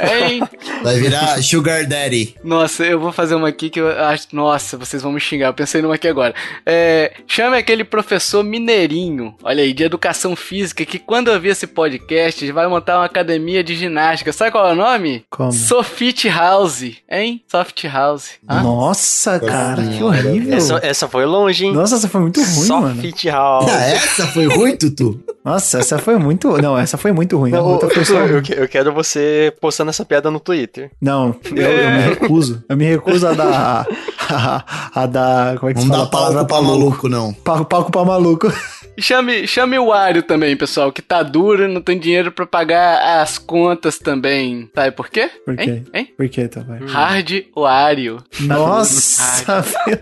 [0.00, 0.42] Hein?
[0.82, 2.34] Vai virar Sugar Daddy.
[2.42, 4.28] Nossa, eu vou fazer uma aqui que eu acho.
[4.32, 5.48] Nossa, vocês vão me xingar.
[5.48, 6.34] Eu pensei numa aqui agora.
[6.64, 11.66] É, chame aquele professor mineirinho, olha aí, de educação física, que quando eu vi esse
[11.66, 12.15] podcast
[12.52, 14.32] vai montar uma academia de ginástica.
[14.32, 15.24] Sabe qual é o nome?
[15.30, 15.52] Como?
[15.52, 17.42] Sofit House, hein?
[17.50, 18.30] Soft House.
[18.48, 18.62] Hã?
[18.62, 20.56] Nossa, cara, que horrível.
[20.56, 21.72] Essa, essa foi longe, hein?
[21.72, 23.00] Nossa, essa foi muito ruim, Só mano.
[23.00, 23.70] Fit House.
[23.70, 25.20] Ah, essa foi ruim, Tutu?
[25.44, 26.60] Nossa, essa foi muito.
[26.60, 27.52] Não, essa foi muito ruim.
[27.52, 30.90] A Não, outra foi só- eu, eu quero você postando essa piada no Twitter.
[31.00, 32.64] Não, eu, eu me recuso.
[32.68, 33.86] Eu me recuso a dar.
[34.28, 34.64] A,
[35.02, 35.56] a dar.
[35.58, 36.04] Como é que se Não fala?
[36.04, 37.32] dá palco pra pra maluco, não.
[37.32, 38.52] Palco, palco pra maluco.
[38.96, 42.46] E Chame, chame o Wario também, pessoal, que tá duro e não tem dinheiro pra
[42.46, 44.70] pagar as contas também.
[44.74, 45.30] Sabe por quê?
[45.44, 45.70] Por quê?
[45.70, 45.86] Hein?
[45.92, 46.14] Hein?
[46.16, 46.78] Por que, tá, vai?
[46.78, 48.24] Hard Wario.
[48.40, 49.98] Nossa, meu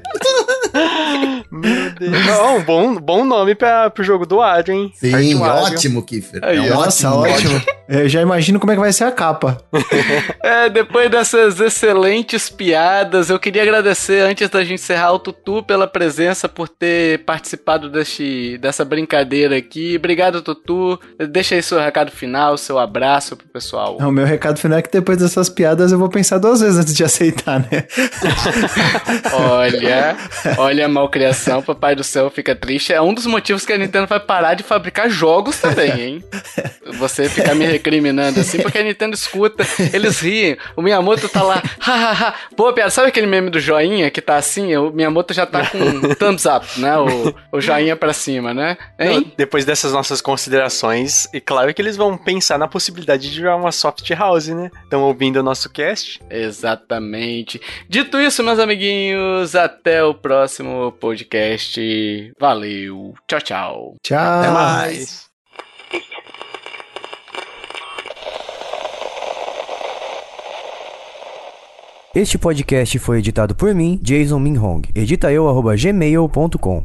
[1.50, 2.26] Meu Deus.
[2.26, 4.92] Não, um bom, bom nome pra, pro jogo do Wario, hein?
[4.94, 6.40] Sim, ótimo, Kiffer.
[6.42, 7.56] É um Nossa, ótimo.
[7.56, 7.62] ótimo.
[7.88, 9.58] Eu já imagino como é que vai ser a capa.
[10.42, 15.86] É, depois dessas excelentes piadas, eu queria agradecer, antes da gente encerrar, o Tutu pela
[15.86, 19.96] presença, por ter participado deste, dessa brincadeira aqui.
[19.96, 20.98] Obrigado, Tutu.
[21.30, 23.96] Deixa aí seu recado final, seu abraço pro pessoal.
[23.98, 26.94] O meu recado final é que depois dessas piadas eu vou pensar duas vezes antes
[26.94, 27.86] de aceitar, né?
[29.32, 30.16] Olha,
[30.58, 32.92] olha a malcriação, papai do céu fica triste.
[32.92, 36.24] É um dos motivos que a Nintendo vai parar de fabricar jogos também, hein?
[36.98, 40.56] Você ficar me recriminando assim, porque a Nintendo escuta, eles riem.
[40.76, 42.34] O Miyamoto tá lá, hahaha.
[42.56, 44.74] Pô, piada, sabe aquele meme do joinha que tá assim?
[44.76, 46.96] O Miyamoto já tá com thumbs up, né?
[46.98, 48.76] O, o joinha pra cima, né?
[48.98, 49.20] Hein?
[49.20, 53.56] Não, Depois dessas nossas considerações, e claro que eles vão pensar na possibilidade de jogar
[53.56, 54.70] uma soft house, né?
[54.82, 56.20] Estão ouvindo o nosso cast?
[56.30, 57.60] Exatamente.
[57.88, 60.53] Dito isso, meus amiguinhos, até o próximo
[61.00, 61.80] podcast.
[62.38, 63.14] Valeu.
[63.26, 63.94] Tchau, tchau.
[64.02, 64.18] Tchau.
[64.18, 65.24] Até mais.
[72.14, 74.82] Este podcast foi editado por mim, Jason Minhong.
[74.94, 76.82] Edita eu, arroba gmail.com.